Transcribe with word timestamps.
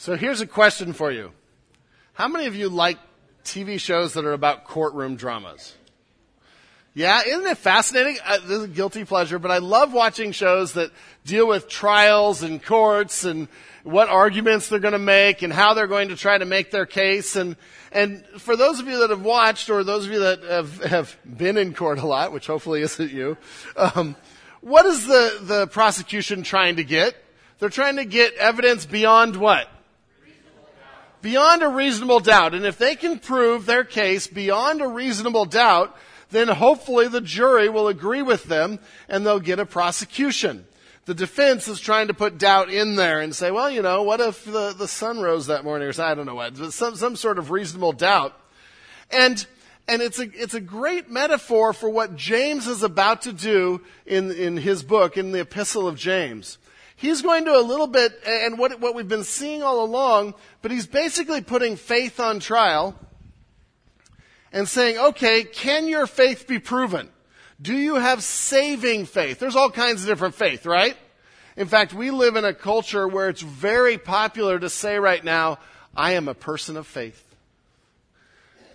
So 0.00 0.16
here's 0.16 0.40
a 0.40 0.46
question 0.46 0.94
for 0.94 1.12
you. 1.12 1.30
How 2.14 2.26
many 2.26 2.46
of 2.46 2.56
you 2.56 2.70
like 2.70 2.96
TV 3.44 3.78
shows 3.78 4.14
that 4.14 4.24
are 4.24 4.32
about 4.32 4.64
courtroom 4.64 5.16
dramas? 5.16 5.74
Yeah, 6.94 7.20
isn't 7.26 7.46
it 7.46 7.58
fascinating? 7.58 8.16
Uh, 8.24 8.38
this 8.38 8.50
is 8.50 8.64
a 8.64 8.68
guilty 8.68 9.04
pleasure, 9.04 9.38
but 9.38 9.50
I 9.50 9.58
love 9.58 9.92
watching 9.92 10.32
shows 10.32 10.72
that 10.72 10.90
deal 11.26 11.46
with 11.46 11.68
trials 11.68 12.42
and 12.42 12.64
courts 12.64 13.24
and 13.24 13.46
what 13.84 14.08
arguments 14.08 14.70
they're 14.70 14.78
going 14.78 14.92
to 14.92 14.98
make 14.98 15.42
and 15.42 15.52
how 15.52 15.74
they're 15.74 15.86
going 15.86 16.08
to 16.08 16.16
try 16.16 16.38
to 16.38 16.46
make 16.46 16.70
their 16.70 16.86
case. 16.86 17.36
And, 17.36 17.54
and 17.92 18.24
for 18.38 18.56
those 18.56 18.80
of 18.80 18.88
you 18.88 19.00
that 19.00 19.10
have 19.10 19.22
watched 19.22 19.68
or 19.68 19.84
those 19.84 20.06
of 20.06 20.12
you 20.12 20.20
that 20.20 20.42
have, 20.44 20.82
have 20.82 21.16
been 21.26 21.58
in 21.58 21.74
court 21.74 21.98
a 21.98 22.06
lot, 22.06 22.32
which 22.32 22.46
hopefully 22.46 22.80
isn't 22.80 23.12
you, 23.12 23.36
um, 23.76 24.16
what 24.62 24.86
is 24.86 25.06
the, 25.06 25.40
the 25.42 25.66
prosecution 25.66 26.42
trying 26.42 26.76
to 26.76 26.84
get? 26.84 27.14
They're 27.58 27.68
trying 27.68 27.96
to 27.96 28.06
get 28.06 28.32
evidence 28.36 28.86
beyond 28.86 29.36
what? 29.36 29.68
Beyond 31.22 31.62
a 31.62 31.68
reasonable 31.68 32.20
doubt. 32.20 32.54
And 32.54 32.64
if 32.64 32.78
they 32.78 32.94
can 32.94 33.18
prove 33.18 33.66
their 33.66 33.84
case 33.84 34.26
beyond 34.26 34.80
a 34.80 34.88
reasonable 34.88 35.44
doubt, 35.44 35.96
then 36.30 36.48
hopefully 36.48 37.08
the 37.08 37.20
jury 37.20 37.68
will 37.68 37.88
agree 37.88 38.22
with 38.22 38.44
them 38.44 38.78
and 39.08 39.24
they'll 39.24 39.40
get 39.40 39.58
a 39.58 39.66
prosecution. 39.66 40.66
The 41.06 41.14
defense 41.14 41.66
is 41.66 41.80
trying 41.80 42.08
to 42.08 42.14
put 42.14 42.38
doubt 42.38 42.70
in 42.70 42.94
there 42.94 43.20
and 43.20 43.34
say, 43.34 43.50
well, 43.50 43.70
you 43.70 43.82
know, 43.82 44.02
what 44.02 44.20
if 44.20 44.44
the, 44.44 44.72
the 44.72 44.86
sun 44.86 45.20
rose 45.20 45.46
that 45.46 45.64
morning 45.64 45.88
or 45.88 45.92
something? 45.92 46.12
I 46.12 46.14
don't 46.14 46.26
know 46.26 46.36
what, 46.36 46.56
but 46.56 46.72
some, 46.72 46.94
some 46.94 47.16
sort 47.16 47.38
of 47.38 47.50
reasonable 47.50 47.92
doubt. 47.92 48.38
And, 49.10 49.44
and 49.88 50.02
it's 50.02 50.20
a, 50.20 50.30
it's 50.40 50.54
a 50.54 50.60
great 50.60 51.10
metaphor 51.10 51.72
for 51.72 51.90
what 51.90 52.14
James 52.14 52.68
is 52.68 52.84
about 52.84 53.22
to 53.22 53.32
do 53.32 53.80
in, 54.06 54.30
in 54.30 54.56
his 54.56 54.84
book, 54.84 55.16
in 55.16 55.32
the 55.32 55.40
epistle 55.40 55.88
of 55.88 55.96
James 55.96 56.58
he's 57.00 57.22
going 57.22 57.46
to 57.46 57.56
a 57.56 57.62
little 57.62 57.86
bit, 57.86 58.12
and 58.26 58.58
what, 58.58 58.78
what 58.78 58.94
we've 58.94 59.08
been 59.08 59.24
seeing 59.24 59.62
all 59.62 59.82
along, 59.82 60.34
but 60.62 60.70
he's 60.70 60.86
basically 60.86 61.40
putting 61.40 61.76
faith 61.76 62.20
on 62.20 62.40
trial 62.40 62.94
and 64.52 64.68
saying, 64.68 64.98
okay, 64.98 65.44
can 65.44 65.88
your 65.88 66.06
faith 66.06 66.46
be 66.46 66.58
proven? 66.58 67.08
Do 67.60 67.74
you 67.74 67.96
have 67.96 68.22
saving 68.22 69.06
faith? 69.06 69.38
There's 69.38 69.56
all 69.56 69.70
kinds 69.70 70.02
of 70.02 70.08
different 70.08 70.34
faith, 70.34 70.66
right? 70.66 70.96
In 71.56 71.66
fact, 71.66 71.92
we 71.92 72.10
live 72.10 72.36
in 72.36 72.44
a 72.44 72.54
culture 72.54 73.08
where 73.08 73.28
it's 73.28 73.42
very 73.42 73.98
popular 73.98 74.58
to 74.58 74.68
say 74.68 74.98
right 74.98 75.22
now, 75.22 75.58
I 75.96 76.12
am 76.12 76.28
a 76.28 76.34
person 76.34 76.76
of 76.76 76.86
faith. 76.86 77.24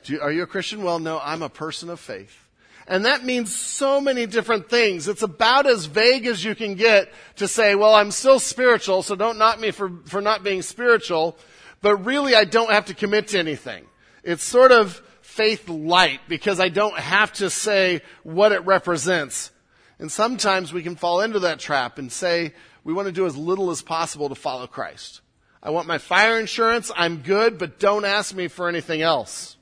You, 0.03 0.21
are 0.21 0.31
you 0.31 0.43
a 0.43 0.47
Christian? 0.47 0.83
Well, 0.83 0.99
no, 0.99 1.19
I'm 1.23 1.41
a 1.41 1.49
person 1.49 1.89
of 1.89 1.99
faith. 1.99 2.44
And 2.87 3.05
that 3.05 3.25
means 3.25 3.55
so 3.55 3.99
many 3.99 4.27
different 4.27 4.69
things. 4.69 5.07
It's 5.07 5.23
about 5.23 5.65
as 5.65 5.85
vague 5.85 6.27
as 6.27 6.43
you 6.43 6.53
can 6.53 6.75
get 6.75 7.11
to 7.37 7.47
say, 7.47 7.73
well, 7.73 7.95
I'm 7.95 8.11
still 8.11 8.39
spiritual, 8.39 9.01
so 9.01 9.15
don't 9.15 9.39
knock 9.39 9.59
me 9.59 9.71
for, 9.71 9.91
for 10.05 10.21
not 10.21 10.43
being 10.43 10.61
spiritual, 10.61 11.37
but 11.81 12.05
really 12.05 12.35
I 12.35 12.45
don't 12.45 12.71
have 12.71 12.85
to 12.85 12.93
commit 12.93 13.29
to 13.29 13.39
anything. 13.39 13.85
It's 14.23 14.43
sort 14.43 14.71
of 14.71 15.01
faith 15.21 15.67
light 15.67 16.21
because 16.27 16.59
I 16.59 16.69
don't 16.69 16.97
have 16.97 17.33
to 17.33 17.49
say 17.49 18.01
what 18.23 18.51
it 18.51 18.65
represents. 18.65 19.51
And 19.97 20.11
sometimes 20.11 20.71
we 20.71 20.83
can 20.83 20.95
fall 20.95 21.21
into 21.21 21.39
that 21.39 21.59
trap 21.59 21.97
and 21.97 22.11
say, 22.11 22.53
we 22.83 22.93
want 22.93 23.07
to 23.07 23.11
do 23.11 23.25
as 23.25 23.35
little 23.35 23.71
as 23.71 23.81
possible 23.81 24.29
to 24.29 24.35
follow 24.35 24.67
Christ. 24.67 25.21
I 25.63 25.71
want 25.71 25.87
my 25.87 25.97
fire 25.97 26.39
insurance, 26.39 26.91
I'm 26.95 27.23
good, 27.23 27.57
but 27.57 27.79
don't 27.79 28.05
ask 28.05 28.35
me 28.35 28.47
for 28.47 28.69
anything 28.69 29.01
else. 29.01 29.54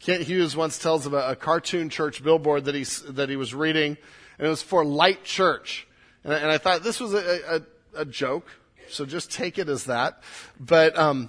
Kent 0.00 0.22
Hughes 0.22 0.56
once 0.56 0.78
tells 0.78 1.04
of 1.04 1.12
a, 1.12 1.30
a 1.30 1.36
cartoon 1.36 1.90
church 1.90 2.24
billboard 2.24 2.64
that 2.64 2.74
he, 2.74 2.84
that 3.10 3.28
he 3.28 3.36
was 3.36 3.54
reading, 3.54 3.98
and 4.38 4.46
it 4.46 4.50
was 4.50 4.62
for 4.62 4.82
Light 4.84 5.24
Church. 5.24 5.86
And 6.24 6.32
and 6.32 6.50
I 6.50 6.58
thought 6.58 6.82
this 6.82 7.00
was 7.00 7.12
a, 7.12 7.62
a, 7.94 8.00
a, 8.00 8.04
joke, 8.06 8.48
so 8.88 9.04
just 9.04 9.30
take 9.30 9.58
it 9.58 9.68
as 9.68 9.84
that. 9.84 10.22
But 10.58 10.98
um, 10.98 11.28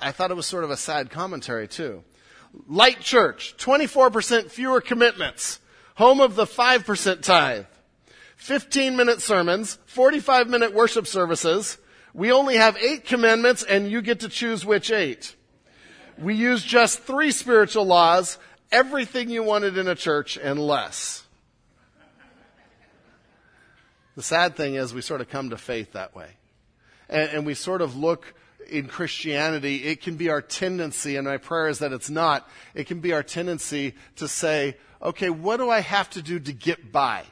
I 0.00 0.10
thought 0.10 0.32
it 0.32 0.34
was 0.34 0.46
sort 0.46 0.64
of 0.64 0.70
a 0.70 0.76
sad 0.76 1.10
commentary, 1.10 1.68
too. 1.68 2.02
Light 2.68 3.00
Church, 3.00 3.54
24% 3.58 4.50
fewer 4.50 4.80
commitments, 4.80 5.60
home 5.94 6.20
of 6.20 6.34
the 6.34 6.46
5% 6.46 7.22
tithe, 7.22 7.66
15 8.36 8.96
minute 8.96 9.22
sermons, 9.22 9.78
45 9.86 10.48
minute 10.48 10.74
worship 10.74 11.06
services. 11.06 11.78
We 12.12 12.32
only 12.32 12.56
have 12.56 12.76
eight 12.76 13.04
commandments, 13.04 13.62
and 13.62 13.88
you 13.88 14.02
get 14.02 14.20
to 14.20 14.28
choose 14.28 14.66
which 14.66 14.90
eight. 14.90 15.36
We 16.20 16.34
use 16.34 16.62
just 16.62 17.00
three 17.00 17.30
spiritual 17.30 17.86
laws, 17.86 18.38
everything 18.70 19.30
you 19.30 19.42
wanted 19.42 19.78
in 19.78 19.88
a 19.88 19.94
church 19.94 20.36
and 20.36 20.58
less. 20.58 21.24
The 24.16 24.22
sad 24.22 24.54
thing 24.54 24.74
is 24.74 24.92
we 24.92 25.00
sort 25.00 25.22
of 25.22 25.30
come 25.30 25.50
to 25.50 25.56
faith 25.56 25.92
that 25.92 26.14
way. 26.14 26.28
And, 27.08 27.30
and, 27.30 27.46
we 27.46 27.54
sort 27.54 27.80
of 27.80 27.96
look 27.96 28.34
in 28.68 28.86
Christianity, 28.86 29.84
it 29.84 30.02
can 30.02 30.16
be 30.16 30.28
our 30.28 30.42
tendency, 30.42 31.16
and 31.16 31.26
my 31.26 31.38
prayer 31.38 31.68
is 31.68 31.78
that 31.78 31.92
it's 31.92 32.10
not, 32.10 32.48
it 32.74 32.86
can 32.86 33.00
be 33.00 33.12
our 33.12 33.22
tendency 33.22 33.94
to 34.16 34.28
say, 34.28 34.76
okay, 35.02 35.30
what 35.30 35.56
do 35.56 35.70
I 35.70 35.80
have 35.80 36.10
to 36.10 36.22
do 36.22 36.38
to 36.38 36.52
get 36.52 36.92
by? 36.92 37.24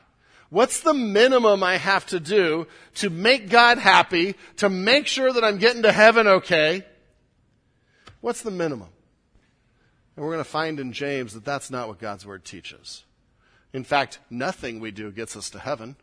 What's 0.50 0.81
the 0.81 0.94
minimum 0.94 1.62
I 1.62 1.76
have 1.76 2.06
to 2.06 2.19
do 2.19 2.66
to 2.97 3.10
make 3.10 3.50
God 3.50 3.78
happy, 3.78 4.34
to 4.56 4.70
make 4.70 5.06
sure 5.06 5.31
that 5.31 5.44
I'm 5.44 5.59
getting 5.59 5.82
to 5.82 5.93
heaven 5.93 6.26
okay? 6.26 6.84
What's 8.21 8.43
the 8.43 8.51
minimum? 8.51 8.89
And 10.17 10.25
we're 10.25 10.33
going 10.33 10.45
to 10.45 10.51
find 10.51 10.81
in 10.81 10.93
James 10.93 11.34
that 11.34 11.45
that's 11.45 11.71
not 11.71 11.89
what 11.89 11.99
God's 11.99 12.27
word 12.27 12.45
teaches. 12.45 13.05
In 13.73 13.84
fact, 13.84 14.19
nothing 14.31 14.81
we 14.81 14.91
do 14.91 15.12
gets 15.12 15.37
us 15.37 15.51
to 15.51 15.59
heaven. 15.59 15.97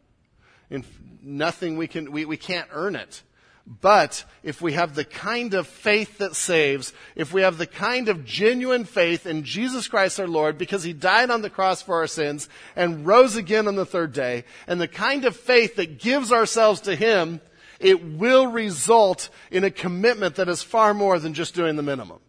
In 0.70 0.86
nothing 1.22 1.78
we 1.78 1.88
can, 1.88 2.12
we, 2.12 2.26
we 2.26 2.38
can't 2.38 2.70
earn 2.72 2.96
it. 2.96 3.24
But 3.68 4.26
if 4.44 4.62
we 4.62 4.74
have 4.74 4.94
the 4.94 5.04
kind 5.04 5.56
of 5.56 5.66
faith 5.66 6.20
that 6.20 6.36
saves, 6.36 6.94
if 7.16 7.34
we 7.34 7.42
have 7.42 7.58
the 7.58 7.66
kind 7.66 8.10
of 8.10 8.24
genuine 8.24 8.86
faith 8.86 9.26
in 9.26 9.44
Jesus 9.44 9.88
Christ 9.88 10.20
our 10.20 10.28
Lord 10.28 10.60
because 10.60 10.84
he 10.84 10.94
died 10.94 11.32
on 11.32 11.42
the 11.42 11.50
cross 11.50 11.82
for 11.82 11.96
our 11.96 12.08
sins 12.08 12.48
and 12.76 13.08
rose 13.08 13.36
again 13.36 13.68
on 13.68 13.76
the 13.76 13.86
third 13.86 14.14
day, 14.14 14.46
and 14.68 14.80
the 14.80 14.88
kind 14.88 15.26
of 15.26 15.36
faith 15.36 15.78
that 15.78 16.00
gives 16.00 16.32
ourselves 16.32 16.82
to 16.82 16.96
him, 16.96 17.42
it 17.86 18.04
will 18.04 18.48
result 18.48 19.30
in 19.52 19.64
a 19.64 19.70
commitment 19.70 20.36
that 20.36 20.50
is 20.50 20.64
far 20.64 20.92
more 20.92 21.20
than 21.20 21.36
just 21.36 21.54
doing 21.54 21.76
the 21.76 21.84
minimum. 21.84 22.20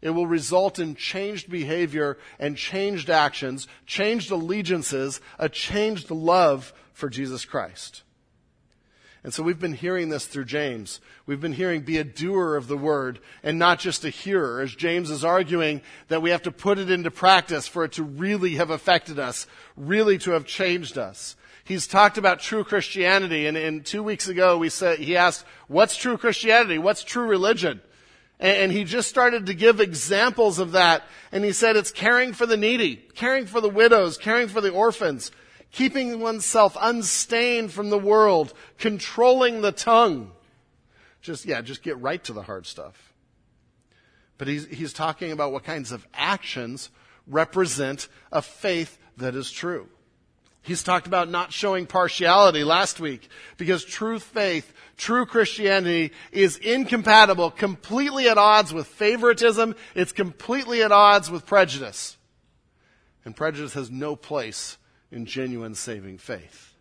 It 0.00 0.10
will 0.10 0.26
result 0.26 0.78
in 0.78 0.94
changed 0.94 1.50
behavior 1.50 2.16
and 2.38 2.56
changed 2.56 3.10
actions, 3.10 3.68
changed 3.84 4.30
allegiances, 4.30 5.20
a 5.38 5.50
changed 5.50 6.10
love 6.10 6.72
for 6.94 7.10
Jesus 7.10 7.44
Christ. 7.44 8.02
And 9.22 9.34
so 9.34 9.42
we've 9.42 9.60
been 9.60 9.74
hearing 9.74 10.08
this 10.08 10.24
through 10.24 10.46
James. 10.46 11.02
We've 11.26 11.40
been 11.40 11.52
hearing 11.52 11.82
be 11.82 11.98
a 11.98 12.04
doer 12.04 12.56
of 12.56 12.66
the 12.66 12.78
word 12.78 13.18
and 13.42 13.58
not 13.58 13.80
just 13.80 14.06
a 14.06 14.10
hearer, 14.10 14.62
as 14.62 14.74
James 14.74 15.10
is 15.10 15.22
arguing 15.22 15.82
that 16.06 16.22
we 16.22 16.30
have 16.30 16.42
to 16.42 16.50
put 16.50 16.78
it 16.78 16.90
into 16.90 17.10
practice 17.10 17.68
for 17.68 17.84
it 17.84 17.92
to 17.92 18.04
really 18.04 18.54
have 18.54 18.70
affected 18.70 19.18
us, 19.18 19.46
really 19.76 20.16
to 20.16 20.30
have 20.30 20.46
changed 20.46 20.96
us 20.96 21.36
he's 21.68 21.86
talked 21.86 22.16
about 22.16 22.40
true 22.40 22.64
Christianity. 22.64 23.46
And, 23.46 23.56
and 23.56 23.84
two 23.84 24.02
weeks 24.02 24.26
ago, 24.28 24.56
we 24.56 24.70
said, 24.70 24.98
he 24.98 25.18
asked, 25.18 25.44
what's 25.68 25.96
true 25.96 26.16
Christianity? 26.16 26.78
What's 26.78 27.04
true 27.04 27.26
religion? 27.26 27.82
And, 28.40 28.56
and 28.56 28.72
he 28.72 28.84
just 28.84 29.08
started 29.08 29.46
to 29.46 29.54
give 29.54 29.78
examples 29.78 30.58
of 30.58 30.72
that. 30.72 31.04
And 31.30 31.44
he 31.44 31.52
said 31.52 31.76
it's 31.76 31.92
caring 31.92 32.32
for 32.32 32.46
the 32.46 32.56
needy, 32.56 32.96
caring 32.96 33.44
for 33.44 33.60
the 33.60 33.68
widows, 33.68 34.16
caring 34.16 34.48
for 34.48 34.62
the 34.62 34.72
orphans, 34.72 35.30
keeping 35.70 36.20
oneself 36.20 36.74
unstained 36.80 37.70
from 37.70 37.90
the 37.90 37.98
world, 37.98 38.54
controlling 38.78 39.60
the 39.60 39.72
tongue. 39.72 40.32
Just, 41.20 41.44
yeah, 41.44 41.60
just 41.60 41.82
get 41.82 42.00
right 42.00 42.24
to 42.24 42.32
the 42.32 42.42
hard 42.42 42.64
stuff. 42.64 43.12
But 44.38 44.48
he's, 44.48 44.66
he's 44.66 44.94
talking 44.94 45.32
about 45.32 45.52
what 45.52 45.64
kinds 45.64 45.92
of 45.92 46.06
actions 46.14 46.88
represent 47.26 48.08
a 48.32 48.40
faith 48.40 48.96
that 49.18 49.34
is 49.34 49.50
true. 49.50 49.88
He's 50.68 50.82
talked 50.82 51.06
about 51.06 51.30
not 51.30 51.50
showing 51.50 51.86
partiality 51.86 52.62
last 52.62 53.00
week 53.00 53.30
because 53.56 53.86
true 53.86 54.18
faith, 54.18 54.70
true 54.98 55.24
Christianity 55.24 56.12
is 56.30 56.58
incompatible, 56.58 57.50
completely 57.50 58.28
at 58.28 58.36
odds 58.36 58.74
with 58.74 58.86
favoritism. 58.86 59.74
It's 59.94 60.12
completely 60.12 60.82
at 60.82 60.92
odds 60.92 61.30
with 61.30 61.46
prejudice. 61.46 62.18
And 63.24 63.34
prejudice 63.34 63.72
has 63.72 63.90
no 63.90 64.14
place 64.14 64.76
in 65.10 65.24
genuine 65.24 65.74
saving 65.74 66.18
faith. 66.18 66.74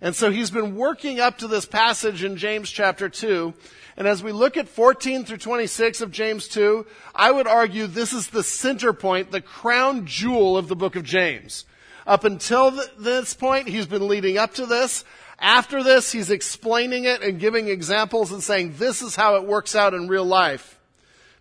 And 0.00 0.16
so 0.16 0.30
he's 0.30 0.50
been 0.50 0.74
working 0.74 1.20
up 1.20 1.36
to 1.38 1.48
this 1.48 1.66
passage 1.66 2.24
in 2.24 2.38
James 2.38 2.70
chapter 2.70 3.10
2. 3.10 3.52
And 3.98 4.08
as 4.08 4.22
we 4.22 4.32
look 4.32 4.56
at 4.56 4.70
14 4.70 5.26
through 5.26 5.36
26 5.36 6.00
of 6.00 6.12
James 6.12 6.48
2, 6.48 6.86
I 7.14 7.30
would 7.30 7.46
argue 7.46 7.88
this 7.88 8.14
is 8.14 8.28
the 8.28 8.42
center 8.42 8.94
point, 8.94 9.32
the 9.32 9.42
crown 9.42 10.06
jewel 10.06 10.56
of 10.56 10.68
the 10.68 10.76
book 10.76 10.96
of 10.96 11.02
James. 11.02 11.66
Up 12.08 12.24
until 12.24 12.72
th- 12.72 12.88
this 12.98 13.34
point, 13.34 13.68
he's 13.68 13.86
been 13.86 14.08
leading 14.08 14.38
up 14.38 14.54
to 14.54 14.64
this. 14.64 15.04
After 15.38 15.82
this, 15.82 16.10
he's 16.10 16.30
explaining 16.30 17.04
it 17.04 17.22
and 17.22 17.38
giving 17.38 17.68
examples 17.68 18.32
and 18.32 18.42
saying, 18.42 18.76
this 18.78 19.02
is 19.02 19.14
how 19.14 19.36
it 19.36 19.44
works 19.44 19.76
out 19.76 19.92
in 19.92 20.08
real 20.08 20.24
life. 20.24 20.80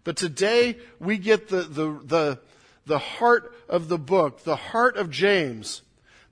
But 0.04 0.18
today, 0.18 0.78
we 1.00 1.18
get 1.18 1.48
the, 1.48 1.62
the, 1.62 2.00
the, 2.04 2.40
the 2.86 3.00
heart 3.00 3.56
of 3.70 3.88
the 3.88 3.98
book, 3.98 4.44
the 4.44 4.58
heart 4.58 4.98
of 4.98 5.10
James, 5.10 5.84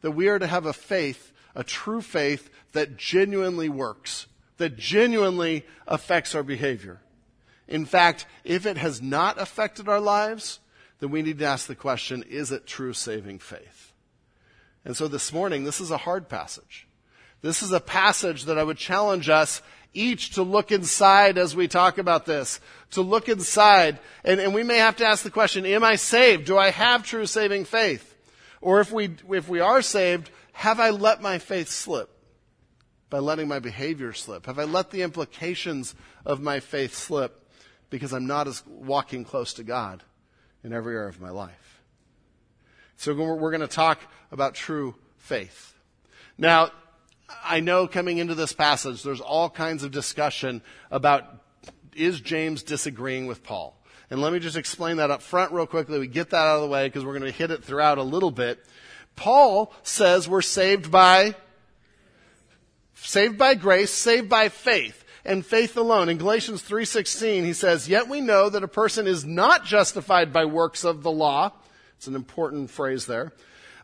that 0.02 0.12
we 0.12 0.28
are 0.28 0.38
to 0.38 0.48
have 0.48 0.66
a 0.66 0.74
faith, 0.74 1.31
a 1.56 1.64
true 1.64 2.02
faith 2.02 2.50
that 2.74 2.98
genuinely 2.98 3.70
works, 3.70 4.28
that 4.58 4.76
genuinely 4.76 5.66
affects 5.88 6.36
our 6.36 6.44
behavior. 6.44 7.00
In 7.70 7.86
fact, 7.86 8.26
if 8.44 8.66
it 8.66 8.78
has 8.78 9.02
not 9.02 9.42
affected 9.42 9.88
our 9.88 10.02
lives, 10.02 10.60
then 11.00 11.10
we 11.10 11.22
need 11.22 11.40
to 11.40 11.46
ask 11.46 11.68
the 11.68 11.74
question, 11.76 12.22
is 12.30 12.52
it 12.52 12.68
true 12.68 12.92
saving 12.92 13.40
faith? 13.40 13.94
And 14.86 14.96
so 14.96 15.08
this 15.08 15.34
morning, 15.34 15.64
this 15.64 15.82
is 15.82 15.90
a 15.90 15.98
hard 15.98 16.30
passage. 16.30 16.88
This 17.42 17.64
is 17.64 17.72
a 17.72 17.80
passage 17.80 18.46
that 18.46 18.58
I 18.58 18.64
would 18.64 18.78
challenge 18.78 19.30
us 19.30 19.62
each 19.94 20.32
to 20.32 20.44
look 20.44 20.72
inside 20.72 21.38
as 21.38 21.56
we 21.56 21.68
talk 21.68 21.98
about 21.98 22.26
this, 22.26 22.60
to 22.92 23.02
look 23.02 23.28
inside. 23.28 24.00
And, 24.24 24.40
and 24.40 24.54
we 24.54 24.64
may 24.64 24.78
have 24.78 24.98
to 24.98 25.06
ask 25.06 25.24
the 25.24 25.32
question, 25.32 25.66
am 25.66 25.84
I 25.84 25.96
saved? 25.96 26.46
Do 26.46 26.58
I 26.58 26.70
have 26.70 27.04
true 27.04 27.26
saving 27.26 27.66
faith? 27.66 28.16
Or 28.62 28.80
if 28.80 28.92
we, 28.92 29.16
if 29.32 29.50
we 29.50 29.60
are 29.60 29.82
saved, 29.82 30.30
have 30.54 30.80
I 30.80 30.92
let 30.92 31.22
my 31.22 31.40
faith 31.40 31.70
slip? 31.70 32.10
By 33.10 33.20
letting 33.20 33.48
my 33.48 33.60
behavior 33.60 34.14
slip? 34.14 34.46
Have 34.46 34.60
I 34.60 34.64
let 34.64 34.92
the 34.92 35.02
implications 35.02 35.96
of 36.26 36.42
my 36.42 36.60
faith 36.60 36.96
slip 36.96 37.50
because 37.90 38.14
I'm 38.14 38.28
not 38.28 38.48
as 38.48 38.64
walking 38.66 39.24
close 39.24 39.54
to 39.54 39.64
God 39.64 40.04
in 40.64 40.74
every 40.74 40.96
area 40.96 41.10
of 41.10 41.22
my 41.22 41.30
life? 41.30 41.81
So 42.98 43.14
we're 43.14 43.52
going 43.52 43.62
to 43.62 43.68
talk 43.68 44.00
about 44.36 44.54
true 44.54 44.94
faith. 45.18 45.74
Now, 46.38 46.70
I 47.44 47.62
know 47.62 47.88
coming 47.88 48.20
into 48.20 48.36
this 48.36 48.54
passage, 48.54 49.02
there's 49.02 49.22
all 49.22 49.50
kinds 49.50 49.84
of 49.84 49.92
discussion 49.92 50.62
about 50.92 51.24
is 51.96 52.20
James 52.20 52.62
disagreeing 52.62 53.26
with 53.26 53.42
Paul? 53.42 53.76
And 54.10 54.22
let 54.22 54.34
me 54.34 54.40
just 54.40 54.58
explain 54.58 54.98
that 54.98 55.10
up 55.10 55.22
front 55.22 55.54
real 55.54 55.66
quickly. 55.66 55.98
We 55.98 56.08
get 56.08 56.30
that 56.32 56.38
out 56.38 56.58
of 56.58 56.62
the 56.62 56.68
way 56.68 56.88
because 56.88 57.06
we're 57.06 57.18
going 57.18 57.32
to 57.32 57.38
hit 57.38 57.50
it 57.50 57.64
throughout 57.64 57.98
a 57.98 58.04
little 58.04 58.32
bit. 58.32 58.64
Paul 59.16 59.74
says 59.82 60.28
we're 60.28 60.42
saved 60.42 60.92
by, 60.92 61.36
saved 62.96 63.38
by 63.38 63.56
grace, 63.56 63.92
saved 63.92 64.30
by 64.30 64.50
faith 64.50 65.06
and 65.24 65.46
faith 65.46 65.78
alone. 65.78 66.10
In 66.10 66.18
Galatians 66.18 66.62
3:16 66.62 67.46
he 67.46 67.54
says, 67.54 67.88
"Yet 67.88 68.10
we 68.10 68.20
know 68.22 68.50
that 68.50 68.64
a 68.64 68.68
person 68.68 69.08
is 69.08 69.24
not 69.24 69.66
justified 69.66 70.34
by 70.34 70.46
works 70.46 70.84
of 70.84 71.02
the 71.02 71.12
law." 71.12 71.54
It's 71.98 72.08
an 72.08 72.16
important 72.16 72.70
phrase 72.70 73.06
there. 73.06 73.31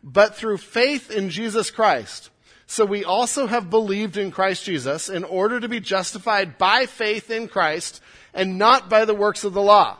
"But 0.02 0.34
through 0.34 0.58
faith 0.58 1.10
in 1.10 1.30
Jesus 1.30 1.70
Christ." 1.70 2.30
So 2.66 2.86
we 2.86 3.04
also 3.04 3.46
have 3.46 3.68
believed 3.68 4.16
in 4.16 4.30
Christ 4.30 4.64
Jesus 4.64 5.10
in 5.10 5.24
order 5.24 5.60
to 5.60 5.68
be 5.68 5.80
justified 5.80 6.56
by 6.56 6.86
faith 6.86 7.30
in 7.30 7.48
Christ 7.48 8.00
and 8.32 8.56
not 8.56 8.88
by 8.88 9.04
the 9.04 9.14
works 9.14 9.44
of 9.44 9.52
the 9.52 9.60
law. 9.60 9.98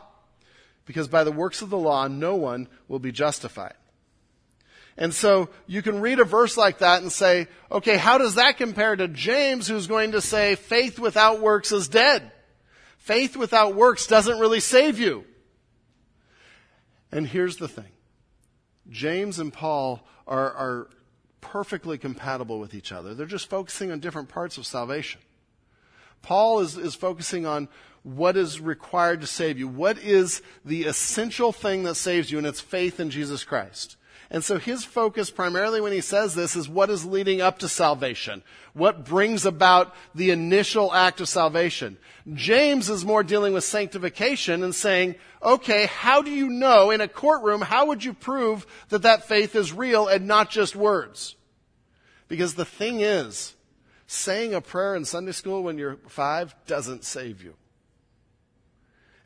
Because 0.85 1.07
by 1.07 1.23
the 1.23 1.31
works 1.31 1.61
of 1.61 1.69
the 1.69 1.77
law, 1.77 2.07
no 2.07 2.35
one 2.35 2.67
will 2.87 2.99
be 2.99 3.11
justified. 3.11 3.75
And 4.97 5.13
so 5.13 5.49
you 5.67 5.81
can 5.81 6.01
read 6.01 6.19
a 6.19 6.25
verse 6.25 6.57
like 6.57 6.79
that 6.79 7.01
and 7.01 7.11
say, 7.11 7.47
okay, 7.71 7.97
how 7.97 8.17
does 8.17 8.35
that 8.35 8.57
compare 8.57 8.95
to 8.95 9.07
James 9.07 9.67
who's 9.67 9.87
going 9.87 10.11
to 10.11 10.21
say 10.21 10.55
faith 10.55 10.99
without 10.99 11.41
works 11.41 11.71
is 11.71 11.87
dead? 11.87 12.31
Faith 12.97 13.35
without 13.35 13.75
works 13.75 14.07
doesn't 14.07 14.39
really 14.39 14.59
save 14.59 14.99
you. 14.99 15.25
And 17.11 17.27
here's 17.27 17.57
the 17.57 17.67
thing. 17.67 17.91
James 18.89 19.39
and 19.39 19.51
Paul 19.51 20.05
are, 20.27 20.51
are 20.51 20.87
perfectly 21.41 21.97
compatible 21.97 22.59
with 22.59 22.73
each 22.73 22.91
other. 22.91 23.13
They're 23.13 23.25
just 23.25 23.49
focusing 23.49 23.91
on 23.91 23.99
different 23.99 24.29
parts 24.29 24.57
of 24.57 24.65
salvation. 24.65 25.21
Paul 26.21 26.59
is, 26.61 26.77
is 26.77 26.95
focusing 26.95 27.45
on 27.45 27.67
what 28.03 28.35
is 28.37 28.59
required 28.59 29.21
to 29.21 29.27
save 29.27 29.57
you. 29.57 29.67
What 29.67 29.97
is 29.97 30.41
the 30.65 30.83
essential 30.83 31.51
thing 31.51 31.83
that 31.83 31.95
saves 31.95 32.31
you? 32.31 32.37
And 32.37 32.47
it's 32.47 32.61
faith 32.61 32.99
in 32.99 33.09
Jesus 33.09 33.43
Christ. 33.43 33.97
And 34.33 34.43
so 34.43 34.57
his 34.57 34.83
focus 34.83 35.29
primarily 35.29 35.79
when 35.79 35.91
he 35.91 36.01
says 36.01 36.33
this 36.33 36.55
is 36.55 36.67
what 36.67 36.89
is 36.89 37.05
leading 37.05 37.39
up 37.39 37.59
to 37.59 37.69
salvation. 37.69 38.41
What 38.73 39.05
brings 39.05 39.45
about 39.45 39.93
the 40.15 40.31
initial 40.31 40.91
act 40.91 41.21
of 41.21 41.29
salvation. 41.29 41.99
James 42.33 42.89
is 42.89 43.05
more 43.05 43.21
dealing 43.21 43.53
with 43.53 43.63
sanctification 43.63 44.63
and 44.63 44.73
saying, 44.73 45.15
okay, 45.43 45.85
how 45.85 46.23
do 46.23 46.31
you 46.31 46.49
know 46.49 46.89
in 46.89 46.99
a 46.99 47.07
courtroom, 47.07 47.61
how 47.61 47.85
would 47.85 48.03
you 48.03 48.15
prove 48.15 48.65
that 48.89 49.03
that 49.03 49.27
faith 49.27 49.55
is 49.55 49.71
real 49.71 50.07
and 50.07 50.25
not 50.25 50.49
just 50.49 50.75
words? 50.75 51.35
Because 52.27 52.55
the 52.55 52.65
thing 52.65 53.01
is, 53.01 53.53
saying 54.07 54.55
a 54.55 54.61
prayer 54.61 54.95
in 54.95 55.05
Sunday 55.05 55.31
school 55.31 55.61
when 55.61 55.77
you're 55.77 55.97
five 56.07 56.55
doesn't 56.65 57.03
save 57.03 57.43
you. 57.43 57.53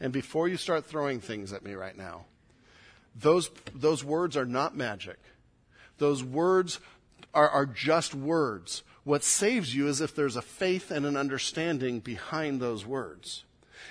And 0.01 0.11
before 0.11 0.49
you 0.49 0.57
start 0.57 0.85
throwing 0.85 1.21
things 1.21 1.53
at 1.53 1.63
me 1.63 1.75
right 1.75 1.97
now, 1.97 2.25
those, 3.19 3.49
those 3.73 4.03
words 4.03 4.37
are 4.37 4.45
not 4.45 4.75
magic. 4.75 5.17
Those 5.97 6.23
words 6.23 6.79
are, 7.33 7.49
are 7.49 7.65
just 7.65 8.13
words. 8.13 8.83
What 9.03 9.23
saves 9.23 9.73
you 9.73 9.87
is 9.87 10.01
if 10.01 10.15
there's 10.15 10.35
a 10.35 10.41
faith 10.41 10.91
and 10.91 11.05
an 11.05 11.17
understanding 11.17 11.99
behind 11.99 12.59
those 12.59 12.85
words. 12.85 13.43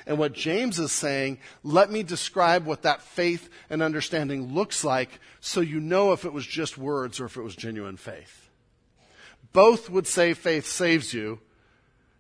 And 0.06 0.18
what 0.18 0.32
James 0.32 0.78
is 0.78 0.92
saying, 0.92 1.38
let 1.62 1.90
me 1.90 2.02
describe 2.02 2.66
what 2.66 2.82
that 2.82 3.02
faith 3.02 3.48
and 3.70 3.82
understanding 3.82 4.54
looks 4.54 4.84
like 4.84 5.20
so 5.40 5.60
you 5.60 5.80
know 5.80 6.12
if 6.12 6.24
it 6.24 6.32
was 6.32 6.46
just 6.46 6.78
words 6.78 7.18
or 7.18 7.24
if 7.24 7.36
it 7.36 7.42
was 7.42 7.56
genuine 7.56 7.96
faith. 7.96 8.50
Both 9.52 9.88
would 9.88 10.06
say 10.06 10.34
faith 10.34 10.66
saves 10.66 11.14
you. 11.14 11.40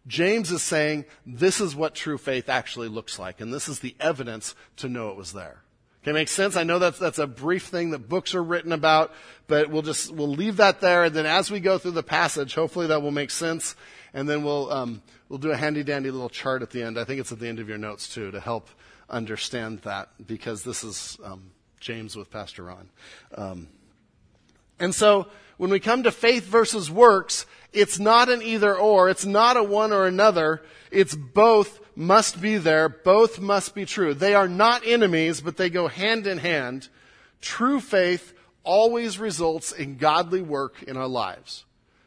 James 0.06 0.50
is 0.50 0.62
saying 0.62 1.04
this 1.26 1.60
is 1.60 1.76
what 1.76 1.94
true 1.94 2.18
faith 2.18 2.48
actually 2.48 2.88
looks 2.88 3.18
like, 3.18 3.40
and 3.40 3.52
this 3.52 3.68
is 3.68 3.80
the 3.80 3.96
evidence 4.00 4.54
to 4.76 4.88
know 4.88 5.10
it 5.10 5.16
was 5.16 5.32
there. 5.32 5.62
Okay, 6.06 6.12
makes 6.12 6.30
sense? 6.30 6.54
I 6.54 6.62
know 6.62 6.78
that's, 6.78 7.00
that's 7.00 7.18
a 7.18 7.26
brief 7.26 7.64
thing 7.64 7.90
that 7.90 8.08
books 8.08 8.32
are 8.36 8.42
written 8.42 8.70
about, 8.70 9.12
but 9.48 9.70
we'll 9.70 9.82
just, 9.82 10.12
we'll 10.12 10.28
leave 10.28 10.58
that 10.58 10.80
there. 10.80 11.02
And 11.02 11.12
then 11.12 11.26
as 11.26 11.50
we 11.50 11.58
go 11.58 11.78
through 11.78 11.92
the 11.92 12.04
passage, 12.04 12.54
hopefully 12.54 12.86
that 12.86 13.02
will 13.02 13.10
make 13.10 13.32
sense. 13.32 13.74
And 14.14 14.28
then 14.28 14.44
we'll, 14.44 14.70
um, 14.72 15.02
we'll 15.28 15.40
do 15.40 15.50
a 15.50 15.56
handy 15.56 15.82
dandy 15.82 16.12
little 16.12 16.28
chart 16.28 16.62
at 16.62 16.70
the 16.70 16.84
end. 16.84 16.96
I 16.96 17.02
think 17.02 17.18
it's 17.18 17.32
at 17.32 17.40
the 17.40 17.48
end 17.48 17.58
of 17.58 17.68
your 17.68 17.76
notes 17.76 18.08
too 18.08 18.30
to 18.30 18.38
help 18.38 18.68
understand 19.10 19.80
that 19.80 20.10
because 20.24 20.62
this 20.62 20.84
is, 20.84 21.18
um, 21.24 21.50
James 21.80 22.14
with 22.14 22.30
Pastor 22.30 22.62
Ron. 22.62 22.88
Um, 23.34 23.66
and 24.78 24.94
so 24.94 25.26
when 25.56 25.70
we 25.70 25.80
come 25.80 26.04
to 26.04 26.12
faith 26.12 26.44
versus 26.44 26.88
works, 26.88 27.46
it's 27.76 27.98
not 27.98 28.28
an 28.28 28.42
either 28.42 28.74
or. 28.76 29.08
It's 29.08 29.26
not 29.26 29.56
a 29.56 29.62
one 29.62 29.92
or 29.92 30.06
another. 30.06 30.62
It's 30.90 31.14
both 31.14 31.80
must 31.94 32.40
be 32.40 32.56
there. 32.56 32.88
Both 32.88 33.40
must 33.40 33.74
be 33.74 33.84
true. 33.84 34.14
They 34.14 34.34
are 34.34 34.48
not 34.48 34.86
enemies, 34.86 35.40
but 35.40 35.56
they 35.56 35.70
go 35.70 35.88
hand 35.88 36.26
in 36.26 36.38
hand. 36.38 36.88
True 37.40 37.80
faith 37.80 38.32
always 38.64 39.18
results 39.18 39.72
in 39.72 39.96
godly 39.96 40.42
work 40.42 40.82
in 40.82 40.96
our 40.96 41.06
lives. 41.06 41.64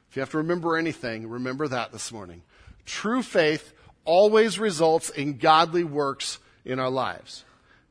If 0.09 0.15
you 0.15 0.21
have 0.21 0.31
to 0.31 0.37
remember 0.37 0.75
anything, 0.75 1.27
remember 1.29 1.67
that 1.67 1.91
this 1.91 2.11
morning. 2.11 2.41
True 2.85 3.21
faith 3.21 3.73
always 4.05 4.57
results 4.57 5.09
in 5.11 5.37
godly 5.37 5.83
works 5.83 6.39
in 6.65 6.79
our 6.79 6.89
lives. 6.89 7.45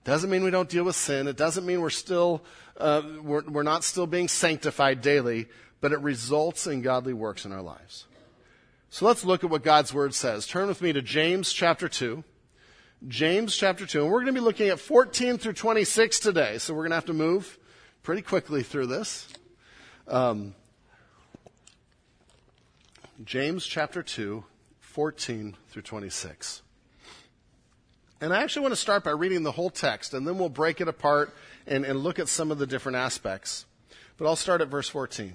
Doesn't 0.05 0.31
mean 0.31 0.43
we 0.43 0.51
don't 0.51 0.69
deal 0.69 0.85
with 0.85 0.97
sin. 0.97 1.29
It 1.29 1.37
doesn't 1.37 1.67
mean 1.67 1.81
we're 1.81 1.91
still, 1.91 2.43
uh, 2.77 3.03
we're, 3.23 3.43
we're 3.43 3.63
not 3.63 3.85
still 3.85 4.07
being 4.07 4.27
sanctified 4.27 5.01
daily, 5.01 5.49
but 5.81 5.93
it 5.93 6.01
results 6.01 6.67
in 6.67 6.83
godly 6.83 7.13
works 7.13 7.45
in 7.45 7.53
our 7.53 7.63
lives. 7.63 8.07
So 8.91 9.07
let's 9.07 9.25
look 9.25 9.45
at 9.45 9.51
what 9.51 9.63
God's 9.63 9.93
Word 9.93 10.15
says. 10.15 10.47
Turn 10.47 10.69
with 10.69 10.81
me 10.81 10.93
to 10.93 11.03
James 11.03 11.53
chapter 11.53 11.89
2. 11.89 12.25
James 13.07 13.55
chapter 13.55 13.87
2. 13.87 14.03
And 14.03 14.11
we're 14.11 14.21
going 14.21 14.35
to 14.35 14.41
be 14.41 14.45
looking 14.45 14.69
at 14.69 14.81
14 14.81 15.39
through 15.39 15.53
26 15.53 16.21
today. 16.21 16.59
So 16.59 16.73
we're 16.73 16.83
going 16.83 16.91
to 16.91 16.97
have 16.97 17.05
to 17.07 17.13
move 17.13 17.59
pretty 18.03 18.23
quickly 18.23 18.63
through 18.63 18.87
this. 18.87 19.29
Um, 20.09 20.55
James 23.25 23.67
chapter 23.67 24.03
2, 24.03 24.43
14 24.81 25.57
through 25.69 25.83
26. 25.83 26.63
And 28.21 28.33
I 28.33 28.43
actually 28.43 28.63
want 28.63 28.73
to 28.73 28.81
start 28.81 29.05
by 29.05 29.11
reading 29.11 29.43
the 29.43 29.53
whole 29.53 29.71
text, 29.71 30.13
and 30.15 30.27
then 30.27 30.39
we'll 30.39 30.49
break 30.49 30.81
it 30.81 30.89
apart 30.89 31.33
and, 31.67 31.85
and 31.85 32.01
look 32.01 32.19
at 32.19 32.29
some 32.29 32.51
of 32.51 32.59
the 32.59 32.67
different 32.67 32.97
aspects. 32.97 33.65
But 34.17 34.27
I'll 34.27 34.37
start 34.37 34.61
at 34.61 34.69
verse 34.69 34.89
14. 34.89 35.35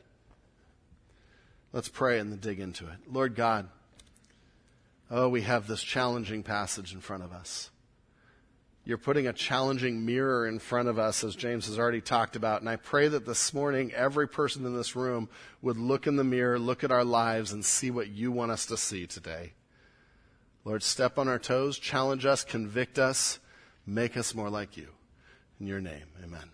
Let's 1.73 1.89
pray 1.89 2.19
and 2.19 2.39
dig 2.41 2.59
into 2.59 2.85
it. 2.85 2.97
Lord 3.09 3.35
God, 3.35 3.69
oh, 5.09 5.29
we 5.29 5.41
have 5.41 5.67
this 5.67 5.81
challenging 5.81 6.43
passage 6.43 6.93
in 6.93 6.99
front 6.99 7.23
of 7.23 7.31
us. 7.31 7.69
You're 8.83 8.97
putting 8.97 9.27
a 9.27 9.33
challenging 9.33 10.05
mirror 10.05 10.47
in 10.47 10.57
front 10.57 10.89
of 10.89 10.97
us, 10.97 11.23
as 11.23 11.35
James 11.35 11.67
has 11.67 11.77
already 11.77 12.01
talked 12.01 12.35
about. 12.35 12.61
And 12.61 12.69
I 12.69 12.77
pray 12.77 13.07
that 13.07 13.25
this 13.25 13.53
morning, 13.53 13.93
every 13.93 14.27
person 14.27 14.65
in 14.65 14.75
this 14.75 14.95
room 14.95 15.29
would 15.61 15.77
look 15.77 16.07
in 16.07 16.15
the 16.15 16.23
mirror, 16.23 16.57
look 16.57 16.83
at 16.83 16.91
our 16.91 17.05
lives, 17.05 17.51
and 17.51 17.63
see 17.63 17.91
what 17.91 18.09
you 18.09 18.31
want 18.31 18.51
us 18.51 18.65
to 18.65 18.77
see 18.77 19.05
today. 19.05 19.53
Lord, 20.65 20.81
step 20.81 21.19
on 21.19 21.27
our 21.27 21.39
toes, 21.39 21.77
challenge 21.77 22.25
us, 22.25 22.43
convict 22.43 22.97
us, 22.97 23.39
Make 23.85 24.15
us 24.17 24.35
more 24.35 24.49
like 24.49 24.77
you. 24.77 24.87
In 25.59 25.67
your 25.67 25.81
name, 25.81 26.05
amen. 26.23 26.51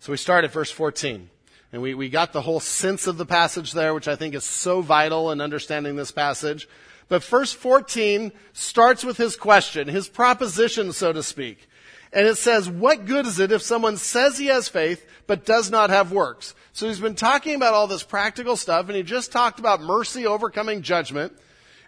So 0.00 0.12
we 0.12 0.16
start 0.16 0.44
at 0.44 0.52
verse 0.52 0.70
14. 0.70 1.30
And 1.72 1.82
we, 1.82 1.94
we 1.94 2.08
got 2.08 2.32
the 2.32 2.42
whole 2.42 2.60
sense 2.60 3.06
of 3.06 3.18
the 3.18 3.26
passage 3.26 3.72
there, 3.72 3.92
which 3.92 4.08
I 4.08 4.16
think 4.16 4.34
is 4.34 4.44
so 4.44 4.80
vital 4.80 5.30
in 5.30 5.40
understanding 5.40 5.96
this 5.96 6.10
passage. 6.10 6.68
But 7.08 7.24
verse 7.24 7.52
14 7.52 8.32
starts 8.52 9.04
with 9.04 9.16
his 9.16 9.36
question, 9.36 9.88
his 9.88 10.08
proposition, 10.08 10.92
so 10.92 11.12
to 11.12 11.22
speak. 11.22 11.68
And 12.12 12.26
it 12.26 12.36
says, 12.36 12.70
what 12.70 13.04
good 13.04 13.26
is 13.26 13.38
it 13.38 13.52
if 13.52 13.60
someone 13.60 13.98
says 13.98 14.38
he 14.38 14.46
has 14.46 14.68
faith, 14.68 15.04
but 15.26 15.44
does 15.44 15.70
not 15.70 15.90
have 15.90 16.10
works? 16.10 16.54
So 16.72 16.86
he's 16.86 17.00
been 17.00 17.14
talking 17.14 17.54
about 17.54 17.74
all 17.74 17.86
this 17.86 18.02
practical 18.02 18.56
stuff, 18.56 18.88
and 18.88 18.96
he 18.96 19.02
just 19.02 19.30
talked 19.30 19.58
about 19.58 19.82
mercy 19.82 20.26
overcoming 20.26 20.80
judgment. 20.80 21.34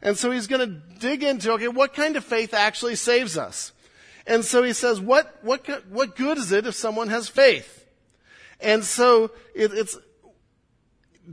And 0.02 0.16
so 0.16 0.30
he's 0.30 0.46
going 0.46 0.68
to 0.68 0.98
dig 0.98 1.22
into, 1.22 1.52
okay, 1.52 1.68
what 1.68 1.94
kind 1.94 2.16
of 2.16 2.24
faith 2.24 2.52
actually 2.52 2.96
saves 2.96 3.38
us? 3.38 3.72
And 4.26 4.44
so 4.44 4.62
he 4.62 4.74
says, 4.74 5.00
what, 5.00 5.38
what, 5.42 5.66
what 5.88 6.16
good 6.16 6.36
is 6.36 6.52
it 6.52 6.66
if 6.66 6.74
someone 6.74 7.08
has 7.08 7.28
faith? 7.28 7.79
And 8.62 8.84
so 8.84 9.30
it, 9.54 9.72
it's, 9.72 9.98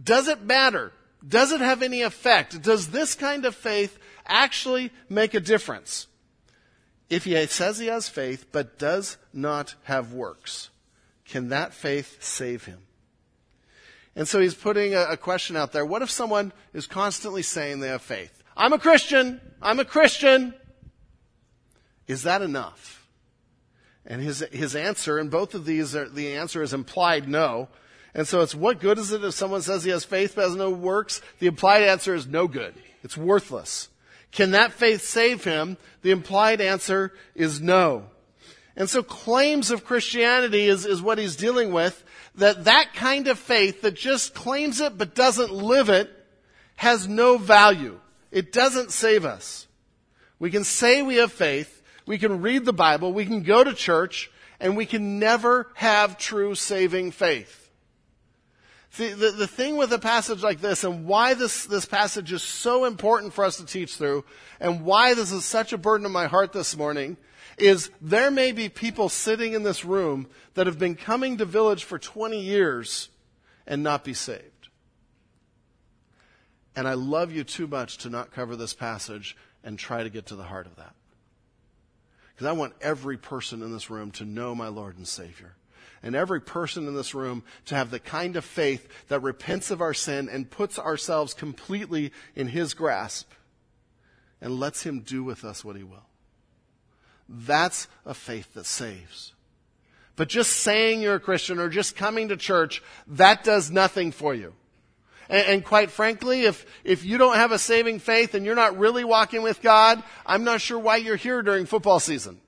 does 0.03 0.27
it 0.27 0.43
matter? 0.43 0.91
Does 1.27 1.51
it 1.51 1.61
have 1.61 1.81
any 1.81 2.01
effect? 2.01 2.61
Does 2.61 2.89
this 2.89 3.15
kind 3.15 3.45
of 3.45 3.55
faith 3.55 3.97
actually 4.25 4.91
make 5.09 5.33
a 5.33 5.39
difference? 5.39 6.07
If 7.09 7.23
he 7.23 7.45
says 7.47 7.79
he 7.79 7.87
has 7.87 8.09
faith 8.09 8.47
but 8.51 8.77
does 8.77 9.17
not 9.33 9.75
have 9.83 10.13
works, 10.13 10.69
can 11.25 11.49
that 11.49 11.73
faith 11.73 12.23
save 12.23 12.65
him? 12.65 12.79
And 14.15 14.27
so 14.27 14.39
he's 14.39 14.55
putting 14.55 14.95
a, 14.95 15.03
a 15.11 15.17
question 15.17 15.55
out 15.55 15.71
there. 15.71 15.85
What 15.85 16.01
if 16.01 16.09
someone 16.09 16.51
is 16.73 16.87
constantly 16.87 17.43
saying 17.43 17.79
they 17.79 17.89
have 17.89 18.01
faith? 18.01 18.43
I'm 18.57 18.73
a 18.73 18.79
Christian. 18.79 19.39
I'm 19.61 19.79
a 19.79 19.85
Christian. 19.85 20.53
Is 22.07 22.23
that 22.23 22.41
enough? 22.41 23.06
And 24.07 24.21
his, 24.21 24.39
his 24.51 24.75
answer, 24.75 25.19
and 25.19 25.29
both 25.29 25.53
of 25.53 25.65
these, 25.65 25.95
are, 25.95 26.07
the 26.07 26.35
answer 26.35 26.63
is 26.63 26.73
implied 26.73 27.27
no. 27.27 27.67
And 28.13 28.25
so 28.25 28.41
it's 28.41 28.55
what 28.55 28.79
good 28.79 28.97
is 28.97 29.11
it 29.11 29.23
if 29.23 29.33
someone 29.33 29.61
says 29.61 29.83
he 29.83 29.91
has 29.91 30.05
faith 30.05 30.33
but 30.35 30.45
has 30.45 30.55
no 30.55 30.69
works? 30.71 31.21
The 31.39 31.47
implied 31.47 31.83
answer 31.83 32.15
is 32.15 32.25
no 32.25 32.47
good. 32.47 32.73
It's 33.03 33.17
worthless. 33.17 33.89
Can 34.31 34.51
that 34.51 34.71
faith 34.71 35.01
save 35.01 35.43
him? 35.43 35.77
The 36.01 36.11
implied 36.11 36.61
answer 36.61 37.13
is 37.35 37.61
no. 37.61 38.05
And 38.77 38.89
so 38.89 39.03
claims 39.03 39.71
of 39.71 39.85
Christianity 39.85 40.67
is, 40.67 40.85
is 40.85 41.01
what 41.01 41.17
he's 41.17 41.35
dealing 41.35 41.73
with. 41.73 42.03
That 42.35 42.65
that 42.65 42.93
kind 42.93 43.27
of 43.27 43.39
faith 43.39 43.81
that 43.81 43.95
just 43.95 44.35
claims 44.35 44.79
it 44.79 44.97
but 44.97 45.15
doesn't 45.15 45.51
live 45.51 45.89
it 45.89 46.09
has 46.75 47.07
no 47.07 47.37
value. 47.37 47.99
It 48.31 48.51
doesn't 48.51 48.91
save 48.91 49.25
us. 49.25 49.67
We 50.39 50.51
can 50.51 50.63
say 50.63 51.01
we 51.01 51.15
have 51.15 51.31
faith, 51.31 51.76
we 52.07 52.17
can 52.17 52.41
read 52.41 52.65
the 52.65 52.73
Bible, 52.73 53.13
we 53.13 53.25
can 53.25 53.43
go 53.43 53.63
to 53.63 53.73
church, 53.73 54.31
and 54.59 54.75
we 54.75 54.85
can 54.85 55.19
never 55.19 55.67
have 55.75 56.17
true 56.17 56.55
saving 56.55 57.11
faith. 57.11 57.69
See, 58.91 59.13
the, 59.13 59.31
the 59.31 59.47
thing 59.47 59.77
with 59.77 59.91
a 59.91 59.99
passage 59.99 60.41
like 60.41 60.59
this 60.59 60.83
and 60.83 61.05
why 61.05 61.35
this, 61.35 61.65
this 61.65 61.85
passage 61.85 62.31
is 62.31 62.41
so 62.41 62.85
important 62.85 63.33
for 63.33 63.43
us 63.43 63.57
to 63.57 63.65
teach 63.65 63.95
through 63.95 64.25
and 64.59 64.85
why 64.85 65.13
this 65.13 65.31
is 65.31 65.45
such 65.45 65.71
a 65.71 65.77
burden 65.77 66.05
in 66.05 66.11
my 66.11 66.25
heart 66.25 66.53
this 66.53 66.75
morning 66.75 67.17
is 67.59 67.91
there 68.01 68.31
may 68.31 68.51
be 68.51 68.69
people 68.69 69.09
sitting 69.09 69.53
in 69.53 69.63
this 69.63 69.85
room 69.85 70.27
that 70.53 70.67
have 70.67 70.79
been 70.79 70.95
coming 70.95 71.37
to 71.37 71.45
village 71.45 71.83
for 71.83 71.99
20 71.99 72.39
years 72.39 73.09
and 73.67 73.83
not 73.83 74.03
be 74.03 74.13
saved. 74.13 74.69
And 76.75 76.87
I 76.87 76.93
love 76.93 77.31
you 77.31 77.43
too 77.43 77.67
much 77.67 77.97
to 77.99 78.09
not 78.09 78.31
cover 78.31 78.55
this 78.55 78.73
passage 78.73 79.35
and 79.63 79.77
try 79.77 80.03
to 80.03 80.09
get 80.09 80.27
to 80.27 80.35
the 80.35 80.43
heart 80.43 80.65
of 80.65 80.75
that. 80.77 80.93
Because 82.37 82.49
I 82.49 82.51
want 82.51 82.75
every 82.81 83.17
person 83.17 83.63
in 83.63 83.73
this 83.73 83.89
room 83.89 84.11
to 84.11 84.23
know 84.23 84.53
my 84.53 84.67
Lord 84.67 84.95
and 84.95 85.07
Savior. 85.07 85.55
And 86.03 86.15
every 86.15 86.39
person 86.39 86.87
in 86.87 86.93
this 86.93 87.15
room 87.15 87.41
to 87.65 87.73
have 87.73 87.89
the 87.89 87.99
kind 87.99 88.35
of 88.35 88.45
faith 88.45 88.87
that 89.07 89.23
repents 89.23 89.71
of 89.71 89.81
our 89.81 89.95
sin 89.95 90.29
and 90.29 90.47
puts 90.47 90.77
ourselves 90.77 91.33
completely 91.33 92.11
in 92.35 92.49
His 92.49 92.75
grasp 92.75 93.31
and 94.39 94.59
lets 94.59 94.83
Him 94.83 94.99
do 94.99 95.23
with 95.23 95.43
us 95.43 95.65
what 95.65 95.77
He 95.77 95.81
will. 95.81 96.05
That's 97.27 97.87
a 98.05 98.13
faith 98.13 98.53
that 98.53 98.67
saves. 98.67 99.33
But 100.15 100.29
just 100.29 100.51
saying 100.51 101.01
you're 101.01 101.15
a 101.15 101.19
Christian 101.19 101.57
or 101.57 101.69
just 101.69 101.95
coming 101.95 102.27
to 102.27 102.37
church, 102.37 102.83
that 103.07 103.43
does 103.43 103.71
nothing 103.71 104.11
for 104.11 104.35
you. 104.35 104.53
And, 105.29 105.47
and, 105.47 105.65
quite 105.65 105.91
frankly, 105.91 106.45
if, 106.45 106.65
if 106.83 107.03
you 107.03 107.17
don't 107.17 107.35
have 107.35 107.51
a 107.51 107.59
saving 107.59 107.99
faith 107.99 108.33
and 108.33 108.45
you're 108.45 108.55
not 108.55 108.77
really 108.77 109.03
walking 109.03 109.43
with 109.43 109.61
God, 109.61 110.01
I'm 110.25 110.43
not 110.43 110.61
sure 110.61 110.79
why 110.79 110.97
you're 110.97 111.15
here 111.17 111.41
during 111.41 111.65
football 111.65 111.99
season. 111.99 112.39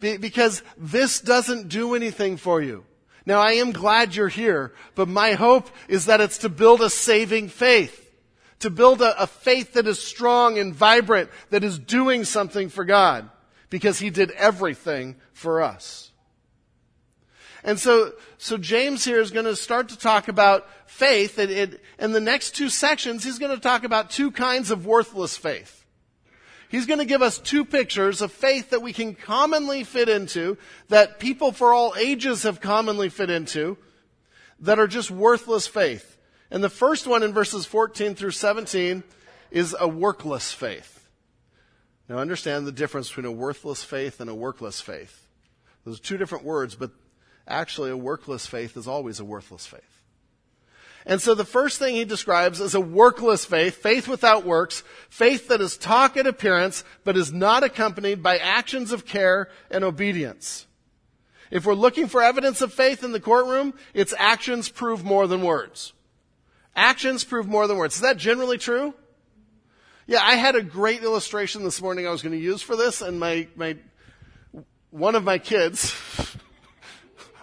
Be, 0.00 0.16
because 0.16 0.62
this 0.76 1.20
doesn't 1.20 1.68
do 1.68 1.94
anything 1.94 2.36
for 2.36 2.60
you. 2.60 2.84
Now 3.24 3.40
I 3.40 3.52
am 3.52 3.72
glad 3.72 4.14
you're 4.14 4.28
here, 4.28 4.72
but 4.94 5.08
my 5.08 5.32
hope 5.32 5.68
is 5.88 6.06
that 6.06 6.20
it's 6.20 6.38
to 6.38 6.48
build 6.48 6.80
a 6.80 6.90
saving 6.90 7.48
faith. 7.48 8.02
To 8.60 8.70
build 8.70 9.02
a, 9.02 9.22
a 9.22 9.26
faith 9.26 9.74
that 9.74 9.86
is 9.86 10.00
strong 10.00 10.58
and 10.58 10.74
vibrant, 10.74 11.28
that 11.50 11.64
is 11.64 11.78
doing 11.78 12.24
something 12.24 12.68
for 12.68 12.84
God. 12.84 13.28
Because 13.68 13.98
He 13.98 14.10
did 14.10 14.30
everything 14.30 15.16
for 15.32 15.60
us. 15.60 16.12
And 17.66 17.80
so, 17.80 18.12
so 18.38 18.56
James 18.56 19.04
here 19.04 19.20
is 19.20 19.32
going 19.32 19.44
to 19.44 19.56
start 19.56 19.88
to 19.88 19.98
talk 19.98 20.28
about 20.28 20.68
faith. 20.86 21.36
And 21.38 21.50
it, 21.50 21.82
in 21.98 22.12
the 22.12 22.20
next 22.20 22.52
two 22.52 22.68
sections, 22.68 23.24
he's 23.24 23.40
going 23.40 23.54
to 23.54 23.60
talk 23.60 23.82
about 23.82 24.08
two 24.08 24.30
kinds 24.30 24.70
of 24.70 24.86
worthless 24.86 25.36
faith. 25.36 25.84
He's 26.68 26.86
going 26.86 27.00
to 27.00 27.04
give 27.04 27.22
us 27.22 27.38
two 27.38 27.64
pictures 27.64 28.22
of 28.22 28.30
faith 28.30 28.70
that 28.70 28.82
we 28.82 28.92
can 28.92 29.14
commonly 29.14 29.82
fit 29.82 30.08
into, 30.08 30.58
that 30.88 31.18
people 31.18 31.50
for 31.50 31.74
all 31.74 31.94
ages 31.98 32.44
have 32.44 32.60
commonly 32.60 33.08
fit 33.08 33.30
into, 33.30 33.76
that 34.60 34.78
are 34.78 34.86
just 34.86 35.10
worthless 35.10 35.66
faith. 35.66 36.16
And 36.52 36.62
the 36.62 36.70
first 36.70 37.08
one 37.08 37.24
in 37.24 37.32
verses 37.32 37.66
14 37.66 38.14
through 38.14 38.30
17 38.30 39.02
is 39.50 39.74
a 39.78 39.88
workless 39.88 40.52
faith. 40.52 41.08
Now 42.08 42.18
understand 42.18 42.64
the 42.64 42.72
difference 42.72 43.08
between 43.08 43.26
a 43.26 43.32
worthless 43.32 43.82
faith 43.82 44.20
and 44.20 44.30
a 44.30 44.34
workless 44.34 44.80
faith. 44.80 45.26
Those 45.84 45.98
are 45.98 46.02
two 46.02 46.16
different 46.16 46.44
words, 46.44 46.76
but 46.76 46.92
Actually, 47.46 47.90
a 47.90 47.96
workless 47.96 48.46
faith 48.46 48.76
is 48.76 48.88
always 48.88 49.20
a 49.20 49.24
worthless 49.24 49.66
faith. 49.66 49.82
And 51.06 51.22
so 51.22 51.34
the 51.34 51.44
first 51.44 51.78
thing 51.78 51.94
he 51.94 52.04
describes 52.04 52.60
is 52.60 52.74
a 52.74 52.80
workless 52.80 53.44
faith, 53.44 53.76
faith 53.76 54.08
without 54.08 54.44
works, 54.44 54.82
faith 55.08 55.46
that 55.48 55.60
is 55.60 55.76
talk 55.76 56.16
and 56.16 56.26
appearance, 56.26 56.82
but 57.04 57.16
is 57.16 57.32
not 57.32 57.62
accompanied 57.62 58.24
by 58.24 58.38
actions 58.38 58.90
of 58.90 59.06
care 59.06 59.48
and 59.70 59.84
obedience. 59.84 60.66
If 61.50 61.64
we're 61.64 61.74
looking 61.74 62.08
for 62.08 62.22
evidence 62.22 62.60
of 62.60 62.72
faith 62.72 63.04
in 63.04 63.12
the 63.12 63.20
courtroom, 63.20 63.74
its 63.94 64.14
actions 64.18 64.68
prove 64.68 65.04
more 65.04 65.28
than 65.28 65.42
words. 65.42 65.92
Actions 66.74 67.22
prove 67.22 67.46
more 67.46 67.68
than 67.68 67.76
words. 67.76 67.94
Is 67.94 68.00
that 68.00 68.16
generally 68.16 68.58
true? 68.58 68.92
Yeah, 70.08 70.20
I 70.22 70.34
had 70.34 70.56
a 70.56 70.62
great 70.62 71.04
illustration 71.04 71.62
this 71.62 71.80
morning 71.80 72.06
I 72.06 72.10
was 72.10 72.22
going 72.22 72.36
to 72.36 72.38
use 72.38 72.62
for 72.62 72.76
this, 72.76 73.00
and 73.00 73.18
my, 73.18 73.46
my, 73.54 73.76
one 74.90 75.14
of 75.14 75.22
my 75.22 75.38
kids, 75.38 75.94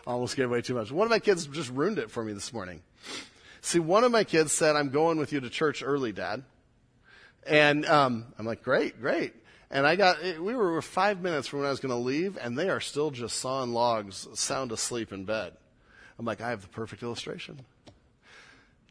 almost 0.06 0.36
gave 0.36 0.46
away 0.46 0.62
too 0.62 0.74
much. 0.74 0.92
One 0.92 1.06
of 1.06 1.12
my 1.12 1.20
kids 1.20 1.46
just 1.48 1.70
ruined 1.72 2.00
it 2.00 2.12
for 2.12 2.24
me 2.24 2.34
this 2.34 2.54
morning. 2.54 2.82
See, 3.62 3.80
one 3.80 4.04
of 4.04 4.12
my 4.12 4.24
kids 4.24 4.52
said, 4.52 4.76
I'm 4.76 4.90
going 4.90 5.18
with 5.18 5.32
you 5.32 5.40
to 5.40 5.50
church 5.50 5.84
early, 5.84 6.12
Dad. 6.12 6.44
And 7.46 7.86
um, 7.86 8.26
I'm 8.38 8.46
like, 8.46 8.64
great, 8.64 9.00
great. 9.00 9.34
And 9.72 9.88
I 9.88 9.96
got, 9.96 10.22
we 10.22 10.54
were 10.54 10.82
five 10.82 11.22
minutes 11.22 11.48
from 11.48 11.60
when 11.60 11.68
I 11.68 11.72
was 11.72 11.80
going 11.80 11.94
to 11.94 11.96
leave, 11.96 12.38
and 12.40 12.58
they 12.58 12.70
are 12.70 12.80
still 12.80 13.10
just 13.10 13.38
sawing 13.38 13.74
logs, 13.74 14.28
sound 14.34 14.72
asleep 14.72 15.12
in 15.12 15.26
bed. 15.26 15.54
I'm 16.20 16.26
like, 16.26 16.42
I 16.42 16.52
have 16.52 16.62
the 16.62 16.68
perfect 16.68 17.02
illustration. 17.02 17.60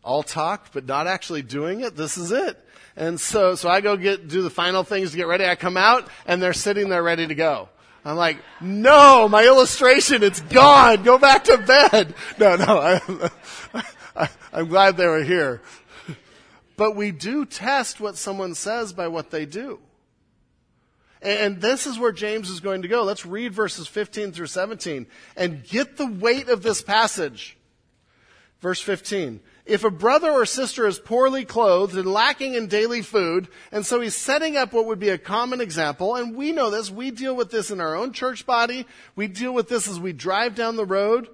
All 0.03 0.23
talk, 0.23 0.73
but 0.73 0.87
not 0.87 1.07
actually 1.07 1.43
doing 1.43 1.81
it. 1.81 1.95
This 1.95 2.19
is 2.19 2.33
it. 2.33 2.59
And 2.97 3.21
so, 3.21 3.55
so 3.55 3.69
I 3.69 3.81
go 3.81 3.97
get, 3.97 4.27
do 4.27 4.43
the 4.43 4.51
final 4.51 4.83
things 4.83 5.13
to 5.13 5.17
get 5.17 5.29
ready. 5.29 5.45
I 5.45 5.55
come 5.55 5.77
out, 5.77 6.09
and 6.27 6.43
they're 6.43 6.53
sitting 6.53 6.89
there 6.89 7.03
ready 7.03 7.27
to 7.27 7.35
go. 7.35 7.69
I'm 8.05 8.17
like, 8.17 8.39
no, 8.61 9.29
my 9.29 9.45
illustration, 9.45 10.23
it's 10.23 10.41
gone. 10.41 11.05
Go 11.05 11.19
back 11.19 11.45
to 11.45 11.59
bed. 11.59 12.15
No, 12.39 12.57
no, 12.57 12.65
I, 13.75 13.83
I, 14.17 14.29
I'm 14.53 14.69
glad 14.69 14.97
they 14.97 15.07
were 15.07 15.23
here. 15.23 15.63
But 16.77 16.97
we 16.97 17.13
do 17.13 17.45
test 17.45 18.01
what 18.01 18.17
someone 18.17 18.55
says 18.55 18.93
by 18.93 19.09
what 19.09 19.31
they 19.31 19.47
do. 19.47 19.79
And 21.21 21.61
this 21.61 21.87
is 21.87 21.99
where 21.99 22.11
James 22.11 22.51
is 22.51 22.59
going 22.59 22.83
to 22.83 22.89
go. 22.89 23.05
Let's 23.05 23.25
read 23.25 23.53
verses 23.53 23.87
15 23.87 24.33
through 24.33 24.49
17 24.49 25.07
and 25.37 25.63
get 25.63 25.97
the 25.97 26.07
weight 26.07 26.49
of 26.49 26.65
this 26.65 26.83
passage. 26.83 27.57
Verse 28.61 28.81
15. 28.81 29.41
If 29.65 29.85
a 29.85 29.91
brother 29.91 30.31
or 30.31 30.45
sister 30.45 30.89
is 30.89 30.99
poorly 30.99 31.45
clothed 31.45 31.97
and 31.97 32.13
lacking 32.13 32.55
in 32.55 32.67
daily 32.67 33.01
food, 33.01 33.47
and 33.71 33.87
so 33.87 34.01
he's 34.01 34.17
setting 34.17 34.57
up 34.57 34.73
what 34.73 34.87
would 34.87 34.99
be 34.99 35.11
a 35.11 35.19
common 35.19 35.61
example, 35.61 36.17
and 36.17 36.35
we 36.35 36.51
know 36.51 36.69
this, 36.69 36.91
we 36.91 37.13
deal 37.13 37.37
with 37.37 37.53
this 37.53 37.71
in 37.71 37.81
our 37.81 37.95
own 37.95 38.13
church 38.13 38.45
body, 38.45 38.87
we 39.15 39.29
deal 39.29 39.55
with 39.55 39.69
this 39.69 39.87
as 39.87 40.01
we 40.01 40.13
drive 40.13 40.57
down 40.57 40.75
the 40.75 40.85
road. 40.85 41.29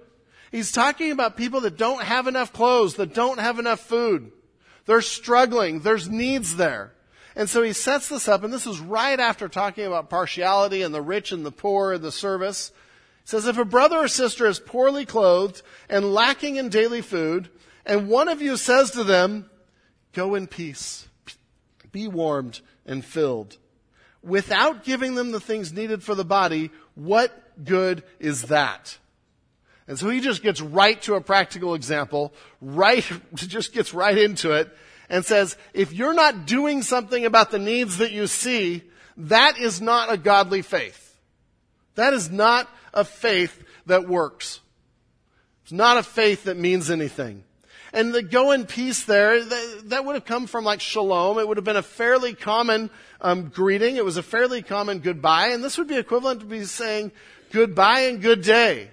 He's 0.52 0.72
talking 0.72 1.10
about 1.10 1.38
people 1.38 1.62
that 1.62 1.78
don't 1.78 2.02
have 2.02 2.26
enough 2.26 2.52
clothes, 2.52 2.96
that 2.96 3.14
don't 3.14 3.40
have 3.40 3.58
enough 3.58 3.80
food. 3.80 4.30
They're 4.84 5.00
struggling, 5.00 5.80
there's 5.80 6.08
needs 6.08 6.56
there. 6.56 6.92
And 7.34 7.48
so 7.48 7.62
he 7.62 7.72
sets 7.72 8.10
this 8.10 8.28
up, 8.28 8.44
and 8.44 8.52
this 8.52 8.66
is 8.66 8.78
right 8.78 9.18
after 9.18 9.48
talking 9.48 9.86
about 9.86 10.10
partiality 10.10 10.82
and 10.82 10.94
the 10.94 11.00
rich 11.00 11.32
and 11.32 11.46
the 11.46 11.52
poor 11.52 11.94
and 11.94 12.02
the 12.02 12.12
service. 12.12 12.72
He 13.22 13.28
says, 13.30 13.46
if 13.46 13.56
a 13.56 13.64
brother 13.64 13.96
or 13.98 14.08
sister 14.08 14.46
is 14.46 14.58
poorly 14.58 15.06
clothed 15.06 15.62
and 15.88 16.12
lacking 16.12 16.56
in 16.56 16.68
daily 16.68 17.00
food, 17.00 17.48
and 17.88 18.06
one 18.06 18.28
of 18.28 18.42
you 18.42 18.58
says 18.58 18.90
to 18.92 19.02
them, 19.02 19.48
go 20.12 20.34
in 20.34 20.46
peace, 20.46 21.08
be 21.90 22.06
warmed 22.06 22.60
and 22.84 23.02
filled, 23.02 23.56
without 24.22 24.84
giving 24.84 25.14
them 25.14 25.32
the 25.32 25.40
things 25.40 25.72
needed 25.72 26.02
for 26.02 26.14
the 26.14 26.24
body, 26.24 26.70
what 26.94 27.64
good 27.64 28.02
is 28.20 28.42
that? 28.42 28.98
And 29.88 29.98
so 29.98 30.10
he 30.10 30.20
just 30.20 30.42
gets 30.42 30.60
right 30.60 31.00
to 31.02 31.14
a 31.14 31.20
practical 31.22 31.74
example, 31.74 32.34
right, 32.60 33.04
just 33.34 33.72
gets 33.72 33.94
right 33.94 34.18
into 34.18 34.52
it 34.52 34.68
and 35.08 35.24
says, 35.24 35.56
if 35.72 35.94
you're 35.94 36.12
not 36.12 36.44
doing 36.44 36.82
something 36.82 37.24
about 37.24 37.50
the 37.50 37.58
needs 37.58 37.96
that 37.96 38.12
you 38.12 38.26
see, 38.26 38.82
that 39.16 39.58
is 39.58 39.80
not 39.80 40.12
a 40.12 40.18
godly 40.18 40.60
faith. 40.60 41.16
That 41.94 42.12
is 42.12 42.30
not 42.30 42.68
a 42.92 43.04
faith 43.04 43.64
that 43.86 44.06
works. 44.06 44.60
It's 45.62 45.72
not 45.72 45.96
a 45.96 46.02
faith 46.02 46.44
that 46.44 46.58
means 46.58 46.90
anything. 46.90 47.44
And 47.92 48.12
the 48.12 48.22
go 48.22 48.52
in 48.52 48.66
peace 48.66 49.04
there, 49.04 49.42
that, 49.44 50.04
would 50.04 50.14
have 50.14 50.24
come 50.24 50.46
from 50.46 50.64
like 50.64 50.80
shalom. 50.80 51.38
It 51.38 51.48
would 51.48 51.56
have 51.56 51.64
been 51.64 51.76
a 51.76 51.82
fairly 51.82 52.34
common 52.34 52.90
um, 53.20 53.48
greeting. 53.48 53.96
It 53.96 54.04
was 54.04 54.16
a 54.16 54.22
fairly 54.22 54.62
common 54.62 54.98
goodbye. 55.00 55.48
And 55.48 55.64
this 55.64 55.78
would 55.78 55.88
be 55.88 55.96
equivalent 55.96 56.40
to 56.40 56.46
be 56.46 56.64
saying 56.64 57.12
goodbye 57.50 58.00
and 58.00 58.20
good 58.20 58.42
day. 58.42 58.90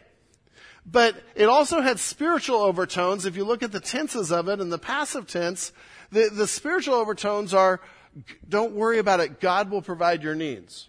But 0.85 1.15
it 1.35 1.49
also 1.49 1.81
had 1.81 1.99
spiritual 1.99 2.61
overtones. 2.61 3.25
If 3.25 3.35
you 3.35 3.43
look 3.43 3.63
at 3.63 3.71
the 3.71 3.79
tenses 3.79 4.31
of 4.31 4.47
it 4.47 4.61
and 4.61 4.71
the 4.71 4.77
passive 4.77 5.27
tense, 5.27 5.73
the, 6.11 6.29
the 6.31 6.47
spiritual 6.47 6.95
overtones 6.95 7.53
are 7.53 7.81
don't 8.47 8.73
worry 8.73 8.99
about 8.99 9.19
it. 9.19 9.41
God 9.41 9.69
will 9.69 9.81
provide 9.81 10.23
your 10.23 10.35
needs. 10.35 10.87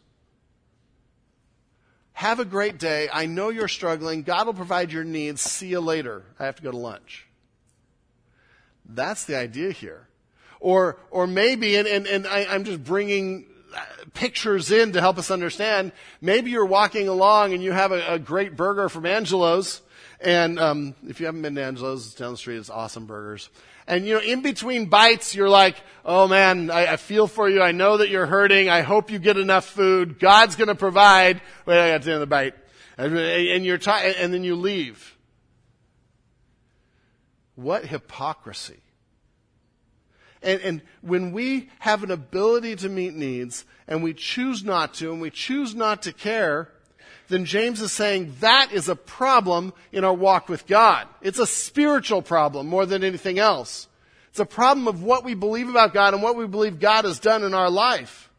Have 2.13 2.41
a 2.41 2.45
great 2.45 2.79
day. 2.79 3.09
I 3.13 3.27
know 3.27 3.51
you're 3.51 3.69
struggling. 3.69 4.23
God 4.23 4.47
will 4.47 4.55
provide 4.55 4.93
your 4.93 5.05
needs. 5.05 5.41
See 5.41 5.69
you 5.69 5.81
later. 5.81 6.23
I 6.39 6.47
have 6.47 6.57
to 6.57 6.63
go 6.63 6.71
to 6.71 6.77
lunch. 6.77 7.26
That's 8.89 9.25
the 9.25 9.37
idea 9.37 9.73
here. 9.73 10.09
Or, 10.61 10.99
or 11.11 11.27
maybe, 11.27 11.77
and, 11.77 11.87
and, 11.87 12.07
and 12.07 12.27
I, 12.27 12.47
I'm 12.47 12.65
just 12.65 12.83
bringing 12.83 13.47
uh, 13.75 13.81
pictures 14.15 14.71
in 14.71 14.93
to 14.93 15.01
help 15.01 15.19
us 15.19 15.31
understand. 15.31 15.93
Maybe 16.21 16.51
you're 16.51 16.67
walking 16.67 17.09
along 17.09 17.53
and 17.53 17.63
you 17.63 17.73
have 17.73 17.93
a, 17.93 18.15
a 18.15 18.19
great 18.19 18.57
burger 18.57 18.89
from 18.89 19.07
Angelo's. 19.07 19.83
And 20.21 20.59
um, 20.59 20.95
if 21.07 21.21
you 21.21 21.27
haven't 21.27 21.43
been 21.43 21.55
to 21.57 21.63
Angelo's, 21.63 22.15
down 22.15 22.33
the 22.33 22.39
street. 22.39 22.57
It's 22.57 22.71
awesome 22.71 23.07
burgers. 23.07 23.51
And 23.87 24.05
you 24.07 24.15
know, 24.15 24.21
in 24.21 24.43
between 24.43 24.87
bites, 24.87 25.35
you're 25.35 25.49
like, 25.49 25.77
oh 26.05 26.27
man, 26.27 26.71
I, 26.71 26.95
I 26.95 26.97
feel 26.97 27.27
for 27.27 27.49
you. 27.49 27.63
I 27.63 27.73
know 27.73 27.99
that 27.99 28.09
you're 28.09 28.27
hurting. 28.27 28.69
I 28.69 28.81
hope 28.81 29.11
you 29.11 29.19
get 29.19 29.37
enough 29.37 29.67
food. 29.67 30.19
God's 30.19 30.57
going 30.57 30.69
to 30.69 30.75
provide. 30.75 31.41
Wait, 31.67 31.79
I 31.79 31.91
got 31.91 32.03
to 32.03 32.05
the 32.07 32.13
end 32.13 32.15
of 32.15 32.21
the 32.21 32.27
bite. 32.27 32.55
And, 32.99 33.17
and 33.17 33.65
you're 33.65 33.79
t- 33.79 33.91
and 33.91 34.33
then 34.33 34.43
you 34.43 34.57
leave. 34.57 35.16
What 37.57 37.87
hypocrisy. 37.87 38.81
And, 40.43 40.61
and, 40.61 40.83
when 41.01 41.33
we 41.33 41.71
have 41.81 42.05
an 42.05 42.11
ability 42.11 42.77
to 42.77 42.89
meet 42.89 43.15
needs 43.15 43.65
and 43.89 44.03
we 44.03 44.15
choose 44.15 44.63
not 44.63 44.95
to 44.95 45.11
and 45.11 45.21
we 45.21 45.31
choose 45.31 45.75
not 45.75 46.03
to 46.03 46.13
care, 46.13 46.71
then 47.29 47.45
James 47.45 47.81
is 47.81 47.91
saying 47.91 48.37
that 48.41 48.71
is 48.73 48.89
a 48.89 48.95
problem 48.95 49.73
in 49.91 50.05
our 50.05 50.15
walk 50.15 50.49
with 50.49 50.67
God. 50.67 51.09
It's 51.23 51.39
a 51.39 51.47
spiritual 51.47 52.23
problem 52.23 52.69
more 52.69 52.87
than 52.87 53.03
anything 53.03 53.39
else. 53.39 53.89
It's 54.31 54.39
a 54.39 54.45
problem 54.45 54.87
of 54.87 55.03
what 55.03 55.25
we 55.25 55.35
believe 55.35 55.69
about 55.69 55.95
God 55.95 56.13
and 56.13 56.23
what 56.23 56.37
we 56.37 56.47
believe 56.47 56.79
God 56.79 57.07
has 57.07 57.19
done 57.19 57.43
in 57.43 57.55
our 57.55 57.71
life. 57.71 58.31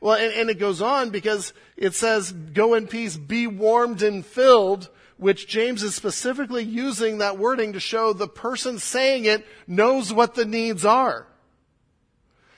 Well, 0.00 0.16
and, 0.16 0.32
and 0.34 0.50
it 0.50 0.58
goes 0.58 0.82
on 0.82 1.10
because 1.10 1.54
it 1.76 1.94
says, 1.94 2.32
go 2.32 2.74
in 2.74 2.88
peace, 2.88 3.16
be 3.16 3.46
warmed 3.46 4.02
and 4.02 4.26
filled, 4.26 4.90
which 5.16 5.46
James 5.46 5.82
is 5.82 5.94
specifically 5.94 6.64
using 6.64 7.18
that 7.18 7.38
wording 7.38 7.72
to 7.72 7.80
show 7.80 8.12
the 8.12 8.28
person 8.28 8.78
saying 8.78 9.24
it 9.24 9.46
knows 9.66 10.12
what 10.12 10.34
the 10.34 10.44
needs 10.44 10.84
are 10.84 11.26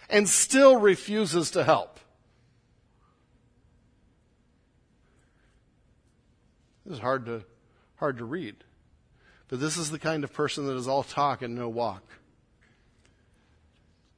and 0.09 0.29
still 0.29 0.77
refuses 0.77 1.51
to 1.53 1.65
help. 1.65 1.99
This 6.85 6.95
is 6.95 7.01
hard 7.01 7.27
to, 7.27 7.45
hard 7.97 8.19
to 8.19 8.25
read. 8.25 8.57
But 9.49 9.61
this 9.61 9.77
is 9.77 9.91
the 9.91 9.99
kind 9.99 10.25
of 10.25 10.33
person 10.33 10.67
that 10.67 10.77
is 10.77 10.89
all 10.89 11.03
talk 11.03 11.43
and 11.43 11.55
no 11.55 11.69
walk. 11.69 12.03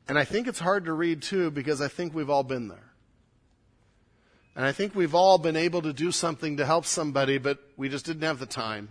And 0.07 0.19
I 0.19 0.25
think 0.25 0.47
it's 0.47 0.59
hard 0.59 0.87
to 0.87 0.93
read 0.93 1.23
too 1.23 1.51
because 1.51 1.81
I 1.81 1.89
think 1.89 2.15
we've 2.15 2.31
all 2.31 2.45
been 2.45 2.69
there. 2.69 2.88
And 4.59 4.67
I 4.67 4.73
think 4.73 4.97
we've 4.97 5.15
all 5.15 5.39
been 5.39 5.55
able 5.55 5.83
to 5.83 5.93
do 5.93 6.11
something 6.11 6.57
to 6.57 6.67
help 6.67 6.85
somebody, 6.85 7.39
but 7.39 7.59
we 7.77 7.89
just 7.89 8.05
didn't 8.05 8.25
have 8.25 8.41
the 8.41 8.45
time. 8.45 8.89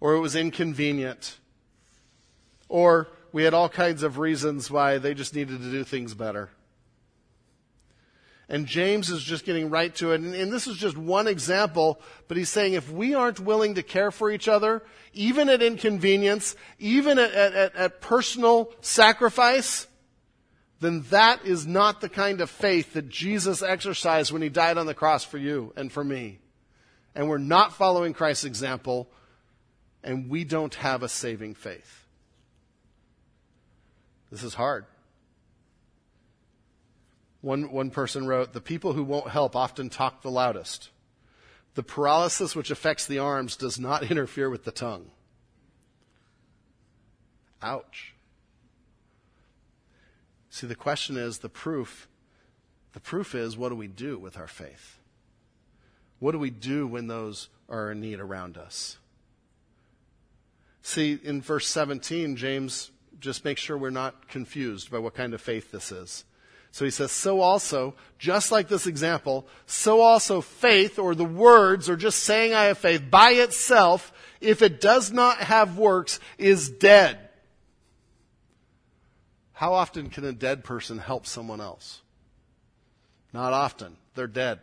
Or 0.00 0.12
it 0.12 0.20
was 0.20 0.36
inconvenient. 0.36 1.38
Or 2.68 3.08
we 3.32 3.44
had 3.44 3.54
all 3.54 3.70
kinds 3.70 4.02
of 4.02 4.18
reasons 4.18 4.70
why 4.70 4.98
they 4.98 5.14
just 5.14 5.34
needed 5.34 5.62
to 5.62 5.70
do 5.70 5.82
things 5.82 6.12
better. 6.12 6.50
And 8.50 8.66
James 8.66 9.08
is 9.08 9.22
just 9.22 9.46
getting 9.46 9.70
right 9.70 9.94
to 9.94 10.12
it. 10.12 10.20
And, 10.20 10.34
and, 10.34 10.52
this 10.52 10.66
is 10.66 10.76
just 10.76 10.98
one 10.98 11.26
example, 11.26 11.98
but 12.28 12.36
he's 12.36 12.50
saying 12.50 12.74
if 12.74 12.92
we 12.92 13.14
aren't 13.14 13.40
willing 13.40 13.76
to 13.76 13.82
care 13.82 14.10
for 14.10 14.30
each 14.30 14.46
other, 14.46 14.82
even 15.14 15.48
at 15.48 15.62
inconvenience, 15.62 16.54
even 16.78 17.18
at, 17.18 17.32
at, 17.32 17.74
at 17.74 18.00
personal 18.02 18.70
sacrifice, 18.82 19.86
then 20.80 21.04
that 21.10 21.44
is 21.44 21.66
not 21.66 22.00
the 22.00 22.08
kind 22.08 22.40
of 22.40 22.50
faith 22.50 22.92
that 22.92 23.08
Jesus 23.08 23.62
exercised 23.62 24.30
when 24.30 24.42
he 24.42 24.48
died 24.48 24.76
on 24.76 24.86
the 24.86 24.94
cross 24.94 25.24
for 25.24 25.38
you 25.38 25.72
and 25.76 25.90
for 25.90 26.04
me. 26.04 26.38
And 27.14 27.28
we're 27.28 27.38
not 27.38 27.72
following 27.72 28.12
Christ's 28.12 28.44
example, 28.44 29.08
and 30.04 30.28
we 30.28 30.44
don't 30.44 30.74
have 30.74 31.02
a 31.02 31.08
saving 31.08 31.54
faith. 31.54 32.04
This 34.30 34.42
is 34.42 34.54
hard. 34.54 34.84
One, 37.40 37.70
one 37.70 37.90
person 37.90 38.26
wrote, 38.26 38.52
The 38.52 38.60
people 38.60 38.92
who 38.92 39.04
won't 39.04 39.30
help 39.30 39.56
often 39.56 39.88
talk 39.88 40.20
the 40.20 40.30
loudest. 40.30 40.90
The 41.74 41.82
paralysis 41.82 42.56
which 42.56 42.70
affects 42.70 43.06
the 43.06 43.20
arms 43.20 43.56
does 43.56 43.78
not 43.78 44.02
interfere 44.10 44.50
with 44.50 44.64
the 44.64 44.72
tongue. 44.72 45.10
Ouch. 47.62 48.15
See, 50.56 50.66
the 50.66 50.74
question 50.74 51.18
is 51.18 51.40
the 51.40 51.50
proof. 51.50 52.08
The 52.94 53.00
proof 53.00 53.34
is 53.34 53.58
what 53.58 53.68
do 53.68 53.74
we 53.74 53.88
do 53.88 54.18
with 54.18 54.38
our 54.38 54.46
faith? 54.46 54.96
What 56.18 56.32
do 56.32 56.38
we 56.38 56.48
do 56.48 56.86
when 56.86 57.08
those 57.08 57.50
are 57.68 57.90
in 57.90 58.00
need 58.00 58.20
around 58.20 58.56
us? 58.56 58.96
See, 60.80 61.18
in 61.22 61.42
verse 61.42 61.66
17, 61.66 62.36
James 62.36 62.90
just 63.20 63.44
makes 63.44 63.60
sure 63.60 63.76
we're 63.76 63.90
not 63.90 64.28
confused 64.28 64.90
by 64.90 64.98
what 64.98 65.12
kind 65.12 65.34
of 65.34 65.42
faith 65.42 65.70
this 65.72 65.92
is. 65.92 66.24
So 66.70 66.86
he 66.86 66.90
says, 66.90 67.12
so 67.12 67.40
also, 67.40 67.92
just 68.18 68.50
like 68.50 68.68
this 68.68 68.86
example, 68.86 69.46
so 69.66 70.00
also 70.00 70.40
faith 70.40 70.98
or 70.98 71.14
the 71.14 71.22
words 71.22 71.90
or 71.90 71.96
just 71.96 72.20
saying 72.20 72.54
I 72.54 72.64
have 72.64 72.78
faith 72.78 73.02
by 73.10 73.32
itself, 73.32 74.10
if 74.40 74.62
it 74.62 74.80
does 74.80 75.12
not 75.12 75.36
have 75.36 75.76
works, 75.76 76.18
is 76.38 76.70
dead. 76.70 77.25
How 79.56 79.72
often 79.72 80.10
can 80.10 80.26
a 80.26 80.34
dead 80.34 80.64
person 80.64 80.98
help 80.98 81.26
someone 81.26 81.62
else? 81.62 82.02
Not 83.32 83.54
often. 83.54 83.96
They're 84.14 84.26
dead. 84.26 84.60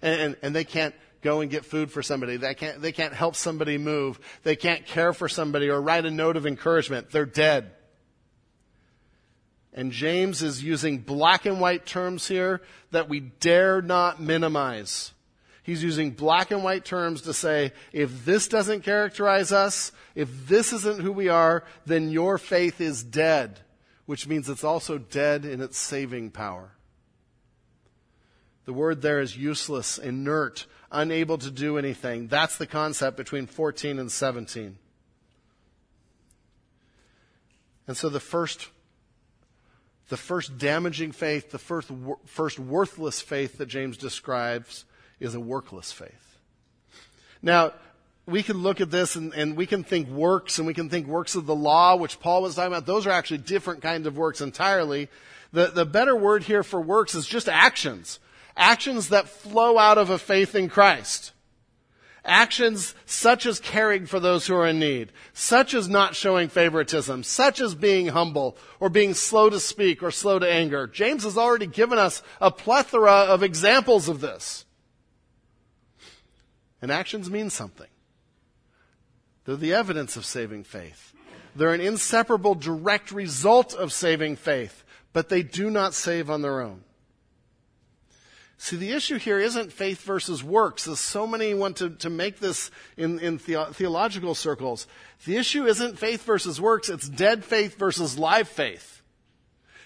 And, 0.00 0.20
and, 0.20 0.36
and 0.40 0.56
they 0.56 0.64
can't 0.64 0.94
go 1.20 1.42
and 1.42 1.50
get 1.50 1.66
food 1.66 1.90
for 1.90 2.02
somebody. 2.02 2.38
They 2.38 2.54
can't, 2.54 2.80
they 2.80 2.92
can't 2.92 3.12
help 3.12 3.36
somebody 3.36 3.76
move. 3.76 4.18
They 4.42 4.56
can't 4.56 4.86
care 4.86 5.12
for 5.12 5.28
somebody 5.28 5.68
or 5.68 5.82
write 5.82 6.06
a 6.06 6.10
note 6.10 6.38
of 6.38 6.46
encouragement. 6.46 7.10
They're 7.10 7.26
dead. 7.26 7.72
And 9.74 9.92
James 9.92 10.40
is 10.40 10.64
using 10.64 11.00
black 11.00 11.44
and 11.44 11.60
white 11.60 11.84
terms 11.84 12.28
here 12.28 12.62
that 12.90 13.10
we 13.10 13.20
dare 13.20 13.82
not 13.82 14.18
minimize. 14.18 15.12
He's 15.62 15.82
using 15.82 16.10
black 16.10 16.50
and 16.50 16.64
white 16.64 16.84
terms 16.84 17.22
to 17.22 17.32
say, 17.32 17.72
if 17.92 18.24
this 18.24 18.48
doesn't 18.48 18.82
characterize 18.82 19.52
us, 19.52 19.92
if 20.14 20.48
this 20.48 20.72
isn't 20.72 21.00
who 21.00 21.12
we 21.12 21.28
are, 21.28 21.64
then 21.86 22.10
your 22.10 22.36
faith 22.36 22.80
is 22.80 23.04
dead, 23.04 23.60
which 24.06 24.26
means 24.26 24.48
it's 24.48 24.64
also 24.64 24.98
dead 24.98 25.44
in 25.44 25.60
its 25.60 25.78
saving 25.78 26.30
power. 26.30 26.72
The 28.64 28.72
word 28.72 29.02
there 29.02 29.20
is 29.20 29.36
useless, 29.36 29.98
inert, 29.98 30.66
unable 30.90 31.38
to 31.38 31.50
do 31.50 31.78
anything. 31.78 32.26
That's 32.26 32.58
the 32.58 32.66
concept 32.66 33.16
between 33.16 33.46
14 33.46 33.98
and 34.00 34.10
17. 34.10 34.78
And 37.86 37.96
so 37.96 38.08
the 38.08 38.20
first, 38.20 38.68
the 40.08 40.16
first 40.16 40.58
damaging 40.58 41.12
faith, 41.12 41.50
the 41.50 41.58
first, 41.58 41.90
first 42.26 42.58
worthless 42.58 43.20
faith 43.20 43.58
that 43.58 43.66
James 43.66 43.96
describes 43.96 44.84
is 45.22 45.34
a 45.34 45.40
workless 45.40 45.92
faith. 45.92 46.38
Now, 47.40 47.72
we 48.26 48.42
can 48.42 48.58
look 48.58 48.80
at 48.80 48.90
this 48.90 49.16
and, 49.16 49.32
and, 49.34 49.56
we 49.56 49.66
can 49.66 49.82
think 49.82 50.08
works 50.08 50.58
and 50.58 50.66
we 50.66 50.74
can 50.74 50.88
think 50.88 51.06
works 51.06 51.34
of 51.34 51.46
the 51.46 51.54
law, 51.54 51.96
which 51.96 52.20
Paul 52.20 52.42
was 52.42 52.54
talking 52.54 52.72
about. 52.72 52.86
Those 52.86 53.06
are 53.06 53.10
actually 53.10 53.38
different 53.38 53.82
kinds 53.82 54.06
of 54.06 54.16
works 54.16 54.40
entirely. 54.40 55.08
The, 55.52 55.68
the 55.68 55.84
better 55.84 56.14
word 56.14 56.44
here 56.44 56.62
for 56.62 56.80
works 56.80 57.14
is 57.14 57.26
just 57.26 57.48
actions. 57.48 58.20
Actions 58.56 59.08
that 59.08 59.28
flow 59.28 59.78
out 59.78 59.98
of 59.98 60.10
a 60.10 60.18
faith 60.18 60.54
in 60.54 60.68
Christ. 60.68 61.32
Actions 62.24 62.94
such 63.04 63.46
as 63.46 63.58
caring 63.58 64.06
for 64.06 64.20
those 64.20 64.46
who 64.46 64.54
are 64.54 64.68
in 64.68 64.78
need, 64.78 65.10
such 65.32 65.74
as 65.74 65.88
not 65.88 66.14
showing 66.14 66.48
favoritism, 66.48 67.24
such 67.24 67.60
as 67.60 67.74
being 67.74 68.06
humble 68.08 68.56
or 68.78 68.88
being 68.88 69.14
slow 69.14 69.50
to 69.50 69.58
speak 69.58 70.02
or 70.04 70.12
slow 70.12 70.38
to 70.38 70.50
anger. 70.50 70.86
James 70.86 71.24
has 71.24 71.36
already 71.36 71.66
given 71.66 71.98
us 71.98 72.22
a 72.40 72.52
plethora 72.52 73.10
of 73.10 73.42
examples 73.42 74.08
of 74.08 74.20
this. 74.20 74.64
And 76.82 76.90
actions 76.90 77.30
mean 77.30 77.48
something. 77.48 77.86
They're 79.44 79.56
the 79.56 79.72
evidence 79.72 80.16
of 80.16 80.26
saving 80.26 80.64
faith. 80.64 81.14
They're 81.54 81.74
an 81.74 81.80
inseparable 81.80 82.54
direct 82.54 83.12
result 83.12 83.74
of 83.74 83.92
saving 83.92 84.36
faith, 84.36 84.84
but 85.12 85.28
they 85.28 85.42
do 85.42 85.70
not 85.70 85.94
save 85.94 86.28
on 86.28 86.42
their 86.42 86.60
own. 86.60 86.82
See, 88.58 88.76
the 88.76 88.92
issue 88.92 89.18
here 89.18 89.40
isn't 89.40 89.72
faith 89.72 90.02
versus 90.02 90.44
works, 90.44 90.86
as 90.86 91.00
so 91.00 91.26
many 91.26 91.52
want 91.52 91.78
to, 91.78 91.90
to 91.90 92.08
make 92.08 92.38
this 92.38 92.70
in, 92.96 93.18
in 93.18 93.38
the, 93.38 93.66
theological 93.72 94.36
circles. 94.36 94.86
The 95.24 95.36
issue 95.36 95.66
isn't 95.66 95.98
faith 95.98 96.24
versus 96.24 96.60
works, 96.60 96.88
it's 96.88 97.08
dead 97.08 97.44
faith 97.44 97.76
versus 97.76 98.16
live 98.16 98.48
faith. 98.48 99.02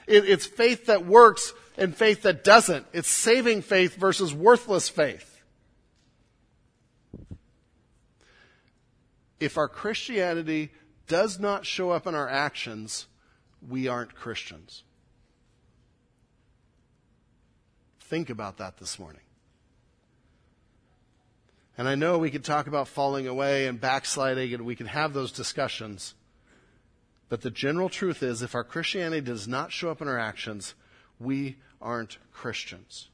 It, 0.07 0.29
it's 0.29 0.45
faith 0.45 0.87
that 0.87 1.07
works 1.07 1.55
and 1.79 1.97
faith 1.97 2.23
that 2.23 2.45
doesn't. 2.45 2.87
It's 2.93 3.09
saving 3.09 3.63
faith 3.63 3.97
versus 3.97 4.35
worthless 4.35 4.91
faith. 4.91 5.36
If 9.41 9.59
our 9.59 9.69
Christianity 9.69 10.71
does 11.07 11.39
not 11.39 11.67
show 11.67 11.91
up 11.91 12.07
in 12.07 12.15
our 12.15 12.29
actions, 12.29 13.07
we 13.67 13.89
aren't 13.89 14.15
Christians. 14.15 14.83
Think 18.01 18.31
about 18.31 18.59
that 18.59 18.79
this 18.79 18.99
morning. 18.99 19.21
And 21.79 21.89
I 21.89 21.95
know 21.95 22.19
we 22.19 22.31
could 22.31 22.45
talk 22.45 22.67
about 22.69 22.89
falling 22.89 23.27
away 23.27 23.67
and 23.67 23.81
backsliding, 23.81 24.55
and 24.55 24.65
we 24.65 24.77
can 24.77 24.87
have 24.87 25.13
those 25.13 25.33
discussions. 25.33 26.15
But 27.29 27.43
the 27.43 27.51
general 27.51 27.89
truth 27.89 28.23
is 28.23 28.41
if 28.41 28.55
our 28.55 28.65
Christianity 28.65 29.21
does 29.21 29.47
not 29.47 29.73
show 29.73 29.91
up 29.91 30.01
in 30.01 30.09
our 30.09 30.19
actions, 30.19 30.75
we 31.19 31.57
aren't 31.83 32.19
Christians. 32.33 33.09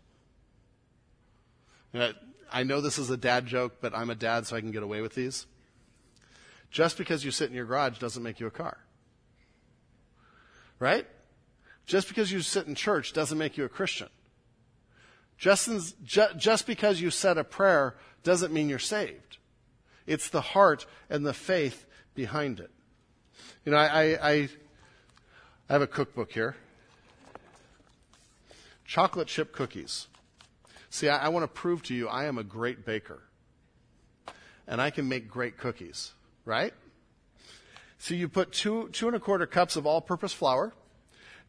I 2.53 2.63
know 2.63 2.81
this 2.81 2.99
is 2.99 3.11
a 3.11 3.17
dad 3.17 3.47
joke, 3.47 3.79
but 3.81 3.97
I'm 3.97 4.11
a 4.11 4.15
dad, 4.15 4.47
so 4.47 4.57
I 4.57 4.61
can 4.61 4.71
get 4.71 4.83
away 4.83 5.01
with 5.01 5.15
these. 5.15 5.47
Just 6.73 6.97
because 6.97 7.23
you 7.23 7.31
sit 7.31 7.51
in 7.51 7.55
your 7.55 7.67
garage 7.67 7.99
doesn't 7.99 8.23
make 8.23 8.41
you 8.41 8.47
a 8.47 8.51
car. 8.51 8.79
Right? 10.79 11.07
Just 11.85 12.09
because 12.09 12.33
you 12.33 12.41
sit 12.41 12.67
in 12.67 12.75
church 12.75 13.13
doesn't 13.13 13.37
make 13.37 13.59
you 13.59 13.65
a 13.65 13.69
Christian. 13.69 14.09
Just, 15.37 15.69
just 16.05 16.67
because 16.67 17.01
you 17.01 17.11
said 17.11 17.37
a 17.37 17.45
prayer 17.45 17.95
doesn't 18.23 18.53
mean 18.53 18.69
you're 18.71 18.79
saved. 18.79 19.37
It's 20.07 20.31
the 20.31 20.41
heart 20.41 20.87
and 21.11 21.27
the 21.27 21.35
faith 21.35 21.85
behind 22.15 22.59
it. 22.59 22.71
You 23.65 23.73
know, 23.73 23.79
I, 23.79 24.05
I, 24.15 24.49
I 25.69 25.73
have 25.73 25.83
a 25.83 25.87
cookbook 25.87 26.33
here. 26.33 26.57
Chocolate 28.87 29.29
chip 29.29 29.53
cookies. 29.53 30.07
See, 30.91 31.09
I, 31.09 31.27
I 31.27 31.29
want 31.29 31.43
to 31.43 31.49
prove 31.49 31.83
to 31.85 31.95
you 31.95 32.09
I 32.09 32.25
am 32.25 32.39
a 32.39 32.45
great 32.45 32.87
baker. 32.87 33.23
And 34.67 34.81
I 34.81 34.91
can 34.91 35.09
make 35.09 35.29
great 35.29 35.59
cookies 35.59 36.13
right? 36.45 36.75
So 37.99 38.15
you 38.15 38.29
put 38.29 38.53
two, 38.53 38.89
two 38.89 39.07
and 39.07 39.17
a 39.17 39.21
quarter 39.21 39.47
cups 39.47 39.77
of 39.77 39.87
all 39.87 40.01
purpose 40.01 40.33
flour, 40.33 40.73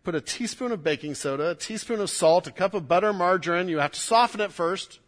put 0.04 0.16
a 0.16 0.22
teaspoon 0.22 0.72
of 0.72 0.84
baking 0.84 1.16
soda, 1.16 1.52
a 1.52 1.56
teaspoon 1.56 2.00
of 2.00 2.10
salt, 2.10 2.48
a 2.48 2.52
cup 2.52 2.74
of 2.74 2.88
butter, 2.88 3.12
margarine. 3.12 3.70
You 3.70 3.80
have 3.80 3.94
to 3.94 4.00
soften 4.00 4.42
it 4.42 4.52
first. 4.52 5.00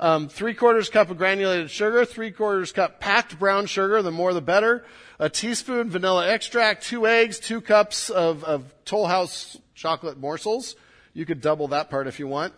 Um, 0.00 0.28
three 0.28 0.54
quarters 0.54 0.88
cup 0.88 1.10
of 1.10 1.18
granulated 1.18 1.70
sugar, 1.70 2.04
three 2.04 2.32
quarters 2.32 2.72
cup 2.72 2.98
packed 2.98 3.38
brown 3.38 3.66
sugar, 3.66 4.02
the 4.02 4.10
more 4.10 4.34
the 4.34 4.40
better. 4.40 4.84
A 5.20 5.28
teaspoon 5.28 5.90
vanilla 5.90 6.28
extract, 6.28 6.82
two 6.82 7.06
eggs, 7.06 7.38
two 7.38 7.60
cups 7.60 8.10
of, 8.10 8.42
of 8.42 8.74
Toll 8.84 9.06
House 9.06 9.56
chocolate 9.76 10.18
morsels. 10.18 10.74
You 11.14 11.26
could 11.26 11.40
double 11.40 11.68
that 11.68 11.90
part 11.90 12.08
if 12.08 12.18
you 12.18 12.26
want. 12.26 12.54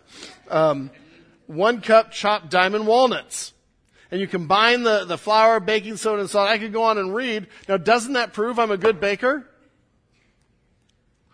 Um, 0.49 0.89
one 1.45 1.81
cup 1.81 2.11
chopped 2.11 2.49
diamond 2.49 2.87
walnuts 2.87 3.53
and 4.11 4.21
you 4.21 4.27
combine 4.27 4.83
the, 4.83 5.05
the 5.05 5.17
flour, 5.17 5.59
baking 5.59 5.97
soda, 5.97 6.21
and 6.21 6.29
salt. 6.29 6.47
I 6.47 6.57
could 6.57 6.73
go 6.73 6.83
on 6.83 6.97
and 6.97 7.13
read. 7.13 7.47
Now, 7.67 7.77
doesn't 7.77 8.13
that 8.13 8.33
prove 8.33 8.59
I'm 8.59 8.71
a 8.71 8.77
good 8.77 8.99
baker? 8.99 9.47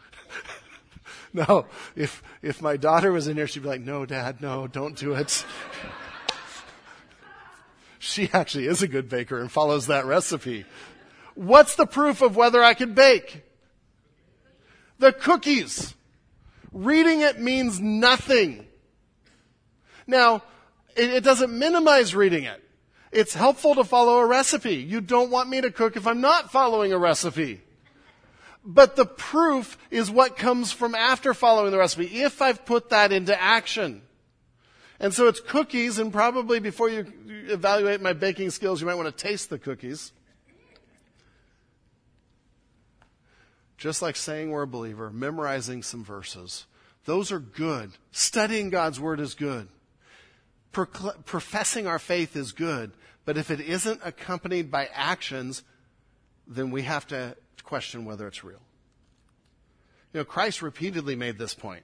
no. 1.33 1.65
If, 1.95 2.23
if 2.41 2.61
my 2.61 2.77
daughter 2.77 3.11
was 3.11 3.27
in 3.27 3.37
here, 3.37 3.47
she'd 3.47 3.63
be 3.63 3.69
like, 3.69 3.81
no, 3.81 4.05
dad, 4.05 4.41
no, 4.41 4.67
don't 4.67 4.95
do 4.95 5.13
it. 5.13 5.45
she 7.99 8.29
actually 8.33 8.67
is 8.67 8.81
a 8.81 8.87
good 8.87 9.09
baker 9.09 9.39
and 9.39 9.51
follows 9.51 9.87
that 9.87 10.05
recipe. 10.05 10.65
What's 11.35 11.75
the 11.75 11.85
proof 11.85 12.21
of 12.21 12.35
whether 12.35 12.63
I 12.63 12.73
can 12.73 12.93
bake? 12.93 13.43
The 14.99 15.11
cookies. 15.11 15.93
Reading 16.71 17.21
it 17.21 17.39
means 17.39 17.79
nothing. 17.79 18.65
Now, 20.07 20.43
it, 20.95 21.09
it 21.09 21.23
doesn't 21.23 21.57
minimize 21.57 22.15
reading 22.15 22.43
it. 22.43 22.63
It's 23.11 23.33
helpful 23.33 23.75
to 23.75 23.83
follow 23.83 24.19
a 24.19 24.25
recipe. 24.25 24.75
You 24.75 25.01
don't 25.01 25.31
want 25.31 25.49
me 25.49 25.61
to 25.61 25.71
cook 25.71 25.97
if 25.97 26.07
I'm 26.07 26.21
not 26.21 26.51
following 26.51 26.93
a 26.93 26.97
recipe. 26.97 27.61
But 28.63 28.95
the 28.95 29.05
proof 29.05 29.77
is 29.89 30.09
what 30.09 30.37
comes 30.37 30.71
from 30.71 30.95
after 30.95 31.33
following 31.33 31.71
the 31.71 31.77
recipe, 31.77 32.21
if 32.21 32.41
I've 32.41 32.65
put 32.65 32.89
that 32.89 33.11
into 33.11 33.39
action. 33.39 34.01
And 34.99 35.13
so 35.13 35.27
it's 35.27 35.39
cookies, 35.39 35.97
and 35.97 36.13
probably 36.13 36.59
before 36.59 36.87
you 36.87 37.11
evaluate 37.49 38.01
my 38.01 38.13
baking 38.13 38.51
skills, 38.51 38.79
you 38.79 38.87
might 38.87 38.95
want 38.95 39.07
to 39.07 39.27
taste 39.27 39.49
the 39.49 39.57
cookies. 39.57 40.13
Just 43.77 44.03
like 44.03 44.15
saying 44.15 44.51
we're 44.51 44.61
a 44.61 44.67
believer, 44.67 45.09
memorizing 45.09 45.81
some 45.81 46.03
verses. 46.03 46.67
Those 47.05 47.31
are 47.31 47.39
good. 47.39 47.91
Studying 48.11 48.69
God's 48.69 48.99
Word 48.99 49.19
is 49.19 49.33
good 49.33 49.67
professing 50.71 51.87
our 51.87 51.99
faith 51.99 52.35
is 52.35 52.51
good, 52.51 52.91
but 53.25 53.37
if 53.37 53.51
it 53.51 53.59
isn't 53.59 54.01
accompanied 54.03 54.71
by 54.71 54.89
actions, 54.93 55.63
then 56.47 56.71
we 56.71 56.83
have 56.83 57.07
to 57.07 57.35
question 57.63 58.05
whether 58.05 58.27
it's 58.27 58.43
real. 58.43 58.61
You 60.13 60.19
know, 60.19 60.25
Christ 60.25 60.61
repeatedly 60.61 61.15
made 61.15 61.37
this 61.37 61.53
point. 61.53 61.83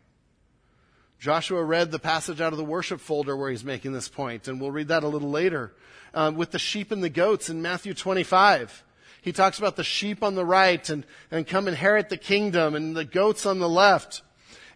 Joshua 1.19 1.63
read 1.63 1.91
the 1.91 1.99
passage 1.99 2.41
out 2.41 2.53
of 2.53 2.57
the 2.57 2.65
worship 2.65 2.99
folder 2.99 3.35
where 3.35 3.49
he's 3.49 3.63
making 3.63 3.93
this 3.93 4.07
point, 4.07 4.47
and 4.47 4.61
we'll 4.61 4.71
read 4.71 4.89
that 4.89 5.03
a 5.03 5.07
little 5.07 5.31
later. 5.31 5.73
Um, 6.13 6.35
with 6.35 6.51
the 6.51 6.59
sheep 6.59 6.91
and 6.91 7.03
the 7.03 7.09
goats 7.09 7.49
in 7.49 7.61
Matthew 7.61 7.93
25. 7.93 8.83
He 9.21 9.31
talks 9.33 9.57
about 9.57 9.75
the 9.75 9.83
sheep 9.83 10.23
on 10.23 10.35
the 10.35 10.45
right 10.45 10.87
and, 10.89 11.05
and 11.31 11.45
come 11.45 11.67
inherit 11.67 12.09
the 12.09 12.17
kingdom 12.17 12.75
and 12.75 12.95
the 12.95 13.03
goats 13.03 13.45
on 13.45 13.59
the 13.59 13.67
left 13.67 14.21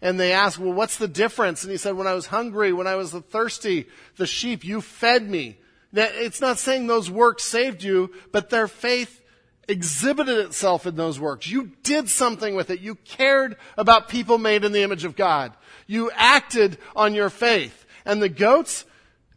and 0.01 0.19
they 0.19 0.33
asked, 0.33 0.57
well, 0.57 0.73
what's 0.73 0.97
the 0.97 1.07
difference? 1.07 1.63
And 1.63 1.71
he 1.71 1.77
said, 1.77 1.95
when 1.95 2.07
I 2.07 2.13
was 2.13 2.25
hungry, 2.25 2.73
when 2.73 2.87
I 2.87 2.95
was 2.95 3.11
thirsty, 3.11 3.87
the 4.17 4.25
sheep, 4.25 4.65
you 4.65 4.81
fed 4.81 5.29
me. 5.29 5.57
Now, 5.91 6.07
it's 6.09 6.41
not 6.41 6.57
saying 6.57 6.87
those 6.87 7.11
works 7.11 7.43
saved 7.43 7.83
you, 7.83 8.11
but 8.31 8.49
their 8.49 8.67
faith 8.67 9.21
exhibited 9.67 10.39
itself 10.39 10.85
in 10.85 10.95
those 10.95 11.19
works. 11.19 11.47
You 11.47 11.71
did 11.83 12.09
something 12.09 12.55
with 12.55 12.69
it. 12.69 12.79
You 12.79 12.95
cared 12.95 13.57
about 13.77 14.09
people 14.09 14.37
made 14.37 14.63
in 14.63 14.71
the 14.71 14.81
image 14.83 15.05
of 15.05 15.15
God. 15.15 15.53
You 15.85 16.09
acted 16.15 16.77
on 16.95 17.13
your 17.13 17.29
faith. 17.29 17.85
And 18.05 18.21
the 18.21 18.29
goats, 18.29 18.85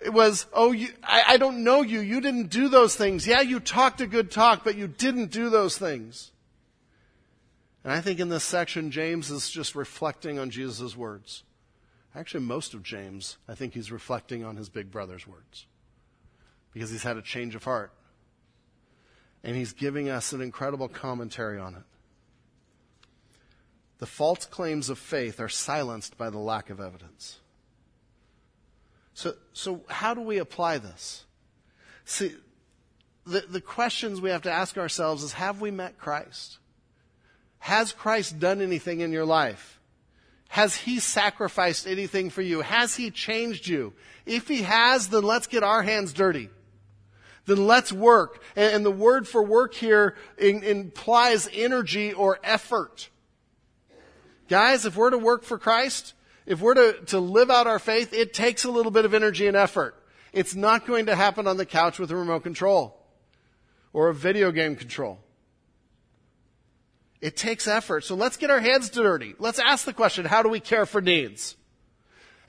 it 0.01 0.13
was, 0.13 0.47
oh, 0.53 0.73
you, 0.73 0.89
I, 1.03 1.25
I 1.29 1.37
don't 1.37 1.65
know 1.65 1.83
you. 1.83 2.01
You 2.01 2.21
didn't 2.21 2.49
do 2.49 2.69
those 2.69 2.97
things. 2.97 3.27
Yeah, 3.27 3.43
you 3.43 3.61
talked 3.61 4.01
a 4.01 4.07
good 4.07 4.31
talk, 4.31 4.65
but 4.65 4.77
you 4.77 4.89
didn't 4.89 5.31
do 5.31 5.51
those 5.51 5.77
things. 5.77 6.31
And 7.85 7.93
I 7.93 8.01
think 8.01 8.19
in 8.19 8.31
this 8.31 8.45
section, 8.45 8.91
James 8.91 9.31
is 9.31 9.51
just 9.51 9.75
reflecting 9.75 10.39
on 10.39 10.49
Jesus' 10.49 10.97
words. 10.97 11.45
Actually, 12.15 12.45
most 12.45 12.73
of 12.73 12.83
James, 12.83 13.37
I 13.47 13.55
think 13.55 13.75
he's 13.75 13.93
reflecting 13.93 14.43
on 14.43 14.57
his 14.57 14.71
big 14.71 14.91
brother's 14.91 15.27
words 15.27 15.67
because 16.73 16.91
he's 16.91 17.03
had 17.03 17.19
a 17.19 17.23
change 17.23 17.55
of 17.55 17.65
heart. 17.65 17.93
And 19.43 19.55
he's 19.55 19.75
giving 19.75 20.09
us 20.09 20.33
an 20.33 20.41
incredible 20.41 20.89
commentary 20.89 21.59
on 21.59 21.75
it. 21.75 21.83
The 23.99 24.07
false 24.07 24.47
claims 24.47 24.89
of 24.89 24.99
faith 24.99 25.39
are 25.39 25.51
silenced 25.51 26.17
by 26.17 26.31
the 26.31 26.39
lack 26.39 26.71
of 26.71 26.81
evidence. 26.81 27.41
So, 29.13 29.35
so 29.53 29.83
how 29.89 30.15
do 30.15 30.23
we 30.23 30.39
apply 30.39 30.79
this? 30.79 31.25
See, 32.05 32.35
the, 33.27 33.45
the 33.49 33.61
questions 33.61 34.21
we 34.21 34.31
have 34.31 34.43
to 34.43 34.51
ask 34.51 34.79
ourselves 34.79 35.23
is 35.23 35.35
have 35.35 35.61
we 35.61 35.71
met 35.71 35.99
Christ? 35.99 36.59
Has 37.65 37.93
Christ 37.93 38.39
done 38.39 38.61
anything 38.61 39.01
in 39.01 39.11
your 39.11 39.25
life? 39.25 39.81
Has 40.49 40.77
he 40.77 40.99
sacrificed 40.99 41.87
anything 41.87 42.29
for 42.29 42.43
you? 42.43 42.61
Has 42.61 42.95
he 42.95 43.11
changed 43.11 43.67
you? 43.67 43.95
If 44.27 44.49
he 44.49 44.61
has, 44.65 45.09
then 45.09 45.23
let's 45.23 45.47
get 45.47 45.63
our 45.63 45.83
hands 45.83 46.13
dirty. 46.13 46.51
Then 47.47 47.67
let's 47.67 47.91
work. 47.91 48.43
And, 48.55 48.85
the 48.85 48.91
word 48.91 49.27
for 49.27 49.43
work 49.43 49.73
here 49.73 50.15
in, 50.37 50.63
implies 50.63 51.49
energy 51.55 52.13
or 52.13 52.39
effort. 52.45 53.09
Guys, 54.51 54.85
if 54.85 54.95
we're 54.95 55.09
to 55.09 55.17
work 55.17 55.43
for 55.43 55.57
Christ, 55.57 56.13
if 56.45 56.61
we're 56.61 56.75
to, 56.75 57.01
to 57.07 57.19
live 57.19 57.51
out 57.51 57.67
our 57.67 57.79
faith, 57.79 58.13
it 58.13 58.35
takes 58.35 58.65
a 58.65 58.71
little 58.71 58.93
bit 58.93 59.07
of 59.07 59.15
energy 59.15 59.47
and 59.47 59.57
effort. 59.57 59.95
It's 60.35 60.55
not 60.55 60.87
going 60.87 61.07
to 61.07 61.17
happen 61.17 61.47
on 61.47 61.57
the 61.57 61.65
couch 61.65 61.99
with 61.99 62.11
a 62.11 62.17
remote 62.17 62.43
control 62.43 63.01
or 63.95 64.09
a 64.09 64.15
video 64.15 64.53
game 64.53 64.77
control. 64.77 65.24
It 67.25 67.39
takes 67.39 67.67
effort. 67.67 68.05
So 68.05 68.17
let's 68.17 68.37
get 68.37 68.51
our 68.51 68.61
hands 68.61 68.91
dirty. 68.91 69.35
Let's 69.39 69.59
ask 69.59 69.87
the 69.87 69.95
question, 69.95 70.27
how 70.27 70.43
do 70.43 70.51
we 70.51 70.61
care 70.61 70.85
for 70.85 71.01
needs? 71.01 71.57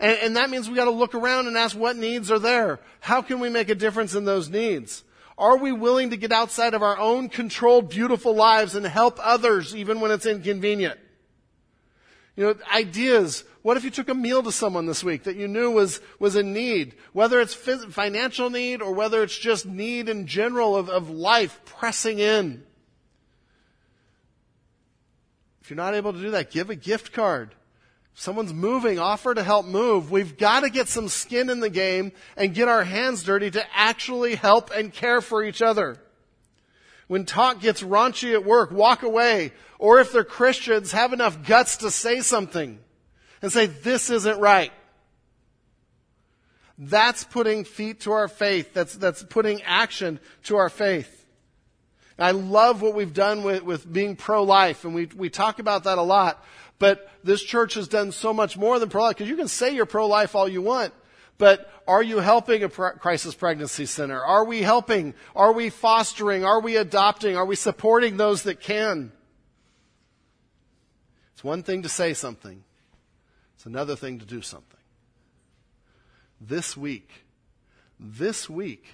And, 0.01 0.17
and 0.21 0.35
that 0.35 0.49
means 0.49 0.69
we 0.69 0.75
gotta 0.75 0.91
look 0.91 1.15
around 1.15 1.47
and 1.47 1.55
ask 1.55 1.77
what 1.77 1.95
needs 1.95 2.29
are 2.29 2.39
there. 2.39 2.81
How 2.99 3.21
can 3.21 3.39
we 3.39 3.47
make 3.47 3.69
a 3.69 3.75
difference 3.75 4.15
in 4.15 4.25
those 4.25 4.49
needs? 4.49 5.05
Are 5.37 5.55
we 5.55 5.71
willing 5.71 6.09
to 6.09 6.17
get 6.17 6.33
outside 6.33 6.73
of 6.73 6.83
our 6.83 6.99
own 6.99 7.29
controlled, 7.29 7.89
beautiful 7.89 8.35
lives 8.35 8.75
and 8.75 8.85
help 8.85 9.17
others 9.21 9.73
even 9.73 10.01
when 10.01 10.11
it's 10.11 10.25
inconvenient? 10.25 10.99
You 12.35 12.43
know, 12.43 12.55
ideas. 12.73 13.45
What 13.61 13.77
if 13.77 13.85
you 13.85 13.91
took 13.91 14.09
a 14.09 14.13
meal 14.13 14.43
to 14.43 14.51
someone 14.51 14.87
this 14.87 15.05
week 15.05 15.23
that 15.23 15.37
you 15.37 15.47
knew 15.47 15.71
was, 15.71 16.01
was 16.19 16.35
in 16.35 16.51
need? 16.51 16.95
Whether 17.13 17.39
it's 17.39 17.53
financial 17.53 18.49
need 18.49 18.81
or 18.81 18.91
whether 18.91 19.23
it's 19.23 19.37
just 19.37 19.65
need 19.65 20.09
in 20.09 20.27
general 20.27 20.75
of, 20.75 20.89
of 20.89 21.09
life 21.09 21.61
pressing 21.63 22.19
in. 22.19 22.65
If 25.65 25.71
you're 25.71 25.77
not 25.77 25.95
able 25.95 26.13
to 26.13 26.21
do 26.21 26.29
that, 26.29 26.51
give 26.51 26.69
a 26.69 26.75
gift 26.75 27.11
card. 27.11 27.55
If 28.13 28.21
someone's 28.21 28.53
moving, 28.53 28.99
offer 28.99 29.33
to 29.33 29.41
help 29.41 29.65
move. 29.65 30.11
We've 30.11 30.37
got 30.37 30.59
to 30.59 30.69
get 30.69 30.87
some 30.87 31.07
skin 31.07 31.49
in 31.49 31.59
the 31.59 31.71
game 31.71 32.11
and 32.37 32.53
get 32.53 32.67
our 32.67 32.83
hands 32.83 33.23
dirty 33.23 33.49
to 33.49 33.65
actually 33.73 34.35
help 34.35 34.69
and 34.69 34.93
care 34.93 35.21
for 35.21 35.43
each 35.43 35.63
other. 35.63 35.97
When 37.07 37.25
talk 37.25 37.61
gets 37.61 37.81
raunchy 37.81 38.33
at 38.33 38.45
work, 38.45 38.69
walk 38.69 39.01
away. 39.01 39.53
Or 39.79 39.99
if 39.99 40.11
they're 40.11 40.23
Christians, 40.23 40.91
have 40.91 41.13
enough 41.13 41.41
guts 41.47 41.77
to 41.77 41.89
say 41.89 42.21
something 42.21 42.77
and 43.41 43.51
say, 43.51 43.65
this 43.65 44.11
isn't 44.11 44.39
right. 44.39 44.71
That's 46.77 47.23
putting 47.23 47.63
feet 47.63 48.01
to 48.01 48.11
our 48.11 48.27
faith. 48.27 48.71
That's, 48.75 48.93
that's 48.93 49.23
putting 49.23 49.63
action 49.63 50.19
to 50.43 50.57
our 50.57 50.69
faith. 50.69 51.24
I 52.17 52.31
love 52.31 52.81
what 52.81 52.95
we've 52.95 53.13
done 53.13 53.43
with, 53.43 53.63
with 53.63 53.91
being 53.91 54.15
pro-life, 54.15 54.85
and 54.85 54.95
we, 54.95 55.07
we 55.15 55.29
talk 55.29 55.59
about 55.59 55.83
that 55.83 55.97
a 55.97 56.01
lot. 56.01 56.43
But 56.79 57.09
this 57.23 57.41
church 57.41 57.73
has 57.73 57.87
done 57.87 58.11
so 58.11 58.33
much 58.33 58.57
more 58.57 58.79
than 58.79 58.89
pro-life, 58.89 59.15
because 59.17 59.29
you 59.29 59.35
can 59.35 59.47
say 59.47 59.75
you're 59.75 59.85
pro-life 59.85 60.35
all 60.35 60.47
you 60.47 60.61
want, 60.61 60.93
but 61.37 61.69
are 61.87 62.01
you 62.01 62.19
helping 62.19 62.63
a 62.63 62.69
crisis 62.69 63.35
pregnancy 63.35 63.85
center? 63.85 64.23
Are 64.23 64.45
we 64.45 64.61
helping? 64.61 65.13
Are 65.35 65.53
we 65.53 65.69
fostering? 65.69 66.45
Are 66.45 66.61
we 66.61 66.77
adopting? 66.77 67.37
Are 67.37 67.45
we 67.45 67.55
supporting 67.55 68.17
those 68.17 68.43
that 68.43 68.59
can? 68.59 69.11
It's 71.33 71.43
one 71.43 71.63
thing 71.63 71.83
to 71.83 71.89
say 71.89 72.13
something. 72.13 72.63
It's 73.55 73.65
another 73.65 73.95
thing 73.95 74.19
to 74.19 74.25
do 74.25 74.41
something. 74.41 74.79
This 76.39 76.75
week, 76.75 77.09
this 77.99 78.49
week, 78.49 78.85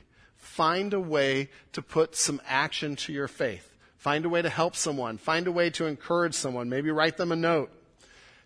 find 0.52 0.94
a 0.94 1.00
way 1.00 1.50
to 1.72 1.82
put 1.82 2.16
some 2.16 2.42
action 2.46 2.98
to 2.98 3.14
your 3.14 3.30
faith. 3.30 3.78
Find 3.98 4.26
a 4.26 4.30
way 4.30 4.42
to 4.42 4.50
help 4.50 4.76
someone. 4.76 5.18
Find 5.18 5.48
a 5.48 5.52
way 5.52 5.70
to 5.72 5.86
encourage 5.86 6.34
someone. 6.34 6.68
Maybe 6.70 6.92
write 6.92 7.18
them 7.18 7.32
a 7.32 7.36
note. 7.36 7.72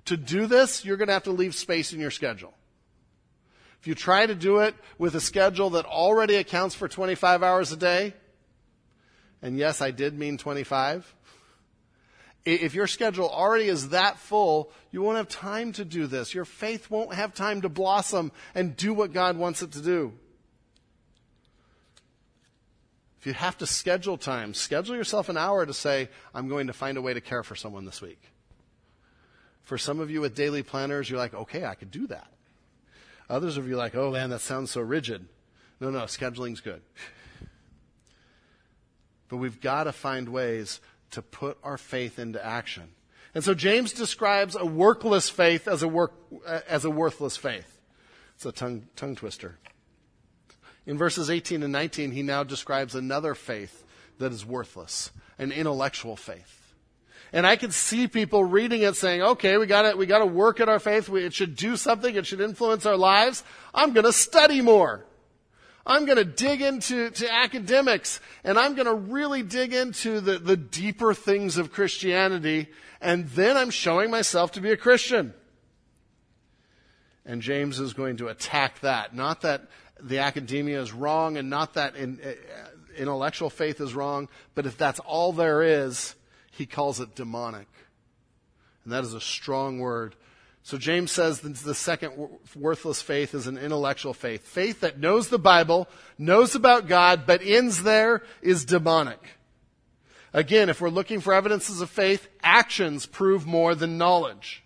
To 0.06 0.18
do 0.18 0.46
this, 0.46 0.86
you're 0.86 0.98
going 0.98 1.08
to 1.08 1.14
have 1.14 1.24
to 1.24 1.32
leave 1.32 1.56
space 1.56 1.94
in 1.94 2.00
your 2.00 2.12
schedule. 2.12 2.54
If 3.80 3.88
you 3.88 3.96
try 3.96 4.26
to 4.26 4.36
do 4.36 4.60
it 4.60 4.76
with 5.00 5.16
a 5.16 5.22
schedule 5.22 5.72
that 5.72 5.86
already 5.86 6.36
accounts 6.36 6.76
for 6.76 6.88
25 6.88 7.42
hours 7.42 7.72
a 7.72 7.78
day, 7.78 8.14
and 9.42 9.58
yes, 9.58 9.82
I 9.82 9.90
did 9.92 10.18
mean 10.18 10.38
25. 10.38 11.12
If 12.46 12.76
your 12.76 12.86
schedule 12.86 13.30
already 13.30 13.68
is 13.68 13.90
that 13.90 14.20
full, 14.20 14.72
you 14.92 15.02
won't 15.02 15.18
have 15.18 15.30
time 15.30 15.72
to 15.74 15.86
do 15.86 16.06
this. 16.06 16.36
Your 16.36 16.46
faith 16.46 16.92
won't 16.92 17.16
have 17.16 17.34
time 17.34 17.62
to 17.62 17.70
blossom 17.70 18.32
and 18.54 18.78
do 18.78 18.94
what 18.94 19.12
God 19.12 19.38
wants 19.38 19.64
it 19.64 19.72
to 19.72 19.82
do. 19.82 20.14
You 23.26 23.34
have 23.34 23.58
to 23.58 23.66
schedule 23.66 24.18
time, 24.18 24.54
schedule 24.54 24.96
yourself 24.96 25.30
an 25.30 25.38
hour 25.38 25.66
to 25.66 25.74
say, 25.74 26.10
I'm 26.34 26.48
going 26.48 26.68
to 26.68 26.74
find 26.74 26.98
a 26.98 27.02
way 27.02 27.14
to 27.14 27.22
care 27.22 27.44
for 27.44 27.56
someone 27.56 27.86
this 27.86 28.02
week. 28.02 28.22
For 29.64 29.78
some 29.78 30.00
of 30.00 30.12
you 30.12 30.22
with 30.22 30.36
daily 30.36 30.62
planners, 30.62 31.10
you're 31.10 31.18
like, 31.18 31.34
okay, 31.34 31.66
I 31.66 31.74
could 31.74 31.90
do 31.90 32.06
that. 32.08 32.28
Others 33.30 33.58
of 33.58 33.68
you 33.68 33.74
are 33.74 33.78
like, 33.78 33.96
oh 33.96 34.12
man, 34.12 34.30
that 34.30 34.42
sounds 34.42 34.72
so 34.72 34.82
rigid. 34.82 35.28
No, 35.80 35.90
no, 35.90 36.06
scheduling's 36.06 36.62
good. 36.62 36.82
But 39.28 39.38
we've 39.38 39.60
got 39.60 39.86
to 39.86 39.92
find 39.92 40.30
ways 40.30 40.80
to 41.12 41.22
put 41.22 41.58
our 41.64 41.78
faith 41.78 42.20
into 42.20 42.46
action. 42.46 42.90
And 43.34 43.44
so 43.44 43.54
James 43.54 43.92
describes 43.92 44.56
a 44.56 44.66
workless 44.66 45.30
faith 45.30 45.68
as 45.68 45.82
a 45.82 45.88
work, 45.88 46.14
as 46.70 46.86
a 46.86 46.90
worthless 46.90 47.36
faith. 47.36 47.80
It's 48.36 48.46
a 48.46 48.52
tongue, 48.52 48.88
tongue 48.96 49.16
twister. 49.16 49.58
In 50.86 50.98
verses 50.98 51.30
18 51.30 51.64
and 51.64 51.72
19, 51.72 52.12
he 52.12 52.22
now 52.22 52.44
describes 52.44 52.96
another 52.96 53.34
faith 53.34 53.84
that 54.20 54.32
is 54.32 54.46
worthless, 54.46 55.12
an 55.40 55.52
intellectual 55.52 56.16
faith. 56.16 56.66
And 57.34 57.46
I 57.46 57.56
can 57.56 57.72
see 57.72 58.08
people 58.08 58.44
reading 58.44 58.84
it 58.84 58.96
saying, 58.96 59.22
okay, 59.22 59.58
we 59.58 59.66
gotta, 59.66 59.98
we 59.98 60.06
gotta 60.06 60.26
work 60.26 60.60
at 60.60 60.70
our 60.70 60.80
faith. 60.80 61.10
We, 61.10 61.26
it 61.26 61.34
should 61.34 61.56
do 61.56 61.76
something. 61.76 62.16
It 62.16 62.26
should 62.26 62.40
influence 62.40 62.86
our 62.86 62.96
lives. 62.96 63.44
I'm 63.74 63.94
gonna 63.94 64.14
study 64.14 64.62
more. 64.62 65.06
I'm 65.88 66.06
gonna 66.06 66.24
dig 66.24 66.62
into 66.62 67.10
to 67.10 67.34
academics 67.34 68.20
and 68.44 68.58
I'm 68.58 68.76
gonna 68.76 68.96
really 68.96 69.44
dig 69.44 69.74
into 69.74 70.20
the, 70.20 70.40
the 70.40 70.56
deeper 70.56 71.14
things 71.14 71.58
of 71.58 71.72
Christianity. 71.72 72.70
And 73.02 73.28
then 73.30 73.58
I'm 73.58 73.70
showing 73.70 74.12
myself 74.12 74.54
to 74.54 74.62
be 74.62 74.72
a 74.72 74.78
Christian. 74.78 75.34
And 77.26 77.42
James 77.42 77.80
is 77.80 77.94
going 77.94 78.18
to 78.18 78.28
attack 78.28 78.80
that. 78.82 79.16
Not 79.16 79.42
that 79.42 79.68
the 80.02 80.20
academia 80.20 80.82
is 80.82 80.92
wrong 80.92 81.38
and 81.38 81.50
not 81.50 81.74
that 81.76 81.96
in, 81.96 82.20
uh, 82.24 82.32
intellectual 82.98 83.50
faith 83.50 83.82
is 83.82 83.94
wrong, 83.94 84.30
but 84.54 84.66
if 84.66 84.78
that's 84.78 85.00
all 85.00 85.32
there 85.32 85.64
is, 85.64 86.16
he 86.52 86.66
calls 86.66 87.00
it 87.00 87.16
demonic. 87.16 87.68
And 88.84 88.94
that 88.94 89.04
is 89.04 89.14
a 89.14 89.22
strong 89.22 89.80
word. 89.80 90.16
So 90.64 90.80
James 90.80 91.12
says 91.12 91.42
the 91.42 91.76
second 91.76 92.14
worthless 92.56 93.02
faith 93.02 93.36
is 93.36 93.46
an 93.46 93.58
intellectual 93.58 94.16
faith. 94.16 94.48
Faith 94.48 94.80
that 94.82 95.00
knows 95.00 95.30
the 95.30 95.38
Bible, 95.38 95.88
knows 96.18 96.56
about 96.56 96.88
God, 96.88 97.28
but 97.28 97.42
ends 97.44 97.84
there 97.84 98.24
is 98.42 98.66
demonic. 98.66 99.20
Again, 100.34 100.70
if 100.70 100.82
we're 100.82 100.90
looking 100.90 101.22
for 101.22 101.34
evidences 101.34 101.82
of 101.82 101.90
faith, 101.90 102.28
actions 102.42 103.06
prove 103.06 103.46
more 103.46 103.76
than 103.76 104.00
knowledge. 104.00 104.64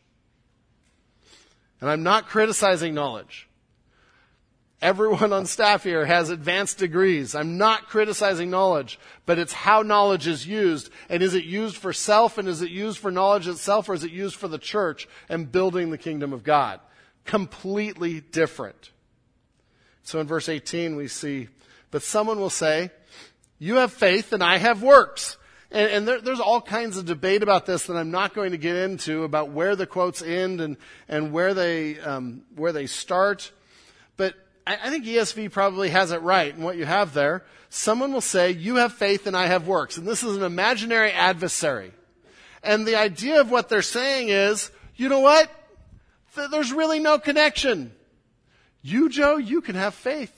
And 1.82 1.89
I'm 1.89 2.04
not 2.04 2.28
criticizing 2.28 2.94
knowledge. 2.94 3.48
Everyone 4.82 5.34
on 5.34 5.46
staff 5.46 5.84
here 5.84 6.06
has 6.06 6.30
advanced 6.30 6.78
degrees. 6.78 7.36
I'm 7.36 7.58
not 7.58 7.89
criticizing 7.89 8.50
knowledge, 8.50 8.98
but 9.26 9.38
it's 9.38 9.52
how 9.52 9.82
knowledge 9.82 10.26
is 10.26 10.48
used. 10.48 10.89
And 11.10 11.22
is 11.22 11.34
it 11.34 11.44
used 11.44 11.76
for 11.76 11.92
self 11.92 12.38
and 12.38 12.48
is 12.48 12.62
it 12.62 12.70
used 12.70 12.98
for 12.98 13.12
knowledge 13.12 13.48
itself 13.48 13.89
or 13.89 13.94
is 13.94 14.06
it 14.06 14.12
used 14.12 14.38
for 14.38 14.48
the 14.48 14.58
church 14.58 15.08
and 15.28 15.52
building 15.52 15.89
the 15.89 15.98
kingdom 15.98 16.32
of 16.32 16.44
God? 16.44 16.80
Completely 17.26 18.22
different. 18.22 18.92
So 20.04 20.22
in 20.22 20.28
verse 20.28 20.48
18 20.48 20.96
we 20.96 21.10
see, 21.10 21.50
but 21.92 22.02
someone 22.02 22.39
will 22.39 22.50
say, 22.50 22.89
you 23.60 23.76
have 23.76 23.92
faith 23.92 24.32
and 24.32 24.42
I 24.42 24.58
have 24.58 24.82
works. 24.82 25.36
And, 25.72 25.92
and 25.92 26.08
there, 26.08 26.22
there's 26.22 26.39
all 26.39 26.62
kinds 26.62 26.96
of 26.96 27.06
debate 27.06 27.44
about 27.44 27.65
this 27.65 27.88
that 27.88 27.98
I'm 27.98 28.12
not 28.12 28.34
going 28.34 28.52
to 28.52 28.58
get 28.58 28.78
into 28.78 29.26
about 29.26 29.52
where 29.52 29.76
the 29.76 29.86
quotes 29.86 30.22
end 30.22 30.62
and, 30.62 30.78
and 31.10 31.34
where 31.34 31.54
they, 31.54 32.00
um, 32.00 32.44
where 32.56 32.72
they 32.72 32.88
start. 32.88 33.52
But 34.15 34.36
I, 34.75 34.89
think 34.89 35.05
ESV 35.05 35.51
probably 35.51 35.89
has 35.89 36.12
it 36.12 36.21
right 36.21 36.55
in 36.55 36.62
what 36.62 36.77
you 36.77 36.86
have 36.86 37.13
there. 37.13 37.43
Someone 37.69 38.13
will 38.13 38.21
say, 38.21 38.51
you 38.51 38.75
have 38.75 38.93
faith 38.93 39.25
and 39.25 39.36
I 39.36 39.47
have 39.47 39.67
works. 39.67 39.97
And 39.97 40.08
this 40.08 40.23
is 40.23 40.38
an 40.38 40.43
imaginary 40.43 41.12
adversary. 41.12 41.91
And 42.63 42.86
the 42.86 42.95
idea 42.95 43.41
of 43.41 43.49
what 43.49 43.69
they're 43.69 43.82
saying 43.82 44.29
is, 44.29 44.71
you 44.95 45.10
know 45.10 45.21
what? 45.21 45.49
There's 46.51 46.71
really 46.71 46.99
no 46.99 47.19
connection. 47.19 47.91
You, 48.82 49.10
Joe, 49.10 49.38
you 49.38 49.62
can 49.62 49.75
have 49.75 49.93
faith. 49.93 50.34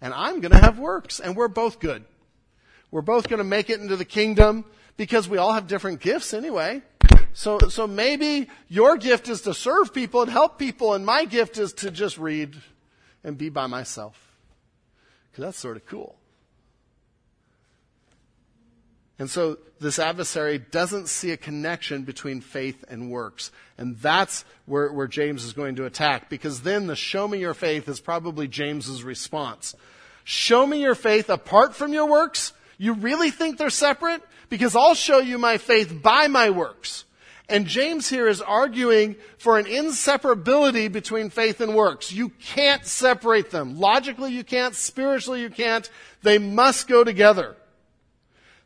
And 0.00 0.12
I'm 0.14 0.40
going 0.40 0.52
to 0.52 0.58
have 0.58 0.78
works. 0.78 1.20
And 1.20 1.36
we're 1.36 1.48
both 1.48 1.80
good. 1.80 2.04
We're 2.90 3.02
both 3.02 3.28
going 3.28 3.38
to 3.38 3.44
make 3.44 3.70
it 3.70 3.80
into 3.80 3.96
the 3.96 4.04
kingdom 4.04 4.64
because 4.96 5.28
we 5.28 5.38
all 5.38 5.52
have 5.52 5.66
different 5.66 6.00
gifts 6.00 6.34
anyway. 6.34 6.82
So, 7.32 7.58
so 7.68 7.86
maybe 7.86 8.48
your 8.68 8.96
gift 8.96 9.28
is 9.28 9.42
to 9.42 9.54
serve 9.54 9.94
people 9.94 10.22
and 10.22 10.30
help 10.30 10.58
people, 10.58 10.94
and 10.94 11.06
my 11.06 11.24
gift 11.24 11.58
is 11.58 11.72
to 11.74 11.90
just 11.90 12.18
read 12.18 12.56
and 13.24 13.36
be 13.36 13.48
by 13.48 13.66
myself. 13.66 14.36
Because 15.30 15.44
that's 15.44 15.58
sort 15.58 15.76
of 15.76 15.86
cool. 15.86 16.16
And 19.18 19.28
so 19.28 19.58
this 19.80 19.98
adversary 19.98 20.58
doesn't 20.58 21.08
see 21.08 21.30
a 21.30 21.36
connection 21.36 22.04
between 22.04 22.40
faith 22.40 22.84
and 22.88 23.10
works. 23.10 23.52
And 23.76 23.98
that's 23.98 24.46
where, 24.64 24.90
where 24.90 25.06
James 25.06 25.44
is 25.44 25.52
going 25.52 25.76
to 25.76 25.84
attack, 25.84 26.30
because 26.30 26.62
then 26.62 26.86
the 26.86 26.96
show 26.96 27.28
me 27.28 27.38
your 27.38 27.52
faith 27.52 27.86
is 27.86 28.00
probably 28.00 28.48
James's 28.48 29.04
response. 29.04 29.76
Show 30.24 30.66
me 30.66 30.80
your 30.80 30.94
faith 30.94 31.28
apart 31.28 31.74
from 31.74 31.92
your 31.92 32.06
works? 32.06 32.54
You 32.78 32.94
really 32.94 33.30
think 33.30 33.58
they're 33.58 33.68
separate? 33.68 34.22
Because 34.48 34.74
I'll 34.74 34.94
show 34.94 35.18
you 35.18 35.36
my 35.36 35.58
faith 35.58 36.02
by 36.02 36.28
my 36.28 36.48
works. 36.48 37.04
And 37.50 37.66
James 37.66 38.08
here 38.08 38.28
is 38.28 38.40
arguing 38.40 39.16
for 39.36 39.58
an 39.58 39.64
inseparability 39.64 40.90
between 40.90 41.30
faith 41.30 41.60
and 41.60 41.74
works. 41.74 42.12
You 42.12 42.28
can't 42.28 42.86
separate 42.86 43.50
them. 43.50 43.80
Logically 43.80 44.32
you 44.32 44.44
can't, 44.44 44.72
spiritually 44.72 45.40
you 45.40 45.50
can't. 45.50 45.90
They 46.22 46.38
must 46.38 46.86
go 46.86 47.02
together. 47.02 47.56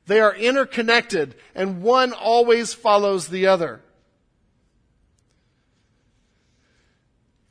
They 0.07 0.21
are 0.21 0.35
interconnected, 0.37 1.35
and 1.55 1.81
one 1.81 2.13
always 2.13 2.75
follows 2.75 3.29
the 3.29 3.47
other. 3.47 3.81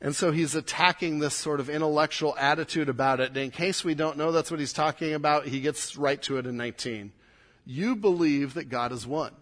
And 0.00 0.14
so 0.14 0.30
he's 0.30 0.54
attacking 0.54 1.18
this 1.18 1.34
sort 1.34 1.58
of 1.58 1.68
intellectual 1.68 2.36
attitude 2.38 2.88
about 2.88 3.18
it. 3.18 3.30
And 3.30 3.36
in 3.38 3.50
case 3.50 3.82
we 3.82 3.96
don't 3.96 4.16
know 4.16 4.30
that's 4.30 4.52
what 4.52 4.60
he's 4.60 4.72
talking 4.72 5.14
about, 5.14 5.46
he 5.46 5.60
gets 5.60 5.96
right 5.96 6.22
to 6.22 6.38
it 6.38 6.46
in 6.46 6.56
19. 6.56 7.10
You 7.66 7.96
believe 7.96 8.54
that 8.54 8.68
God 8.68 8.92
is 8.92 9.04
one. 9.04 9.32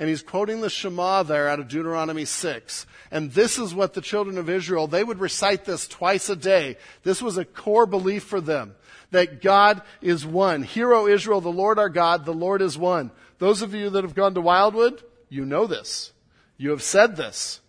And 0.00 0.08
he's 0.08 0.22
quoting 0.22 0.62
the 0.62 0.70
Shema 0.70 1.22
there 1.24 1.48
out 1.48 1.60
of 1.60 1.68
Deuteronomy 1.68 2.24
6. 2.24 2.86
And 3.10 3.30
this 3.32 3.58
is 3.58 3.74
what 3.74 3.92
the 3.92 4.00
children 4.00 4.38
of 4.38 4.48
Israel, 4.48 4.86
they 4.86 5.04
would 5.04 5.20
recite 5.20 5.66
this 5.66 5.86
twice 5.86 6.30
a 6.30 6.36
day. 6.36 6.78
This 7.02 7.20
was 7.20 7.36
a 7.36 7.44
core 7.44 7.84
belief 7.84 8.24
for 8.24 8.40
them 8.40 8.74
that 9.10 9.42
God 9.42 9.82
is 10.00 10.24
one. 10.24 10.62
Hear, 10.62 10.94
O 10.94 11.06
Israel, 11.06 11.42
the 11.42 11.50
Lord 11.50 11.78
our 11.78 11.90
God, 11.90 12.24
the 12.24 12.32
Lord 12.32 12.62
is 12.62 12.78
one. 12.78 13.10
Those 13.38 13.60
of 13.60 13.74
you 13.74 13.90
that 13.90 14.04
have 14.04 14.14
gone 14.14 14.34
to 14.34 14.40
Wildwood, 14.40 15.02
you 15.28 15.44
know 15.44 15.66
this. 15.66 16.12
You 16.56 16.70
have 16.70 16.82
said 16.82 17.16
this 17.16 17.60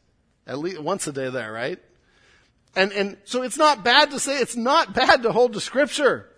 at 0.48 0.58
least 0.58 0.82
once 0.82 1.08
a 1.08 1.12
day 1.12 1.30
there, 1.30 1.52
right? 1.52 1.80
And, 2.76 2.94
and 2.94 3.17
so 3.26 3.41
it's 3.41 3.58
not 3.58 3.84
bad 3.84 4.12
to 4.12 4.20
say, 4.20 4.39
it's 4.39 4.56
not 4.56 4.94
bad 4.94 5.24
to 5.24 5.34
hold 5.34 5.54
to 5.54 5.60
scripture. 5.60 6.30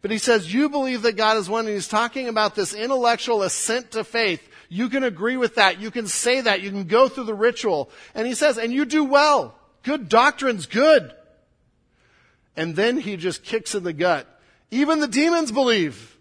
But 0.00 0.10
he 0.10 0.18
says, 0.18 0.52
you 0.52 0.68
believe 0.68 1.02
that 1.02 1.16
God 1.16 1.36
is 1.36 1.50
one, 1.50 1.66
and 1.66 1.74
he's 1.74 1.88
talking 1.88 2.28
about 2.28 2.54
this 2.54 2.72
intellectual 2.72 3.42
assent 3.42 3.90
to 3.90 4.04
faith. 4.04 4.48
You 4.68 4.88
can 4.88 5.02
agree 5.02 5.36
with 5.36 5.54
that. 5.54 5.80
You 5.80 5.90
can 5.90 6.06
say 6.06 6.42
that. 6.42 6.60
You 6.60 6.70
can 6.70 6.84
go 6.84 7.08
through 7.08 7.24
the 7.24 7.34
ritual. 7.34 7.90
And 8.14 8.26
he 8.26 8.34
says, 8.34 8.58
and 8.58 8.72
you 8.72 8.84
do 8.84 9.04
well. 9.04 9.54
Good 9.82 10.08
doctrine's 10.08 10.66
good. 10.66 11.12
And 12.56 12.76
then 12.76 12.98
he 12.98 13.16
just 13.16 13.44
kicks 13.44 13.74
in 13.74 13.84
the 13.84 13.92
gut. 13.92 14.26
Even 14.70 15.00
the 15.00 15.08
demons 15.08 15.52
believe 15.52 16.18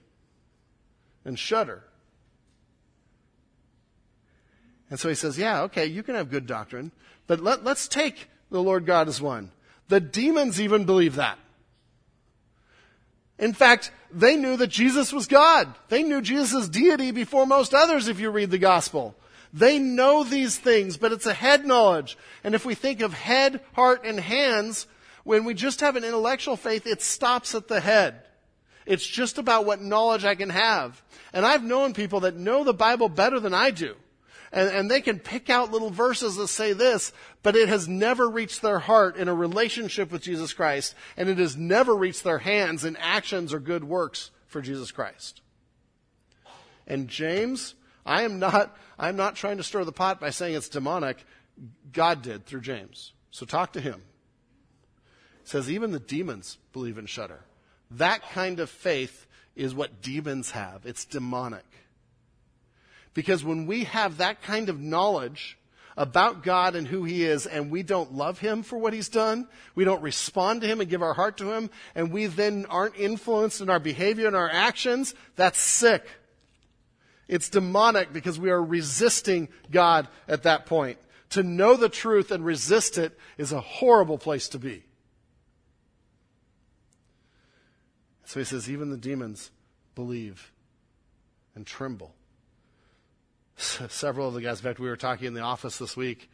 and 1.26 1.38
shudder. 1.38 1.84
And 4.90 5.00
so 5.00 5.10
he 5.10 5.16
says, 5.16 5.38
yeah, 5.38 5.64
okay, 5.64 5.86
you 5.86 6.02
can 6.04 6.16
have 6.16 6.30
good 6.30 6.48
doctrine, 6.48 6.92
but 7.28 7.42
let, 7.42 7.66
let's 7.66 7.90
take 7.90 8.30
the 8.50 8.64
Lord 8.64 8.86
God 8.86 9.10
as 9.10 9.22
one. 9.22 9.52
The 9.90 10.00
demons 10.00 10.62
even 10.62 10.86
believe 10.86 11.16
that. 11.16 11.38
In 13.40 13.54
fact, 13.54 13.92
they 14.12 14.36
knew 14.36 14.58
that 14.58 14.68
Jesus 14.68 15.14
was 15.14 15.28
God. 15.28 15.74
They 15.90 16.04
knew 16.04 16.22
Jesus' 16.22 16.70
deity 16.70 17.12
before 17.12 17.46
most 17.46 17.74
others 17.74 18.08
if 18.08 18.20
you 18.20 18.30
read 18.30 18.52
the 18.52 18.58
gospel. 18.58 19.16
They 19.54 19.80
know 19.80 20.24
these 20.24 20.58
things, 20.58 20.98
but 20.98 21.12
it's 21.12 21.26
a 21.26 21.34
head 21.34 21.66
knowledge. 21.66 22.18
And 22.44 22.56
if 22.56 22.66
we 22.66 22.76
think 22.76 23.02
of 23.02 23.14
head, 23.14 23.62
heart, 23.74 24.02
and 24.06 24.20
hands, 24.20 24.88
when 25.24 25.46
we 25.46 25.54
just 25.54 25.82
have 25.82 25.96
an 25.96 26.04
intellectual 26.04 26.58
faith, 26.58 26.88
it 26.88 27.02
stops 27.02 27.54
at 27.56 27.68
the 27.68 27.80
head. 27.80 28.22
It's 28.86 29.06
just 29.06 29.38
about 29.38 29.66
what 29.66 29.82
knowledge 29.82 30.26
I 30.26 30.36
can 30.36 30.50
have. 30.50 31.02
And 31.34 31.46
I've 31.46 31.64
known 31.64 31.94
people 31.94 32.22
that 32.22 32.36
know 32.36 32.64
the 32.64 32.74
Bible 32.74 33.10
better 33.10 33.40
than 33.40 33.54
I 33.54 33.72
do. 33.72 33.96
And, 34.52 34.70
and, 34.70 34.92
they 34.92 35.02
can 35.02 35.20
pick 35.20 35.50
out 35.50 35.72
little 35.72 35.90
verses 35.90 36.38
that 36.38 36.48
say 36.48 36.72
this, 36.72 37.12
but 37.44 37.56
it 37.56 37.68
has 37.68 37.88
never 37.88 38.30
reached 38.30 38.62
their 38.62 38.80
heart 38.80 39.18
in 39.18 39.28
a 39.28 39.34
relationship 39.34 40.12
with 40.12 40.22
Jesus 40.22 40.54
Christ, 40.54 40.96
and 41.18 41.28
it 41.28 41.38
has 41.38 41.58
never 41.58 41.96
reached 41.96 42.24
their 42.24 42.38
hands 42.38 42.86
in 42.86 42.96
actions 42.96 43.54
or 43.54 43.60
good 43.60 43.84
works 43.84 44.32
for 44.48 44.62
Jesus 44.62 44.92
Christ. 44.92 45.42
And 46.88 47.10
James, 47.10 47.76
I 48.06 48.24
am 48.24 48.40
not, 48.40 48.78
I'm 48.98 49.18
not 49.18 49.36
trying 49.36 49.58
to 49.58 49.64
stir 49.64 49.84
the 49.84 49.92
pot 49.92 50.22
by 50.22 50.30
saying 50.30 50.56
it's 50.56 50.70
demonic. 50.70 51.18
God 51.92 52.22
did 52.22 52.46
through 52.46 52.62
James. 52.62 53.12
So 53.32 53.46
talk 53.46 53.74
to 53.74 53.82
him 53.82 54.02
says 55.48 55.72
even 55.72 55.92
the 55.92 56.00
demons 56.00 56.58
believe 56.74 56.98
and 56.98 57.10
shudder. 57.10 57.40
That 57.92 58.22
kind 58.32 58.60
of 58.60 58.70
faith 58.70 59.26
is 59.56 59.74
what 59.74 60.02
demons 60.02 60.52
have. 60.52 60.86
It's 60.86 61.06
demonic. 61.06 61.66
Because 63.18 63.44
when 63.44 63.66
we 63.66 63.86
have 63.86 64.18
that 64.18 64.44
kind 64.44 64.70
of 64.70 64.80
knowledge 64.80 65.58
about 65.98 66.44
God 66.44 66.76
and 66.76 66.88
who 66.88 67.04
He 67.04 67.24
is, 67.24 67.48
and 67.48 67.72
we 67.72 67.82
don't 67.82 68.14
love 68.14 68.38
Him 68.38 68.62
for 68.62 68.78
what 68.78 68.94
He's 68.94 69.10
done, 69.10 69.48
we 69.74 69.86
don't 69.86 70.04
respond 70.04 70.62
to 70.62 70.68
Him 70.68 70.82
and 70.82 70.88
give 70.88 71.02
our 71.02 71.16
heart 71.16 71.38
to 71.38 71.52
Him, 71.52 71.72
and 71.96 72.12
we 72.12 72.28
then 72.28 72.68
aren't 72.70 72.96
influenced 72.96 73.60
in 73.60 73.72
our 73.72 73.80
behavior 73.80 74.28
and 74.28 74.36
our 74.36 74.52
actions, 74.52 75.16
that's 75.36 75.60
sick. 75.60 76.08
It's 77.28 77.50
demonic 77.50 78.14
because 78.14 78.40
we 78.40 78.52
are 78.52 78.64
resisting 78.64 79.50
God 79.72 80.08
at 80.28 80.44
that 80.44 80.68
point. 80.68 81.00
To 81.32 81.42
know 81.42 81.76
the 81.76 81.90
truth 81.90 82.30
and 82.30 82.46
resist 82.46 83.00
it 83.00 83.18
is 83.40 83.52
a 83.52 83.62
horrible 83.62 84.20
place 84.20 84.48
to 84.50 84.60
be. 84.60 84.84
So 88.26 88.40
he 88.40 88.46
says, 88.46 88.70
even 88.70 88.92
the 88.92 88.96
demons 88.96 89.50
believe 89.96 90.52
and 91.56 91.66
tremble. 91.66 92.14
Several 93.90 94.28
of 94.28 94.34
the 94.36 94.42
guys, 94.42 94.60
in 94.60 94.64
fact, 94.64 94.80
we 94.80 94.88
were 94.88 94.96
talking 94.96 95.28
in 95.28 95.34
the 95.34 95.42
office 95.42 95.78
this 95.78 95.98
week. 95.98 96.30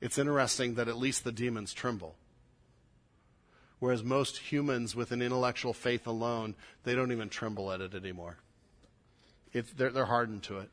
It's 0.00 0.18
interesting 0.18 0.74
that 0.74 0.88
at 0.88 0.98
least 0.98 1.24
the 1.24 1.32
demons 1.32 1.72
tremble. 1.72 2.16
Whereas 3.78 4.02
most 4.02 4.38
humans 4.38 4.96
with 4.96 5.12
an 5.12 5.22
intellectual 5.22 5.72
faith 5.72 6.06
alone, 6.06 6.54
they 6.84 6.94
don't 6.94 7.12
even 7.12 7.28
tremble 7.28 7.70
at 7.70 7.80
it 7.80 7.94
anymore. 7.94 8.38
It, 9.52 9.76
they're, 9.76 9.90
they're 9.90 10.06
hardened 10.06 10.42
to 10.44 10.58
it. 10.58 10.70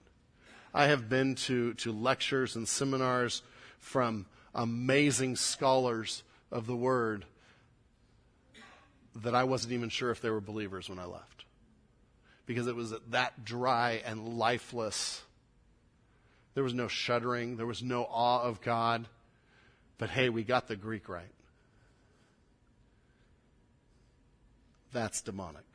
I 0.74 0.88
have 0.88 1.10
been 1.10 1.36
to, 1.36 1.74
to 1.76 1.92
lectures 1.92 2.56
and 2.56 2.68
seminars 2.68 3.44
from 3.78 4.26
amazing 4.56 5.36
scholars 5.36 6.24
of 6.52 6.66
the 6.66 6.76
Word 6.76 7.26
that 9.16 9.36
I 9.36 9.44
wasn't 9.44 9.74
even 9.74 9.90
sure 9.90 10.10
if 10.10 10.22
they 10.22 10.32
were 10.32 10.42
believers 10.42 10.90
when 10.90 10.98
I 10.98 11.06
left. 11.06 11.46
Because 12.46 12.66
it 12.68 12.76
was 12.76 12.94
that 13.10 13.46
dry 13.46 14.02
and 14.06 14.38
lifeless. 14.40 15.22
There 16.54 16.64
was 16.64 16.74
no 16.74 16.88
shuddering, 16.88 17.58
there 17.58 17.66
was 17.66 17.82
no 17.82 18.04
awe 18.04 18.44
of 18.44 18.62
God. 18.62 19.08
But 19.98 20.10
hey, 20.10 20.30
we 20.30 20.44
got 20.44 20.68
the 20.68 20.76
Greek 20.76 21.08
right. 21.10 21.32
That's 24.92 25.22
demonic. 25.22 25.66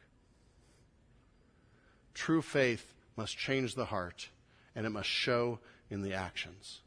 True 2.14 2.43
faith 2.43 2.93
must 3.16 3.37
change 3.37 3.74
the 3.74 3.87
heart, 3.87 4.29
and 4.74 4.87
it 4.87 4.91
must 4.91 5.09
show 5.09 5.59
in 5.91 6.03
the 6.03 6.14
actions. 6.14 6.81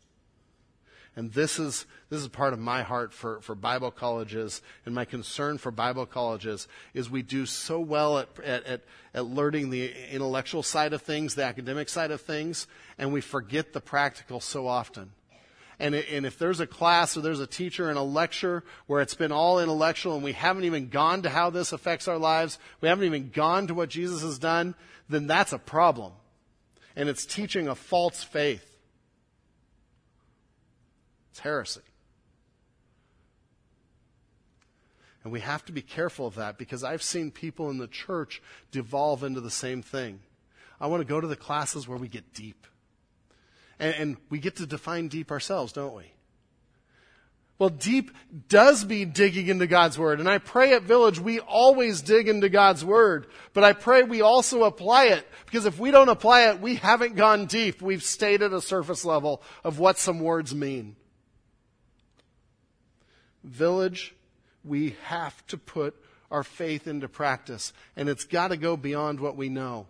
And 1.22 1.32
this 1.32 1.60
is, 1.60 1.86
this 2.10 2.20
is 2.20 2.28
part 2.30 2.52
of 2.52 2.58
my 2.58 2.82
heart 2.82 3.14
for, 3.14 3.42
for 3.42 3.54
Bible 3.54 3.92
colleges 3.92 4.64
and 4.88 4.96
my 4.96 5.06
concern 5.06 5.60
for 5.60 5.70
Bible 5.70 6.08
colleges 6.08 6.68
is 6.96 7.12
we 7.12 7.22
do 7.22 7.46
so 7.46 7.80
well 7.80 8.18
at, 8.18 8.30
at, 8.44 8.66
at, 8.66 8.82
at 9.14 9.26
learning 9.28 9.70
the 9.70 9.94
intellectual 10.12 10.64
side 10.64 10.94
of 10.94 11.04
things, 11.04 11.36
the 11.36 11.44
academic 11.44 11.90
side 11.90 12.10
of 12.10 12.22
things, 12.22 12.66
and 12.98 13.14
we 13.14 13.22
forget 13.22 13.72
the 13.72 13.80
practical 13.80 14.40
so 14.40 14.66
often. 14.66 15.12
And, 15.78 15.94
it, 15.94 16.08
and 16.10 16.26
if 16.26 16.40
there's 16.40 16.60
a 16.60 16.66
class 16.66 17.16
or 17.16 17.22
there's 17.22 17.40
a 17.40 17.46
teacher 17.46 17.92
in 17.92 17.98
a 17.98 18.04
lecture 18.04 18.64
where 18.88 19.02
it's 19.02 19.14
been 19.14 19.32
all 19.32 19.60
intellectual 19.60 20.16
and 20.16 20.24
we 20.24 20.34
haven't 20.34 20.64
even 20.64 20.90
gone 20.90 21.22
to 21.22 21.30
how 21.30 21.52
this 21.52 21.72
affects 21.72 22.08
our 22.08 22.18
lives, 22.18 22.58
we 22.82 22.90
haven't 22.90 23.06
even 23.06 23.30
gone 23.30 23.68
to 23.68 23.76
what 23.76 23.90
Jesus 23.90 24.24
has 24.24 24.40
done, 24.40 24.74
then 25.08 25.28
that's 25.28 25.54
a 25.54 25.60
problem. 25.60 26.14
and 26.96 27.10
it's 27.10 27.28
teaching 27.28 27.68
a 27.68 27.76
false 27.76 28.24
faith. 28.24 28.71
It's 31.32 31.40
heresy. 31.40 31.82
And 35.24 35.32
we 35.32 35.40
have 35.42 35.64
to 35.66 35.72
be 35.72 35.82
careful 35.82 36.28
of 36.28 36.36
that 36.36 36.58
because 36.58 36.84
I've 36.84 37.04
seen 37.04 37.32
people 37.32 37.70
in 37.70 37.78
the 37.78 37.88
church 37.88 38.42
devolve 38.72 39.24
into 39.24 39.40
the 39.40 39.52
same 39.52 39.82
thing. 39.82 40.20
I 40.80 40.88
want 40.88 41.02
to 41.02 41.06
go 41.06 41.22
to 41.22 41.28
the 41.28 41.36
classes 41.36 41.88
where 41.88 41.98
we 41.98 42.08
get 42.08 42.34
deep. 42.34 42.66
And, 43.80 43.96
and 43.96 44.18
we 44.30 44.40
get 44.40 44.56
to 44.58 44.66
define 44.66 45.10
deep 45.10 45.32
ourselves, 45.32 45.74
don't 45.74 45.96
we? 45.96 46.12
Well, 47.60 47.70
deep 47.70 48.10
does 48.50 48.84
mean 48.84 49.12
digging 49.12 49.46
into 49.46 49.68
God's 49.68 50.00
Word. 50.00 50.20
And 50.20 50.28
I 50.28 50.40
pray 50.40 50.74
at 50.74 50.82
Village 50.82 51.20
we 51.20 51.40
always 51.40 52.02
dig 52.02 52.28
into 52.28 52.50
God's 52.50 52.84
Word. 52.84 53.28
But 53.54 53.64
I 53.64 53.74
pray 53.74 54.02
we 54.02 54.22
also 54.22 54.64
apply 54.64 55.10
it. 55.10 55.28
Because 55.46 55.68
if 55.68 55.78
we 55.78 55.92
don't 55.92 56.10
apply 56.10 56.50
it, 56.50 56.60
we 56.60 56.76
haven't 56.76 57.16
gone 57.16 57.46
deep. 57.46 57.80
We've 57.80 58.02
stayed 58.02 58.42
at 58.42 58.52
a 58.52 58.62
surface 58.62 59.06
level 59.06 59.44
of 59.64 59.78
what 59.78 60.00
some 60.00 60.20
words 60.22 60.56
mean. 60.56 60.96
Village, 63.44 64.16
we 64.64 64.96
have 65.06 65.46
to 65.48 65.58
put 65.58 65.96
our 66.30 66.44
faith 66.44 66.88
into 66.88 67.08
practice. 67.08 67.74
And 67.96 68.08
it's 68.08 68.26
got 68.26 68.50
to 68.50 68.58
go 68.58 68.78
beyond 68.78 69.20
what 69.20 69.36
we 69.36 69.50
know. 69.50 69.88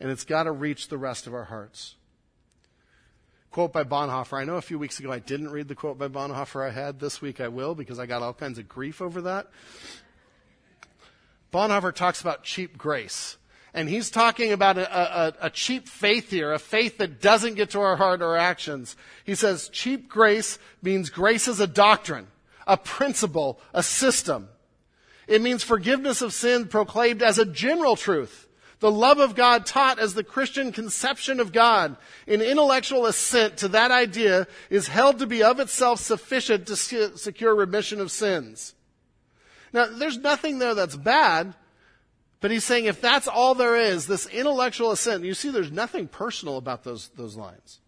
And 0.00 0.10
it's 0.10 0.24
got 0.24 0.44
to 0.44 0.52
reach 0.52 0.88
the 0.88 0.98
rest 0.98 1.26
of 1.26 1.34
our 1.34 1.44
hearts 1.44 1.96
quote 3.50 3.72
by 3.72 3.84
Bonhoeffer. 3.84 4.38
I 4.38 4.44
know 4.44 4.56
a 4.56 4.62
few 4.62 4.78
weeks 4.78 5.00
ago 5.00 5.10
I 5.12 5.18
didn't 5.18 5.50
read 5.50 5.68
the 5.68 5.74
quote 5.74 5.98
by 5.98 6.08
Bonhoeffer 6.08 6.66
I 6.66 6.70
had. 6.70 7.00
This 7.00 7.20
week 7.20 7.40
I 7.40 7.48
will 7.48 7.74
because 7.74 7.98
I 7.98 8.06
got 8.06 8.22
all 8.22 8.34
kinds 8.34 8.58
of 8.58 8.68
grief 8.68 9.00
over 9.00 9.22
that. 9.22 9.48
Bonhoeffer 11.52 11.94
talks 11.94 12.20
about 12.20 12.44
cheap 12.44 12.76
grace. 12.76 13.37
And 13.74 13.88
he's 13.88 14.10
talking 14.10 14.52
about 14.52 14.78
a, 14.78 14.98
a, 14.98 15.34
a, 15.42 15.50
cheap 15.50 15.88
faith 15.88 16.30
here, 16.30 16.52
a 16.52 16.58
faith 16.58 16.98
that 16.98 17.20
doesn't 17.20 17.54
get 17.54 17.70
to 17.70 17.80
our 17.80 17.96
heart 17.96 18.22
or 18.22 18.36
actions. 18.36 18.96
He 19.24 19.34
says 19.34 19.68
cheap 19.68 20.08
grace 20.08 20.58
means 20.82 21.10
grace 21.10 21.48
is 21.48 21.60
a 21.60 21.66
doctrine, 21.66 22.26
a 22.66 22.76
principle, 22.76 23.60
a 23.74 23.82
system. 23.82 24.48
It 25.26 25.42
means 25.42 25.62
forgiveness 25.62 26.22
of 26.22 26.32
sin 26.32 26.66
proclaimed 26.68 27.22
as 27.22 27.38
a 27.38 27.44
general 27.44 27.94
truth 27.94 28.48
the 28.80 28.90
love 28.90 29.18
of 29.18 29.34
God 29.34 29.66
taught 29.66 29.98
as 29.98 30.14
the 30.14 30.22
Christian 30.22 30.70
conception 30.70 31.40
of 31.40 31.52
God, 31.52 31.96
an 32.26 32.40
intellectual 32.40 33.06
assent 33.06 33.56
to 33.58 33.68
that 33.68 33.90
idea 33.90 34.46
is 34.70 34.88
held 34.88 35.18
to 35.18 35.26
be 35.26 35.42
of 35.42 35.58
itself 35.58 36.00
sufficient 36.00 36.66
to 36.68 36.76
secure 36.76 37.54
remission 37.54 38.00
of 38.00 38.12
sins. 38.12 38.74
Now, 39.72 39.86
there's 39.86 40.18
nothing 40.18 40.58
there 40.58 40.74
that's 40.74 40.96
bad, 40.96 41.54
but 42.40 42.50
he's 42.50 42.64
saying 42.64 42.84
if 42.84 43.00
that's 43.00 43.26
all 43.26 43.54
there 43.54 43.76
is, 43.76 44.06
this 44.06 44.26
intellectual 44.26 44.92
assent, 44.92 45.24
you 45.24 45.34
see 45.34 45.50
there's 45.50 45.72
nothing 45.72 46.06
personal 46.06 46.56
about 46.56 46.84
those, 46.84 47.08
those 47.16 47.36
lines. 47.36 47.80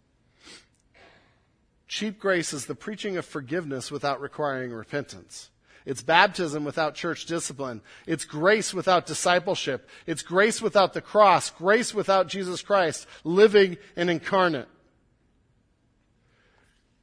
Cheap 1.87 2.19
grace 2.19 2.53
is 2.53 2.67
the 2.67 2.75
preaching 2.75 3.17
of 3.17 3.25
forgiveness 3.25 3.91
without 3.91 4.21
requiring 4.21 4.73
repentance. 4.73 5.51
It's 5.87 6.03
baptism 6.03 6.65
without 6.65 6.95
church 6.95 7.27
discipline. 7.27 7.81
It's 8.07 8.25
grace 8.25 8.75
without 8.75 9.07
discipleship. 9.07 9.89
It's 10.07 10.23
grace 10.23 10.61
without 10.61 10.93
the 10.93 11.01
cross. 11.01 11.51
Grace 11.51 11.95
without 11.95 12.29
Jesus 12.29 12.63
Christ, 12.63 13.07
living 13.25 13.77
and 13.97 14.11
incarnate. 14.11 14.69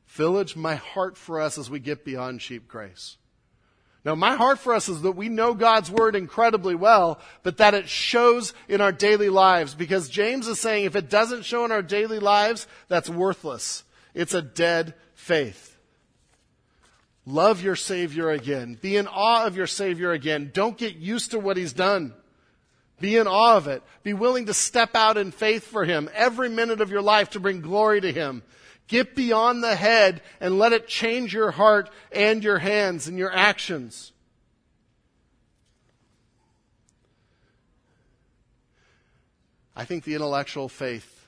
Village, 0.07 0.55
my 0.55 0.75
heart 0.75 1.17
for 1.17 1.41
us 1.41 1.57
as 1.57 1.69
we 1.69 1.79
get 1.79 2.05
beyond 2.05 2.39
cheap 2.39 2.67
grace. 2.67 3.17
Now, 4.07 4.15
my 4.15 4.37
heart 4.37 4.59
for 4.59 4.73
us 4.73 4.87
is 4.87 5.01
that 5.01 5.17
we 5.17 5.27
know 5.27 5.53
God's 5.53 5.91
word 5.91 6.15
incredibly 6.15 6.75
well, 6.75 7.19
but 7.43 7.57
that 7.57 7.73
it 7.73 7.89
shows 7.89 8.53
in 8.69 8.79
our 8.79 8.93
daily 8.93 9.27
lives. 9.27 9.75
Because 9.75 10.07
James 10.07 10.47
is 10.47 10.61
saying 10.61 10.85
if 10.85 10.95
it 10.95 11.09
doesn't 11.09 11.43
show 11.43 11.65
in 11.65 11.73
our 11.73 11.81
daily 11.81 12.19
lives, 12.19 12.67
that's 12.87 13.09
worthless. 13.09 13.83
It's 14.13 14.33
a 14.33 14.41
dead 14.41 14.93
faith. 15.13 15.77
Love 17.25 17.61
your 17.61 17.75
Savior 17.75 18.29
again. 18.29 18.79
Be 18.81 18.95
in 18.95 19.07
awe 19.07 19.45
of 19.45 19.57
your 19.57 19.67
Savior 19.67 20.13
again. 20.13 20.51
Don't 20.53 20.77
get 20.77 20.95
used 20.95 21.31
to 21.31 21.39
what 21.39 21.57
He's 21.57 21.73
done. 21.73 22.13
Be 23.01 23.17
in 23.17 23.27
awe 23.27 23.57
of 23.57 23.67
it. 23.67 23.83
Be 24.03 24.13
willing 24.13 24.45
to 24.45 24.53
step 24.53 24.95
out 24.95 25.17
in 25.17 25.31
faith 25.31 25.65
for 25.65 25.83
Him 25.83 26.09
every 26.13 26.47
minute 26.47 26.79
of 26.79 26.91
your 26.91 27.01
life 27.01 27.31
to 27.31 27.41
bring 27.41 27.59
glory 27.59 27.99
to 27.99 28.13
Him. 28.13 28.43
Get 28.87 29.15
beyond 29.15 29.63
the 29.63 29.75
head 29.75 30.21
and 30.39 30.57
let 30.57 30.73
it 30.73 30.87
change 30.87 31.33
your 31.33 31.51
heart 31.51 31.89
and 32.11 32.43
your 32.43 32.59
hands 32.59 33.07
and 33.07 33.17
your 33.17 33.33
actions. 33.33 34.13
I 39.75 39.85
think 39.85 40.03
the 40.03 40.15
intellectual 40.15 40.69
faith 40.69 41.27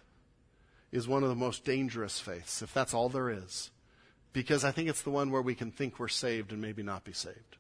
is 0.92 1.08
one 1.08 1.22
of 1.22 1.30
the 1.30 1.36
most 1.36 1.66
dangerous 1.66 2.20
faiths, 2.20 2.62
if 2.62 2.74
that's 2.74 2.94
all 2.94 3.10
there 3.10 3.30
is 3.30 3.70
because 4.34 4.64
I 4.64 4.72
think 4.72 4.90
it's 4.90 5.02
the 5.02 5.10
one 5.10 5.32
where 5.32 5.42
we 5.42 5.56
can 5.56 5.72
think 5.72 6.00
we're 6.00 6.08
saved 6.08 6.52
and 6.52 6.62
maybe 6.62 6.84
not 6.84 7.04
be 7.04 7.14
saved. 7.14 7.58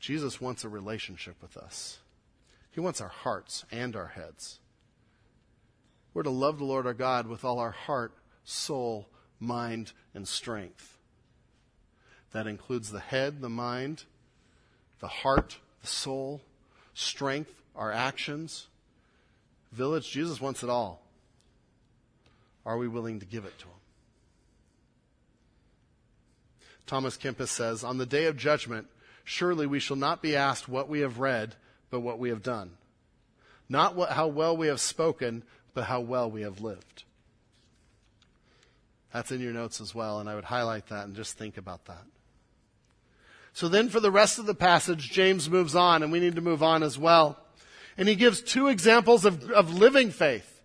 Jesus 0.00 0.40
wants 0.40 0.64
a 0.64 0.68
relationship 0.68 1.36
with 1.42 1.56
us. 1.56 1.98
He 2.70 2.80
wants 2.80 3.00
our 3.00 3.08
hearts 3.08 3.64
and 3.70 3.96
our 3.96 4.06
heads. 4.08 4.60
We're 6.18 6.24
to 6.24 6.30
love 6.30 6.58
the 6.58 6.64
Lord 6.64 6.84
our 6.84 6.94
God 6.94 7.28
with 7.28 7.44
all 7.44 7.60
our 7.60 7.70
heart, 7.70 8.12
soul, 8.42 9.08
mind, 9.38 9.92
and 10.14 10.26
strength. 10.26 10.98
That 12.32 12.48
includes 12.48 12.90
the 12.90 12.98
head, 12.98 13.40
the 13.40 13.48
mind, 13.48 14.02
the 14.98 15.06
heart, 15.06 15.58
the 15.80 15.86
soul, 15.86 16.40
strength, 16.92 17.62
our 17.76 17.92
actions. 17.92 18.66
Village, 19.70 20.10
Jesus 20.10 20.40
wants 20.40 20.64
it 20.64 20.68
all. 20.68 21.06
Are 22.66 22.78
we 22.78 22.88
willing 22.88 23.20
to 23.20 23.24
give 23.24 23.44
it 23.44 23.56
to 23.60 23.66
him? 23.66 23.72
Thomas 26.84 27.16
Kempis 27.16 27.46
says, 27.46 27.84
On 27.84 27.96
the 27.96 28.04
day 28.06 28.24
of 28.24 28.36
judgment, 28.36 28.88
surely 29.22 29.68
we 29.68 29.78
shall 29.78 29.94
not 29.94 30.20
be 30.20 30.34
asked 30.34 30.68
what 30.68 30.88
we 30.88 30.98
have 30.98 31.20
read, 31.20 31.54
but 31.90 32.00
what 32.00 32.18
we 32.18 32.30
have 32.30 32.42
done. 32.42 32.72
Not 33.68 33.94
what, 33.94 34.10
how 34.10 34.26
well 34.28 34.56
we 34.56 34.66
have 34.68 34.80
spoken, 34.80 35.44
but 35.78 35.84
how 35.84 36.00
well 36.00 36.28
we 36.28 36.42
have 36.42 36.60
lived. 36.60 37.04
That's 39.12 39.30
in 39.30 39.40
your 39.40 39.52
notes 39.52 39.80
as 39.80 39.94
well, 39.94 40.18
and 40.18 40.28
I 40.28 40.34
would 40.34 40.42
highlight 40.42 40.88
that 40.88 41.06
and 41.06 41.14
just 41.14 41.38
think 41.38 41.56
about 41.56 41.84
that. 41.84 42.02
So 43.52 43.68
then 43.68 43.88
for 43.88 44.00
the 44.00 44.10
rest 44.10 44.40
of 44.40 44.46
the 44.46 44.56
passage, 44.56 45.12
James 45.12 45.48
moves 45.48 45.76
on, 45.76 46.02
and 46.02 46.10
we 46.10 46.18
need 46.18 46.34
to 46.34 46.40
move 46.40 46.64
on 46.64 46.82
as 46.82 46.98
well. 46.98 47.38
And 47.96 48.08
he 48.08 48.16
gives 48.16 48.42
two 48.42 48.66
examples 48.66 49.24
of, 49.24 49.48
of 49.52 49.72
living 49.72 50.10
faith. 50.10 50.60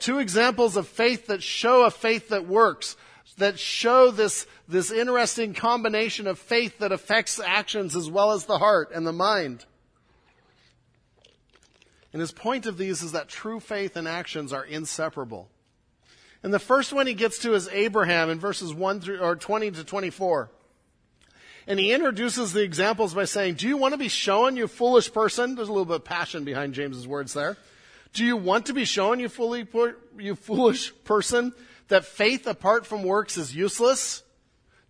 Two 0.00 0.18
examples 0.18 0.76
of 0.76 0.88
faith 0.88 1.28
that 1.28 1.44
show 1.44 1.84
a 1.84 1.90
faith 1.92 2.30
that 2.30 2.48
works, 2.48 2.96
that 3.38 3.56
show 3.56 4.10
this, 4.10 4.48
this 4.66 4.90
interesting 4.90 5.54
combination 5.54 6.26
of 6.26 6.40
faith 6.40 6.78
that 6.78 6.90
affects 6.90 7.38
actions 7.38 7.94
as 7.94 8.10
well 8.10 8.32
as 8.32 8.46
the 8.46 8.58
heart 8.58 8.90
and 8.92 9.06
the 9.06 9.12
mind. 9.12 9.64
And 12.12 12.20
his 12.20 12.32
point 12.32 12.66
of 12.66 12.76
these 12.76 13.02
is 13.02 13.12
that 13.12 13.28
true 13.28 13.60
faith 13.60 13.96
and 13.96 14.08
actions 14.08 14.52
are 14.52 14.64
inseparable. 14.64 15.48
And 16.42 16.52
the 16.52 16.58
first 16.58 16.92
one 16.92 17.06
he 17.06 17.14
gets 17.14 17.38
to 17.40 17.54
is 17.54 17.68
Abraham 17.68 18.30
in 18.30 18.40
verses 18.40 18.74
1 18.74 19.00
through, 19.00 19.20
or 19.20 19.36
20 19.36 19.70
to 19.72 19.84
24. 19.84 20.50
And 21.66 21.78
he 21.78 21.92
introduces 21.92 22.52
the 22.52 22.62
examples 22.62 23.14
by 23.14 23.26
saying, 23.26 23.54
Do 23.54 23.68
you 23.68 23.76
want 23.76 23.92
to 23.92 23.98
be 23.98 24.08
shown, 24.08 24.56
you 24.56 24.66
foolish 24.66 25.12
person? 25.12 25.54
There's 25.54 25.68
a 25.68 25.72
little 25.72 25.84
bit 25.84 25.96
of 25.96 26.04
passion 26.04 26.44
behind 26.44 26.74
James's 26.74 27.06
words 27.06 27.34
there. 27.34 27.56
Do 28.12 28.24
you 28.24 28.36
want 28.36 28.66
to 28.66 28.72
be 28.72 28.84
shown, 28.84 29.20
you, 29.20 29.28
fully, 29.28 29.66
you 30.18 30.34
foolish 30.34 30.92
person, 31.04 31.52
that 31.88 32.04
faith 32.04 32.46
apart 32.46 32.86
from 32.86 33.04
works 33.04 33.36
is 33.36 33.54
useless? 33.54 34.22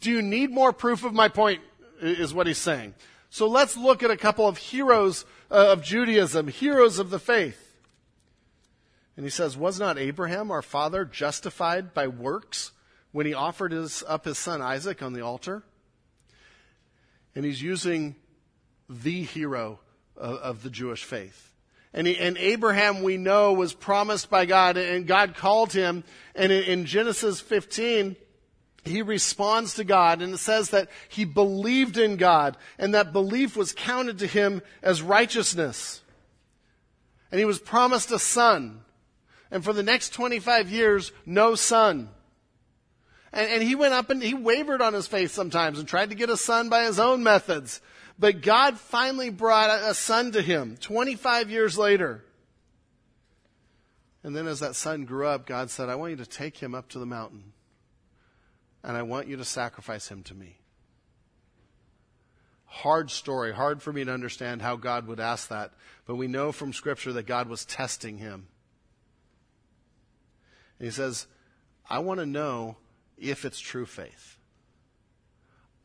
Do 0.01 0.11
you 0.11 0.23
need 0.23 0.51
more 0.51 0.73
proof 0.73 1.05
of 1.05 1.13
my 1.13 1.29
point, 1.29 1.61
is 2.01 2.33
what 2.33 2.47
he's 2.47 2.59
saying. 2.59 2.95
So 3.29 3.47
let's 3.47 3.77
look 3.77 4.03
at 4.03 4.11
a 4.11 4.17
couple 4.17 4.49
of 4.49 4.57
heroes 4.57 5.25
Uh, 5.51 5.73
of 5.73 5.83
Judaism, 5.83 6.49
heroes 6.49 6.99
of 6.99 7.11
the 7.11 7.19
faith. 7.19 7.75
And 9.17 9.27
he 9.27 9.31
says, 9.31 9.57
Was 9.57 9.81
not 9.81 9.99
Abraham, 9.99 10.51
our 10.51 10.63
father, 10.63 11.05
justified 11.05 11.93
by 11.93 12.07
works 12.07 12.71
when 13.13 13.27
he 13.27 13.35
offered 13.35 13.73
his, 13.73 14.05
up 14.07 14.25
his 14.25 14.39
son 14.39 14.63
Isaac 14.63 15.03
on 15.03 15.13
the 15.13 15.23
altar? 15.23 15.65
And 17.35 17.45
he's 17.45 17.61
using 17.61 18.15
the 18.89 19.23
hero 19.23 19.81
of, 20.17 20.37
of 20.37 20.63
the 20.63 20.71
Jewish 20.71 21.05
faith. 21.05 21.53
And, 21.93 22.07
he, 22.07 22.17
and, 22.17 22.39
Abraham, 22.39 23.03
we 23.03 23.17
know, 23.17 23.53
was 23.53 23.73
promised 23.73 24.31
by 24.31 24.47
God, 24.47 24.77
and 24.77 25.07
God 25.07 25.35
called 25.35 25.73
him. 25.73 26.05
And 26.37 26.53
in, 26.53 26.63
in, 26.63 26.85
Genesis 26.87 27.41
15, 27.41 28.15
he 28.85 29.03
responds 29.03 29.75
to 29.75 29.85
God, 29.85 30.23
and 30.23 30.35
it 30.35 30.39
says 30.39 30.71
that 30.71 30.89
he 31.09 31.25
believed 31.25 31.97
in 31.97 32.17
God, 32.17 32.57
and 32.79 32.95
that 32.95 33.13
belief 33.13 33.57
was 33.57 33.73
counted 33.73 34.19
to 34.19 34.27
him 34.27 34.63
as 34.83 35.03
righteousness. 35.03 36.03
And 37.31 37.39
he 37.39 37.45
was 37.45 37.59
promised 37.59 38.11
a 38.11 38.19
son. 38.19 38.81
And 39.51 39.63
for 39.63 39.73
the 39.73 39.83
next 39.83 40.11
25 40.11 40.71
years, 40.71 41.13
no 41.27 41.55
son. 41.55 42.09
And, 43.33 43.51
and 43.51 43.63
he 43.63 43.75
went 43.75 43.95
up 43.95 44.11
and 44.11 44.23
he 44.23 44.35
wavered 44.35 44.81
on 44.81 44.95
his 44.95 45.07
faith 45.07 45.31
sometimes 45.31 45.79
and 45.79 45.87
tried 45.87 46.11
to 46.11 46.17
get 46.17 46.31
a 46.31 46.37
son 46.37 46.69
by 46.69 46.85
his 46.85 46.99
own 46.99 47.23
methods. 47.23 47.81
But 48.19 48.43
God 48.43 48.79
finally 48.79 49.31
brought 49.31 49.71
a 49.71 49.95
son 49.95 50.33
to 50.33 50.43
him 50.43 50.77
25 50.81 51.51
years 51.51 51.79
later. 51.79 52.25
And 54.23 54.37
then 54.37 54.47
as 54.47 54.61
that 54.61 54.77
son 54.77 55.05
grew 55.05 55.27
up, 55.27 55.47
God 55.47 55.71
said, 55.71 55.89
I 55.89 55.95
want 55.95 56.11
you 56.11 56.17
to 56.17 56.27
take 56.27 56.59
him 56.59 56.75
up 56.75 56.91
to 56.91 56.99
the 56.99 57.07
mountain, 57.07 57.53
and 58.83 58.97
I 58.97 59.03
want 59.03 59.29
you 59.29 59.37
to 59.37 59.45
sacrifice 59.45 60.09
him 60.09 60.23
to 60.25 60.35
me. 60.35 60.59
Hard 62.65 63.11
story, 63.11 63.53
hard 63.53 63.83
for 63.83 63.93
me 63.93 64.05
to 64.05 64.13
understand 64.13 64.63
how 64.63 64.77
God 64.77 65.07
would 65.07 65.21
ask 65.21 65.49
that, 65.49 65.73
but 66.07 66.17
we 66.17 66.29
know 66.29 66.53
from 66.53 66.73
Scripture 66.73 67.13
that 67.15 67.27
God 67.27 67.49
was 67.49 67.65
testing 67.65 68.19
him. 68.19 68.47
And 70.79 70.87
he 70.87 70.93
says, 70.93 71.27
I 71.89 71.99
want 71.99 72.21
to 72.21 72.27
know 72.27 72.77
if 73.19 73.45
it's 73.45 73.59
true 73.59 73.87
faith. 73.87 74.39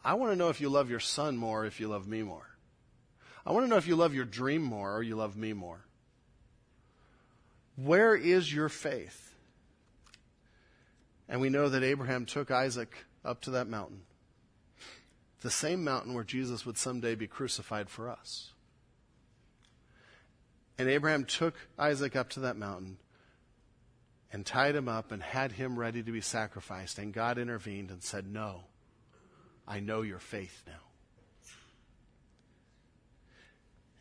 I 0.04 0.14
want 0.14 0.32
to 0.32 0.36
know 0.36 0.50
if 0.50 0.62
you 0.62 0.70
love 0.70 0.90
your 0.92 1.00
son 1.00 1.36
more, 1.36 1.66
if 1.66 1.80
you 1.80 1.88
love 1.88 2.08
me 2.08 2.22
more. 2.22 2.48
I 3.46 3.52
want 3.52 3.66
to 3.66 3.70
know 3.70 3.78
if 3.78 3.88
you 3.88 3.96
love 3.96 4.14
your 4.14 4.26
dream 4.26 4.62
more 4.62 4.96
or 4.96 5.02
you 5.02 5.16
love 5.16 5.36
me 5.36 5.54
more. 5.54 5.86
Where 7.76 8.16
is 8.16 8.54
your 8.54 8.70
faith? 8.70 9.25
And 11.28 11.42
we 11.42 11.50
know 11.50 11.70
that 11.70 11.84
Abraham 11.84 12.26
took 12.26 12.52
Isaac 12.52 13.06
up 13.24 13.42
to 13.42 13.52
that 13.52 13.68
mountain, 13.68 14.02
the 15.42 15.50
same 15.50 15.84
mountain 15.84 16.14
where 16.14 16.24
Jesus 16.24 16.66
would 16.66 16.78
someday 16.78 17.16
be 17.16 17.28
crucified 17.28 17.90
for 17.90 18.10
us. 18.10 18.54
And 20.78 20.90
Abraham 20.90 21.26
took 21.26 21.56
Isaac 21.80 22.16
up 22.16 22.30
to 22.32 22.42
that 22.42 22.58
mountain 22.58 22.98
and 24.32 24.46
tied 24.46 24.76
him 24.76 24.90
up 24.90 25.12
and 25.12 25.24
had 25.24 25.54
him 25.54 25.80
ready 25.80 26.04
to 26.04 26.12
be 26.12 26.22
sacrificed. 26.22 27.00
And 27.00 27.14
God 27.14 27.38
intervened 27.38 27.90
and 27.90 28.04
said, 28.04 28.28
No, 28.28 28.66
I 29.68 29.80
know 29.80 30.02
your 30.02 30.20
faith 30.20 30.64
now. 30.68 30.74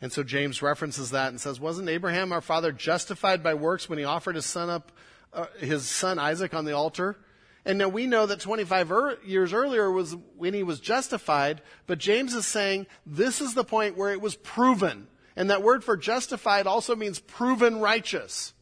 And 0.01 0.11
so 0.11 0.23
James 0.23 0.61
references 0.61 1.11
that 1.11 1.29
and 1.29 1.39
says, 1.39 1.59
Wasn't 1.59 1.89
Abraham 1.89 2.33
our 2.33 2.41
father 2.41 2.71
justified 2.71 3.41
by 3.41 3.53
works 3.53 3.87
when 3.87 3.97
he 3.97 4.03
offered 4.03 4.35
his 4.35 4.45
son 4.45 4.69
up, 4.69 4.91
uh, 5.35 5.45
his 5.59 5.87
son 5.87 6.17
Isaac 6.17 6.53
on 6.53 6.65
the 6.65 6.73
altar? 6.73 7.17
And 7.65 7.79
now 7.79 7.89
we 7.89 8.05
know 8.05 8.25
that 8.27 8.39
25 8.39 8.91
er- 8.91 9.17
years 9.25 9.51
earlier 9.51 9.91
was 9.91 10.15
when 10.37 10.53
he 10.53 10.63
was 10.63 10.79
justified, 10.79 11.61
but 11.87 11.97
James 11.97 12.33
is 12.33 12.45
saying 12.45 12.85
this 13.05 13.41
is 13.41 13.53
the 13.53 13.63
point 13.63 13.97
where 13.97 14.11
it 14.11 14.21
was 14.21 14.35
proven. 14.35 15.07
And 15.35 15.49
that 15.49 15.63
word 15.63 15.83
for 15.83 15.97
justified 15.97 16.67
also 16.67 16.95
means 16.95 17.19
proven 17.19 17.79
righteous. 17.79 18.53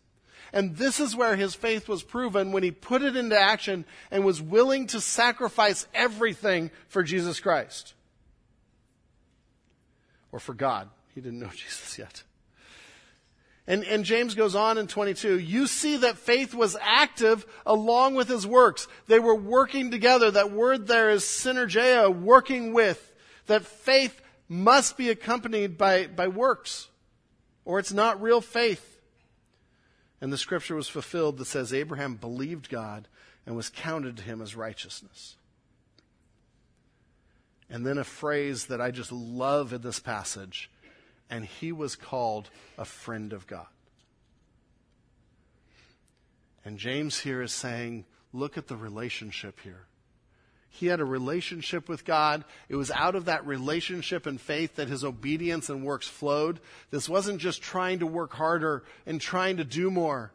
And 0.54 0.78
this 0.78 1.00
is 1.00 1.16
where 1.16 1.36
his 1.36 1.56
faith 1.56 1.90
was 1.90 2.04
proven 2.04 2.52
when 2.52 2.64
he 2.64 2.72
put 2.72 3.02
it 3.02 3.16
into 3.16 3.38
action 3.38 3.86
and 4.10 4.24
was 4.24 4.42
willing 4.42 4.88
to 4.88 5.02
sacrifice 5.02 5.88
everything 5.94 6.72
for 6.88 7.04
Jesus 7.04 7.40
Christ. 7.40 7.96
Or 10.32 10.40
for 10.40 10.54
God. 10.54 10.90
He 11.14 11.22
didn't 11.22 11.40
know 11.40 11.48
Jesus 11.56 11.98
yet. 11.98 12.24
And, 13.66 13.86
and 13.86 14.04
James 14.04 14.36
goes 14.36 14.56
on 14.56 14.78
in 14.78 14.88
22, 14.88 15.40
you 15.40 15.68
see 15.68 15.98
that 15.98 16.18
faith 16.18 16.54
was 16.54 16.76
active 16.82 17.46
along 17.66 18.16
with 18.16 18.28
his 18.28 18.46
works. 18.46 18.88
They 19.08 19.20
were 19.20 19.36
working 19.36 19.90
together. 19.90 20.32
That 20.32 20.52
word 20.52 20.88
there 20.88 21.10
is 21.10 21.24
synergia, 21.24 22.14
working 22.14 22.74
with. 22.74 23.14
That 23.48 23.66
faith 23.66 24.22
must 24.50 24.98
be 24.98 25.10
accompanied 25.10 25.78
by, 25.78 26.08
by 26.08 26.28
works, 26.28 26.90
or 27.64 27.80
it's 27.80 27.94
not 27.94 28.22
real 28.22 28.42
faith. 28.42 29.00
And 30.20 30.32
the 30.32 30.38
scripture 30.38 30.76
was 30.76 30.90
fulfilled 30.90 31.38
that 31.38 31.46
says 31.46 31.74
Abraham 31.74 32.16
believed 32.16 32.70
God 32.70 33.08
and 33.46 33.56
was 33.56 33.70
counted 33.70 34.18
to 34.18 34.24
him 34.24 34.42
as 34.42 34.56
righteousness. 34.56 35.38
And 37.70 37.86
then 37.86 37.98
a 37.98 38.04
phrase 38.04 38.68
that 38.68 38.82
I 38.82 38.92
just 38.92 39.12
love 39.12 39.74
in 39.74 39.82
this 39.82 40.00
passage, 40.00 40.70
and 41.34 41.46
he 41.46 41.72
was 41.72 41.96
called 41.96 42.48
a 42.78 42.86
friend 42.86 43.34
of 43.34 43.48
God. 43.48 43.66
And 46.64 46.78
James 46.78 47.20
here 47.20 47.42
is 47.42 47.52
saying, 47.52 48.06
look 48.34 48.56
at 48.56 48.68
the 48.68 48.76
relationship 48.76 49.60
here. 49.62 49.88
He 50.70 50.86
had 50.86 51.00
a 51.00 51.06
relationship 51.06 51.90
with 51.90 52.06
God. 52.06 52.46
It 52.70 52.76
was 52.76 52.92
out 52.92 53.16
of 53.16 53.26
that 53.26 53.48
relationship 53.48 54.28
and 54.28 54.40
faith 54.40 54.76
that 54.76 54.90
his 54.90 55.04
obedience 55.04 55.70
and 55.70 55.84
works 55.84 56.08
flowed. 56.08 56.60
This 56.92 57.10
wasn't 57.10 57.40
just 57.40 57.64
trying 57.64 58.00
to 58.00 58.08
work 58.08 58.34
harder 58.34 58.84
and 59.08 59.20
trying 59.20 59.58
to 59.58 59.64
do 59.64 59.90
more, 59.90 60.32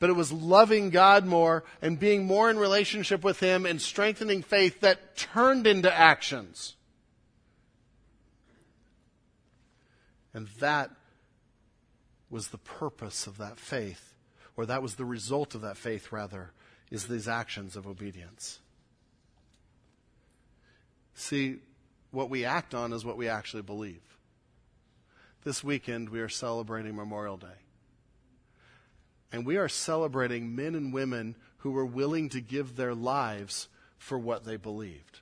but 0.00 0.10
it 0.10 0.16
was 0.16 0.32
loving 0.32 0.90
God 0.90 1.24
more 1.24 1.62
and 1.80 1.98
being 1.98 2.24
more 2.24 2.50
in 2.50 2.58
relationship 2.58 3.22
with 3.22 3.38
him 3.38 3.66
and 3.66 3.80
strengthening 3.80 4.42
faith 4.42 4.80
that 4.80 5.16
turned 5.16 5.68
into 5.68 5.96
actions. 5.96 6.74
And 10.34 10.48
that 10.58 10.90
was 12.28 12.48
the 12.48 12.58
purpose 12.58 13.26
of 13.26 13.38
that 13.38 13.58
faith, 13.58 14.14
or 14.56 14.66
that 14.66 14.82
was 14.82 14.96
the 14.96 15.04
result 15.04 15.54
of 15.54 15.60
that 15.60 15.76
faith, 15.76 16.10
rather, 16.10 16.50
is 16.90 17.06
these 17.06 17.28
actions 17.28 17.76
of 17.76 17.86
obedience. 17.86 18.58
See, 21.14 21.58
what 22.10 22.28
we 22.28 22.44
act 22.44 22.74
on 22.74 22.92
is 22.92 23.04
what 23.04 23.16
we 23.16 23.28
actually 23.28 23.62
believe. 23.62 24.02
This 25.44 25.62
weekend, 25.62 26.08
we 26.08 26.20
are 26.20 26.28
celebrating 26.28 26.96
Memorial 26.96 27.36
Day. 27.36 27.46
And 29.30 29.46
we 29.46 29.56
are 29.56 29.68
celebrating 29.68 30.56
men 30.56 30.74
and 30.74 30.92
women 30.92 31.36
who 31.58 31.70
were 31.70 31.86
willing 31.86 32.28
to 32.30 32.40
give 32.40 32.76
their 32.76 32.94
lives 32.94 33.68
for 33.98 34.18
what 34.18 34.44
they 34.44 34.56
believed 34.56 35.20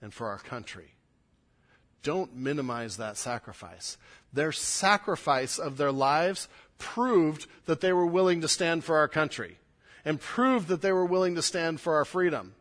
and 0.00 0.12
for 0.12 0.28
our 0.28 0.38
country. 0.38 0.94
Don't 2.02 2.34
minimize 2.36 2.96
that 2.96 3.16
sacrifice. 3.16 3.96
Their 4.32 4.52
sacrifice 4.52 5.58
of 5.58 5.76
their 5.76 5.92
lives 5.92 6.48
proved 6.78 7.46
that 7.66 7.80
they 7.80 7.92
were 7.92 8.06
willing 8.06 8.40
to 8.40 8.48
stand 8.48 8.84
for 8.84 8.96
our 8.96 9.08
country 9.08 9.58
and 10.04 10.20
proved 10.20 10.68
that 10.68 10.82
they 10.82 10.92
were 10.92 11.04
willing 11.04 11.36
to 11.36 11.42
stand 11.42 11.80
for 11.80 11.94
our 11.94 12.04
freedom. 12.04 12.54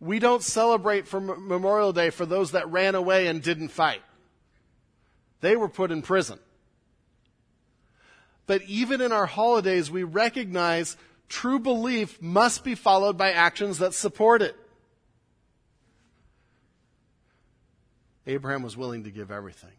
We 0.00 0.18
don't 0.18 0.42
celebrate 0.42 1.06
for 1.06 1.20
Memorial 1.20 1.92
Day 1.92 2.10
for 2.10 2.24
those 2.24 2.52
that 2.52 2.70
ran 2.70 2.94
away 2.94 3.26
and 3.26 3.42
didn't 3.42 3.68
fight. 3.68 4.02
They 5.40 5.56
were 5.56 5.68
put 5.68 5.90
in 5.90 6.02
prison. 6.02 6.38
But 8.46 8.62
even 8.62 9.00
in 9.00 9.12
our 9.12 9.26
holidays, 9.26 9.90
we 9.90 10.04
recognize 10.04 10.96
true 11.28 11.58
belief 11.58 12.22
must 12.22 12.64
be 12.64 12.74
followed 12.74 13.18
by 13.18 13.32
actions 13.32 13.78
that 13.78 13.92
support 13.92 14.40
it. 14.40 14.56
Abraham 18.28 18.62
was 18.62 18.76
willing 18.76 19.04
to 19.04 19.10
give 19.10 19.32
everything. 19.32 19.72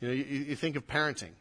You 0.00 0.08
know, 0.08 0.14
you, 0.14 0.24
you 0.24 0.56
think 0.56 0.76
of 0.76 0.86
parenting. 0.86 1.32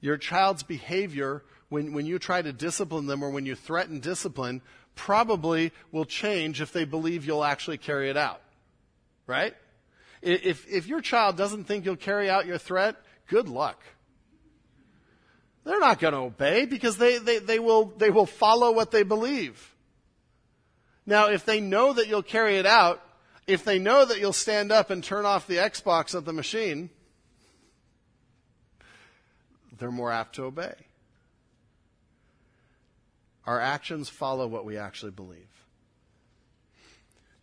Your 0.00 0.16
child's 0.16 0.62
behavior 0.62 1.42
when, 1.68 1.92
when 1.92 2.06
you 2.06 2.18
try 2.18 2.40
to 2.40 2.52
discipline 2.52 3.06
them 3.06 3.22
or 3.22 3.30
when 3.30 3.44
you 3.44 3.54
threaten 3.54 4.00
discipline 4.00 4.62
probably 4.94 5.72
will 5.90 6.04
change 6.04 6.60
if 6.60 6.72
they 6.72 6.84
believe 6.84 7.26
you'll 7.26 7.44
actually 7.44 7.78
carry 7.78 8.08
it 8.10 8.16
out. 8.16 8.40
Right? 9.26 9.54
If, 10.22 10.66
if 10.70 10.86
your 10.86 11.00
child 11.00 11.36
doesn't 11.36 11.64
think 11.64 11.84
you'll 11.84 11.96
carry 11.96 12.30
out 12.30 12.46
your 12.46 12.58
threat, 12.58 12.96
good 13.28 13.48
luck. 13.48 13.82
They're 15.64 15.80
not 15.80 15.98
going 15.98 16.14
to 16.14 16.20
obey 16.20 16.66
because 16.66 16.96
they, 16.96 17.18
they, 17.18 17.38
they, 17.38 17.58
will, 17.58 17.86
they 17.96 18.10
will 18.10 18.26
follow 18.26 18.72
what 18.72 18.92
they 18.92 19.02
believe. 19.02 19.74
Now, 21.06 21.30
if 21.30 21.44
they 21.44 21.60
know 21.60 21.92
that 21.92 22.06
you'll 22.06 22.22
carry 22.22 22.56
it 22.56 22.66
out, 22.66 23.02
if 23.52 23.64
they 23.64 23.78
know 23.78 24.04
that 24.04 24.18
you'll 24.18 24.32
stand 24.32 24.72
up 24.72 24.90
and 24.90 25.02
turn 25.02 25.26
off 25.26 25.46
the 25.46 25.56
Xbox 25.56 26.14
at 26.14 26.24
the 26.24 26.32
machine, 26.32 26.90
they're 29.78 29.90
more 29.90 30.12
apt 30.12 30.36
to 30.36 30.44
obey. 30.44 30.74
Our 33.46 33.60
actions 33.60 34.08
follow 34.08 34.46
what 34.46 34.64
we 34.64 34.78
actually 34.78 35.10
believe. 35.10 35.48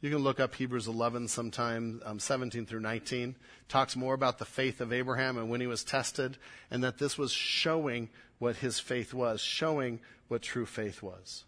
You 0.01 0.10
can 0.10 0.20
look 0.20 0.39
up 0.39 0.55
Hebrews 0.55 0.88
11 0.88 1.28
sometime, 1.28 2.01
um, 2.05 2.20
17 2.20 2.66
through 2.66 2.80
19. 2.80 3.36
Talks 3.68 3.97
more 3.97 4.14
about 4.14 4.38
the 4.38 4.45
faith 4.45 4.80
of 4.80 4.93
Abraham 4.93 5.38
and 5.38 5.49
when 5.49 5.60
he 5.60 5.68
was 5.68 5.84
tested, 5.84 6.38
and 6.72 6.84
that 6.86 6.99
this 6.99 7.18
was 7.18 7.34
showing 7.34 8.10
what 8.38 8.55
his 8.57 8.80
faith 8.80 9.14
was, 9.14 9.41
showing 9.41 9.99
what 10.30 10.41
true 10.41 10.66
faith 10.66 11.03
was. 11.03 11.43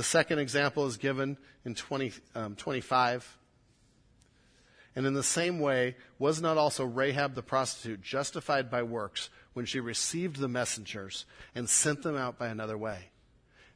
The 0.00 0.04
second 0.04 0.38
example 0.38 0.86
is 0.86 0.96
given 0.96 1.36
in 1.62 1.74
20, 1.74 2.12
um, 2.34 2.56
25. 2.56 3.36
And 4.96 5.04
in 5.04 5.12
the 5.12 5.22
same 5.22 5.60
way, 5.60 5.94
was 6.18 6.40
not 6.40 6.56
also 6.56 6.86
Rahab 6.86 7.34
the 7.34 7.42
prostitute 7.42 8.00
justified 8.00 8.70
by 8.70 8.82
works 8.82 9.28
when 9.52 9.66
she 9.66 9.78
received 9.78 10.38
the 10.38 10.48
messengers 10.48 11.26
and 11.54 11.68
sent 11.68 12.02
them 12.02 12.16
out 12.16 12.38
by 12.38 12.48
another 12.48 12.78
way. 12.78 13.10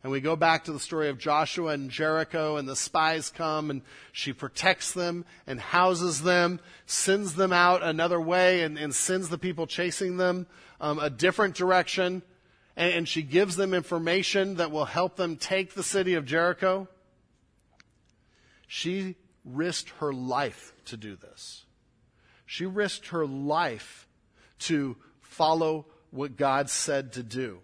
And 0.02 0.10
we 0.10 0.22
go 0.22 0.34
back 0.34 0.64
to 0.64 0.72
the 0.72 0.80
story 0.80 1.10
of 1.10 1.18
Joshua 1.18 1.72
and 1.72 1.90
Jericho, 1.90 2.56
and 2.56 2.66
the 2.66 2.74
spies 2.74 3.28
come, 3.28 3.68
and 3.68 3.82
she 4.10 4.32
protects 4.32 4.92
them 4.92 5.26
and 5.46 5.60
houses 5.60 6.22
them, 6.22 6.58
sends 6.86 7.34
them 7.34 7.52
out 7.52 7.82
another 7.82 8.18
way, 8.18 8.62
and, 8.62 8.78
and 8.78 8.94
sends 8.94 9.28
the 9.28 9.36
people 9.36 9.66
chasing 9.66 10.16
them 10.16 10.46
um, 10.80 10.98
a 10.98 11.10
different 11.10 11.54
direction. 11.54 12.22
And, 12.76 13.08
she 13.08 13.22
gives 13.22 13.54
them 13.54 13.72
information 13.72 14.56
that 14.56 14.72
will 14.72 14.84
help 14.84 15.14
them 15.14 15.36
take 15.36 15.74
the 15.74 15.84
city 15.84 16.14
of 16.14 16.24
Jericho. 16.24 16.88
She 18.66 19.14
risked 19.44 19.90
her 20.00 20.12
life 20.12 20.72
to 20.86 20.96
do 20.96 21.14
this. 21.14 21.64
She 22.46 22.66
risked 22.66 23.08
her 23.08 23.26
life 23.26 24.08
to 24.60 24.96
follow 25.20 25.86
what 26.10 26.36
God 26.36 26.68
said 26.70 27.12
to 27.12 27.22
do. 27.22 27.60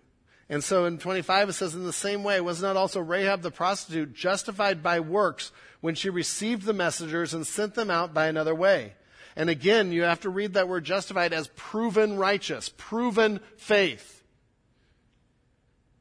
And 0.49 0.65
so 0.65 0.85
in 0.85 0.99
25 0.99 1.49
it 1.49 1.53
says, 1.53 1.75
in 1.75 1.85
the 1.85 1.93
same 1.93 2.25
way, 2.25 2.41
was 2.41 2.61
not 2.61 2.77
also 2.77 3.01
Rahab 3.01 3.43
the 3.43 3.51
prostitute 3.51 4.15
justified 4.15 4.83
by 4.83 5.01
works 5.01 5.53
when 5.81 5.95
she 5.95 6.11
received 6.11 6.65
the 6.65 6.73
messengers 6.73 7.35
and 7.35 7.47
sent 7.47 7.75
them 7.75 7.91
out 7.91 8.13
by 8.13 8.27
another 8.27 8.55
way? 8.55 8.95
And 9.37 9.49
again, 9.49 9.93
you 9.93 10.03
have 10.03 10.21
to 10.21 10.31
read 10.31 10.55
that 10.55 10.69
word 10.69 10.85
justified 10.85 11.33
as 11.33 11.49
proven 11.55 12.17
righteous, 12.17 12.73
proven 12.77 13.41
faith. 13.57 14.20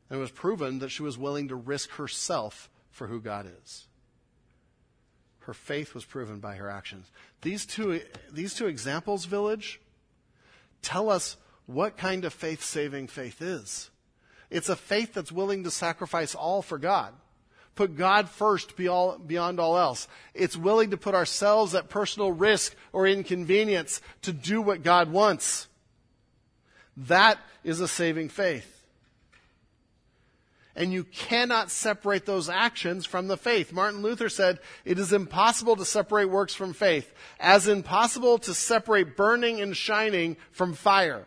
And 0.10 0.18
it 0.18 0.22
was 0.22 0.32
proven 0.32 0.80
that 0.80 0.90
she 0.90 1.04
was 1.04 1.18
willing 1.18 1.50
to 1.50 1.56
risk 1.56 1.92
herself 1.92 2.70
for 2.90 3.08
who 3.08 3.22
God 3.22 3.52
is. 3.62 3.88
Her 5.42 5.54
faith 5.54 5.94
was 5.94 6.06
proven 6.06 6.40
by 6.40 6.56
her 6.56 6.70
actions. 6.70 7.12
These 7.42 7.66
two, 7.66 8.02
these 8.32 8.54
two 8.54 8.68
examples, 8.68 9.26
village, 9.26 9.80
tell 10.82 11.10
us 11.10 11.38
what 11.66 11.98
kind 11.98 12.26
of 12.26 12.34
faith 12.34 12.64
saving 12.64 13.08
faith 13.08 13.42
is. 13.42 13.90
It's 14.50 14.70
a 14.70 14.76
faith 14.76 15.14
that's 15.14 15.32
willing 15.32 15.64
to 15.64 15.72
sacrifice 15.72 16.34
all 16.34 16.62
for 16.62 16.78
God. 16.78 17.14
Put 17.76 17.96
God 17.96 18.28
first 18.28 18.76
beyond 18.76 19.60
all 19.60 19.78
else. 19.78 20.08
It's 20.34 20.58
willing 20.58 20.92
to 20.92 20.98
put 20.98 21.16
ourselves 21.16 21.76
at 21.76 21.90
personal 21.90 22.32
risk 22.32 22.76
or 22.92 23.08
inconvenience 23.08 24.02
to 24.24 24.34
do 24.34 24.62
what 24.62 24.84
God 24.84 25.12
wants. 25.12 25.68
That 26.98 27.38
is 27.64 27.80
a 27.80 27.88
saving 27.88 28.30
faith. 28.30 28.79
And 30.76 30.94
you 30.94 31.04
cannot 31.04 31.72
separate 31.72 32.26
those 32.26 32.48
actions 32.48 33.06
from 33.06 33.28
the 33.28 33.38
faith. 33.38 33.74
Martin 33.74 34.02
Luther 34.02 34.30
said, 34.30 34.60
it 34.86 35.00
is 35.00 35.12
impossible 35.12 35.76
to 35.76 35.84
separate 35.84 36.30
works 36.30 36.54
from 36.54 36.74
faith, 36.74 37.12
as 37.40 37.68
impossible 37.68 38.38
to 38.40 38.54
separate 38.54 39.18
burning 39.18 39.60
and 39.62 39.76
shining 39.76 40.38
from 40.52 40.74
fire. 40.74 41.26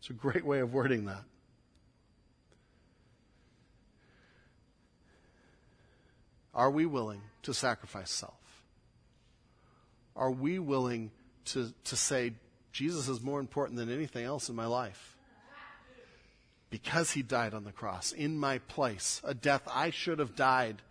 It's 0.00 0.10
a 0.10 0.14
great 0.14 0.44
way 0.44 0.60
of 0.60 0.74
wording 0.74 1.06
that. 1.06 1.22
Are 6.54 6.70
we 6.70 6.86
willing 6.86 7.22
to 7.42 7.54
sacrifice 7.54 8.10
self? 8.10 8.34
Are 10.16 10.30
we 10.30 10.58
willing 10.58 11.12
to, 11.46 11.72
to 11.84 11.96
say, 11.96 12.32
Jesus 12.72 13.08
is 13.08 13.22
more 13.22 13.38
important 13.38 13.78
than 13.78 13.90
anything 13.90 14.24
else 14.24 14.48
in 14.48 14.56
my 14.56 14.66
life? 14.66 15.17
Because 16.70 17.12
he 17.12 17.22
died 17.22 17.54
on 17.54 17.64
the 17.64 17.72
cross 17.72 18.12
in 18.12 18.38
my 18.38 18.58
place, 18.58 19.22
a 19.24 19.34
death 19.34 19.62
I 19.72 19.90
should 19.90 20.18
have 20.18 20.36
died 20.36 20.82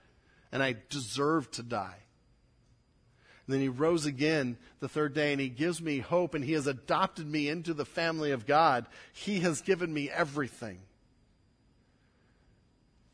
and 0.51 0.63
I 0.63 0.75
deserved 0.89 1.53
to 1.53 1.63
die. 1.63 1.97
And 3.45 3.53
then 3.53 3.61
he 3.61 3.69
rose 3.69 4.05
again 4.05 4.57
the 4.79 4.89
third 4.89 5.13
day 5.13 5.31
and 5.31 5.39
he 5.39 5.49
gives 5.49 5.81
me 5.81 5.99
hope 5.99 6.33
and 6.33 6.43
he 6.43 6.53
has 6.53 6.67
adopted 6.67 7.27
me 7.27 7.47
into 7.47 7.73
the 7.73 7.85
family 7.85 8.31
of 8.31 8.45
God. 8.45 8.87
He 9.13 9.39
has 9.41 9.61
given 9.61 9.93
me 9.93 10.09
everything. 10.09 10.79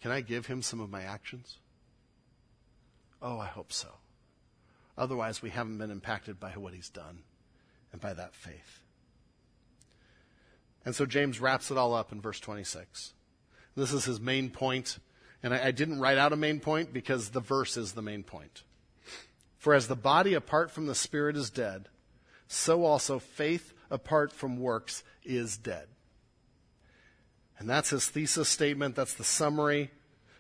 Can 0.02 0.12
I 0.12 0.22
give 0.22 0.48
him 0.48 0.62
some 0.62 0.80
of 0.80 0.90
my 0.90 1.04
actions? 1.04 1.58
Oh, 3.22 3.40
I 3.40 3.46
hope 3.46 3.72
so. 3.72 3.88
Otherwise, 4.98 5.42
we 5.42 5.50
haven't 5.50 5.78
been 5.78 5.92
impacted 5.92 6.40
by 6.40 6.52
what 6.52 6.74
he's 6.74 6.90
done 6.90 7.20
and 7.92 8.02
by 8.02 8.14
that 8.14 8.36
faith. 8.36 8.83
And 10.86 10.96
so 10.96 11.06
James 11.06 11.40
wraps 11.40 11.72
it 11.72 11.78
all 11.78 11.94
up 11.94 12.12
in 12.12 12.22
verse 12.22 12.40
26. 12.40 13.14
This 13.76 13.94
is 13.94 14.06
his 14.06 14.20
main 14.20 14.50
point, 14.50 15.00
and 15.42 15.54
I, 15.54 15.68
I 15.68 15.72
didn't 15.72 16.00
write 16.00 16.18
out 16.18 16.34
a 16.34 16.38
main 16.38 16.60
point 16.60 16.94
because 16.94 17.30
the 17.30 17.40
verse 17.40 17.78
is 17.78 17.94
the 17.94 18.02
main 18.02 18.24
point. 18.24 18.64
For 19.58 19.74
as 19.74 19.88
the 19.88 19.96
body 19.96 20.34
apart 20.34 20.72
from 20.72 20.88
the 20.88 20.96
spirit 20.96 21.38
is 21.38 21.50
dead, 21.50 21.88
so 22.48 22.84
also 22.84 23.18
faith 23.18 23.74
apart 23.90 24.34
from 24.34 24.60
works 24.60 25.04
is 25.24 25.58
dead. 25.58 25.88
And 27.58 27.70
that's 27.70 27.92
his 27.92 28.08
thesis 28.08 28.50
statement. 28.50 28.96
That's 28.96 29.14
the 29.14 29.24
summary. 29.24 29.92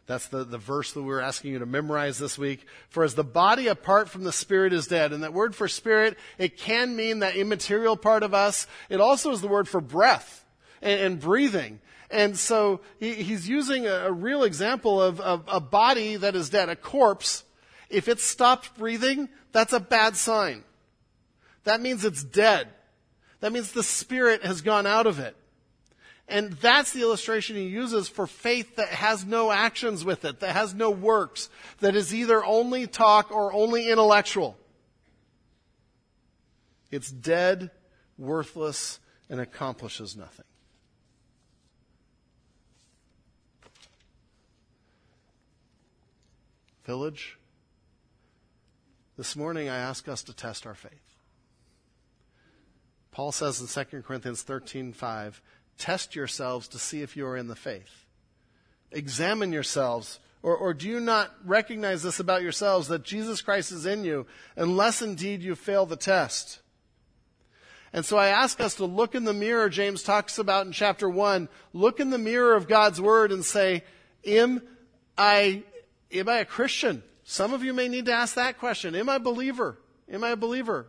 That's 0.05 0.27
the, 0.27 0.43
the 0.43 0.57
verse 0.57 0.91
that 0.91 1.01
we 1.01 1.07
were 1.07 1.21
asking 1.21 1.53
you 1.53 1.59
to 1.59 1.65
memorize 1.65 2.19
this 2.19 2.37
week. 2.37 2.65
For 2.89 3.03
as 3.03 3.15
the 3.15 3.23
body 3.23 3.67
apart 3.67 4.09
from 4.09 4.25
the 4.25 4.33
spirit 4.33 4.73
is 4.73 4.87
dead, 4.87 5.13
and 5.13 5.23
that 5.23 5.33
word 5.33 5.55
for 5.55 5.67
spirit, 5.67 6.17
it 6.37 6.57
can 6.57 6.95
mean 6.95 7.19
that 7.19 7.37
immaterial 7.37 7.95
part 7.95 8.23
of 8.23 8.33
us. 8.33 8.67
It 8.89 8.99
also 8.99 9.31
is 9.31 9.39
the 9.39 9.47
word 9.47 9.67
for 9.67 9.79
breath 9.79 10.45
and, 10.81 10.99
and 10.99 11.19
breathing. 11.19 11.79
And 12.11 12.37
so 12.37 12.81
he, 12.99 13.13
he's 13.13 13.47
using 13.47 13.87
a, 13.87 14.07
a 14.07 14.11
real 14.11 14.43
example 14.43 15.01
of, 15.01 15.21
of 15.21 15.45
a 15.47 15.61
body 15.61 16.17
that 16.17 16.35
is 16.35 16.49
dead, 16.49 16.67
a 16.67 16.75
corpse. 16.75 17.45
If 17.89 18.07
it 18.09 18.19
stopped 18.19 18.77
breathing, 18.77 19.29
that's 19.53 19.73
a 19.73 19.79
bad 19.79 20.17
sign. 20.17 20.63
That 21.63 21.79
means 21.79 22.03
it's 22.03 22.23
dead. 22.23 22.67
That 23.39 23.53
means 23.53 23.71
the 23.71 23.83
spirit 23.83 24.43
has 24.43 24.61
gone 24.61 24.85
out 24.85 25.07
of 25.07 25.19
it. 25.19 25.35
And 26.27 26.53
that's 26.53 26.93
the 26.93 27.01
illustration 27.01 27.55
he 27.55 27.63
uses 27.63 28.07
for 28.07 28.27
faith 28.27 28.77
that 28.77 28.87
has 28.89 29.25
no 29.25 29.51
actions 29.51 30.05
with 30.05 30.23
it, 30.25 30.39
that 30.39 30.55
has 30.55 30.73
no 30.73 30.89
works, 30.89 31.49
that 31.79 31.95
is 31.95 32.13
either 32.13 32.43
only 32.43 32.87
talk 32.87 33.31
or 33.31 33.53
only 33.53 33.89
intellectual. 33.89 34.57
It's 36.91 37.11
dead, 37.11 37.71
worthless, 38.17 38.99
and 39.29 39.41
accomplishes 39.41 40.15
nothing. 40.15 40.45
Village, 46.85 47.37
this 49.17 49.35
morning 49.35 49.69
I 49.69 49.77
ask 49.77 50.07
us 50.07 50.21
to 50.23 50.33
test 50.33 50.67
our 50.67 50.75
faith. 50.75 50.91
Paul 53.11 53.31
says 53.31 53.61
in 53.61 53.67
2 53.67 54.01
Corinthians 54.01 54.41
13 54.41 54.91
5, 54.91 55.41
Test 55.77 56.15
yourselves 56.15 56.67
to 56.69 56.79
see 56.79 57.01
if 57.01 57.17
you 57.17 57.25
are 57.25 57.37
in 57.37 57.47
the 57.47 57.55
faith. 57.55 58.05
Examine 58.91 59.51
yourselves. 59.51 60.19
Or, 60.41 60.55
or 60.55 60.73
do 60.73 60.87
you 60.87 60.99
not 60.99 61.31
recognize 61.45 62.03
this 62.03 62.19
about 62.19 62.41
yourselves 62.41 62.89
that 62.89 63.03
Jesus 63.03 63.41
Christ 63.41 63.71
is 63.71 63.85
in 63.85 64.03
you, 64.03 64.27
unless 64.55 65.01
indeed 65.01 65.41
you 65.41 65.55
fail 65.55 65.85
the 65.85 65.95
test? 65.95 66.59
And 67.93 68.03
so 68.03 68.17
I 68.17 68.27
ask 68.27 68.59
us 68.59 68.75
to 68.75 68.85
look 68.85 69.13
in 69.13 69.23
the 69.23 69.33
mirror, 69.33 69.69
James 69.69 70.03
talks 70.03 70.39
about 70.39 70.65
in 70.65 70.71
chapter 70.71 71.07
1. 71.07 71.47
Look 71.73 71.99
in 71.99 72.09
the 72.09 72.17
mirror 72.17 72.55
of 72.55 72.67
God's 72.67 72.99
Word 72.99 73.31
and 73.31 73.45
say, 73.45 73.83
Am 74.25 74.61
I, 75.17 75.63
am 76.11 76.27
I 76.27 76.39
a 76.39 76.45
Christian? 76.45 77.03
Some 77.23 77.53
of 77.53 77.63
you 77.63 77.73
may 77.73 77.87
need 77.87 78.05
to 78.05 78.13
ask 78.13 78.35
that 78.35 78.57
question. 78.57 78.95
Am 78.95 79.09
I 79.09 79.15
a 79.15 79.19
believer? 79.19 79.77
Am 80.11 80.23
I 80.23 80.31
a 80.31 80.35
believer? 80.35 80.87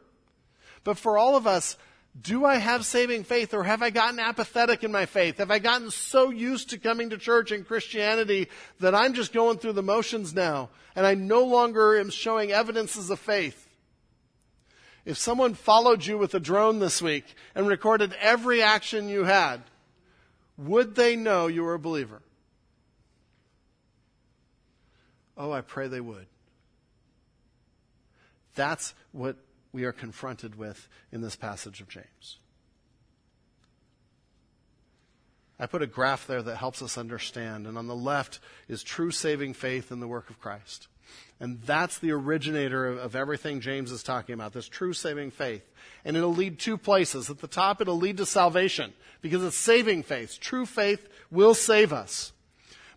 But 0.83 0.99
for 0.99 1.19
all 1.19 1.37
of 1.37 1.47
us, 1.47 1.77
do 2.21 2.45
I 2.45 2.57
have 2.57 2.87
saving 2.87 3.25
faith 3.25 3.55
or 3.55 3.65
have 3.65 3.83
I 3.83 3.91
gotten 3.91 4.21
apathetic 4.21 4.85
in 4.85 4.93
my 4.93 5.07
faith? 5.07 5.39
Have 5.39 5.51
I 5.51 5.59
gotten 5.59 5.91
so 5.91 6.31
used 6.31 6.71
to 6.71 6.79
coming 6.79 7.11
to 7.11 7.19
church 7.19 7.51
and 7.51 7.67
Christianity 7.67 8.49
that 8.81 8.95
I'm 8.95 9.15
just 9.15 9.33
going 9.33 9.59
through 9.59 9.73
the 9.73 9.83
motions 9.83 10.33
now 10.33 10.71
and 10.95 11.05
I 11.05 11.15
no 11.15 11.45
longer 11.45 11.99
am 11.99 12.11
showing 12.11 12.53
evidences 12.53 13.11
of 13.11 13.19
faith? 13.19 13.61
If 15.05 15.19
someone 15.19 15.55
followed 15.55 16.07
you 16.07 16.17
with 16.17 16.35
a 16.35 16.41
drone 16.41 16.79
this 16.79 17.03
week 17.03 17.25
and 17.55 17.67
recorded 17.67 18.15
every 18.21 18.63
action 18.63 19.09
you 19.09 19.25
had, 19.25 19.63
would 20.57 20.95
they 20.95 21.17
know 21.17 21.49
you 21.49 21.65
were 21.65 21.75
a 21.75 21.81
believer? 21.81 22.23
Oh, 25.37 25.51
I 25.51 25.63
pray 25.63 25.89
they 25.89 26.01
would. 26.01 26.27
That's 28.55 28.95
what 29.11 29.37
we 29.75 29.85
are 29.85 29.93
confronted 29.93 30.57
with 30.57 30.89
in 31.11 31.21
this 31.21 31.35
passage 31.35 31.81
of 31.81 31.89
James. 31.89 32.39
I 35.59 35.67
put 35.67 35.83
a 35.83 35.87
graph 35.87 36.27
there 36.27 36.43
that 36.43 36.57
helps 36.57 36.81
us 36.81 36.97
understand. 36.97 37.67
And 37.67 37.77
on 37.77 37.89
the 37.89 37.95
left 37.95 38.39
is 38.69 38.83
true 38.85 39.11
saving 39.11 39.55
faith 39.55 39.91
in 39.91 39.99
the 39.99 40.09
work 40.09 40.31
of 40.31 40.41
Christ. 40.41 40.87
And 41.41 41.61
that's 41.63 41.99
the 41.99 42.13
originator 42.13 42.87
of, 42.87 43.17
everything 43.17 43.61
James 43.61 43.91
is 43.91 44.05
talking 44.05 44.35
about, 44.35 44.53
this 44.53 44.69
true 44.69 44.93
saving 44.93 45.33
faith. 45.33 45.69
And 46.05 46.17
it'll 46.17 46.35
lead 46.35 46.59
two 46.59 46.79
places. 46.79 47.29
At 47.29 47.39
the 47.39 47.49
top, 47.49 47.81
it'll 47.81 47.99
lead 47.99 48.19
to 48.19 48.27
salvation 48.27 48.93
because 49.23 49.43
it's 49.43 49.57
saving 49.57 50.05
faith. 50.05 50.39
True 50.41 50.67
faith 50.67 51.09
will 51.31 51.55
save 51.55 51.93
us. 51.93 52.33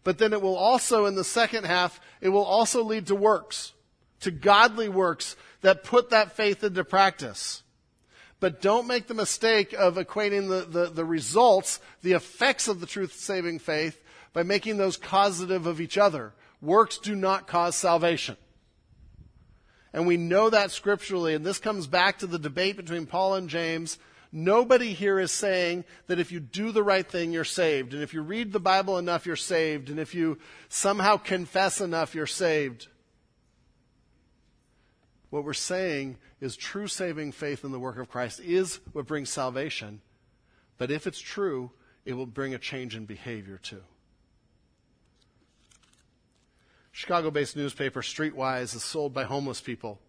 But 0.03 0.19
then 0.19 0.31
it 0.31 0.41
will 0.41 0.55
also, 0.55 1.05
in 1.05 1.15
the 1.15 1.23
second 1.23 1.65
half, 1.65 1.99
it 2.21 2.29
will 2.29 2.45
also 2.45 2.83
lead 2.83 3.07
to 3.07 3.15
works, 3.15 3.73
to 4.21 4.31
godly 4.31 4.89
works 4.89 5.35
that 5.61 5.83
put 5.83 6.09
that 6.09 6.35
faith 6.35 6.63
into 6.63 6.83
practice. 6.83 7.63
But 8.39 8.61
don't 8.61 8.87
make 8.87 9.07
the 9.07 9.13
mistake 9.13 9.73
of 9.73 9.95
equating 9.95 10.47
the, 10.49 10.65
the, 10.65 10.89
the 10.89 11.05
results, 11.05 11.79
the 12.03 12.13
effects 12.13 12.67
of 12.67 12.79
the 12.79 12.85
truth 12.85 13.13
saving 13.13 13.59
faith, 13.59 14.01
by 14.33 14.43
making 14.43 14.77
those 14.77 14.97
causative 14.97 15.65
of 15.65 15.81
each 15.81 15.97
other. 15.97 16.33
Works 16.61 16.99
do 16.99 17.15
not 17.15 17.47
cause 17.47 17.75
salvation. 17.75 18.37
And 19.93 20.05
we 20.05 20.17
know 20.17 20.49
that 20.49 20.69
scripturally, 20.69 21.33
and 21.33 21.45
this 21.45 21.57
comes 21.57 21.87
back 21.87 22.19
to 22.19 22.27
the 22.27 22.37
debate 22.37 22.77
between 22.77 23.07
Paul 23.07 23.35
and 23.35 23.49
James. 23.49 23.97
Nobody 24.31 24.93
here 24.93 25.19
is 25.19 25.31
saying 25.31 25.85
that 26.05 26.19
if 26.19 26.31
you 26.31 26.39
do 26.39 26.71
the 26.71 26.83
right 26.83 27.07
thing, 27.09 27.31
you're 27.31 27.43
saved. 27.43 27.93
And 27.93 28.03
if 28.03 28.13
you 28.13 28.21
read 28.21 28.51
the 28.51 28.59
Bible 28.59 28.99
enough, 28.99 29.25
you're 29.25 29.35
saved. 29.35 29.89
And 29.89 29.99
if 29.99 30.13
you 30.13 30.37
somehow 30.69 31.17
confess 31.17 31.81
enough, 31.81 32.13
you're 32.13 32.27
saved. 32.27 32.87
What 35.29 35.43
we're 35.43 35.53
saying 35.53 36.17
is 36.39 36.55
true 36.55 36.87
saving 36.87 37.33
faith 37.33 37.63
in 37.65 37.71
the 37.71 37.79
work 37.79 37.97
of 37.97 38.09
Christ 38.09 38.39
is 38.39 38.79
what 38.93 39.07
brings 39.07 39.29
salvation. 39.29 40.01
But 40.77 40.91
if 40.91 41.07
it's 41.07 41.19
true, 41.19 41.71
it 42.05 42.13
will 42.13 42.25
bring 42.25 42.53
a 42.53 42.59
change 42.59 42.95
in 42.95 43.05
behavior 43.05 43.59
too. 43.61 43.83
Chicago 46.91 47.29
based 47.29 47.55
newspaper 47.55 48.01
Streetwise 48.01 48.73
is 48.75 48.83
sold 48.83 49.13
by 49.13 49.23
homeless 49.23 49.61
people 49.61 49.99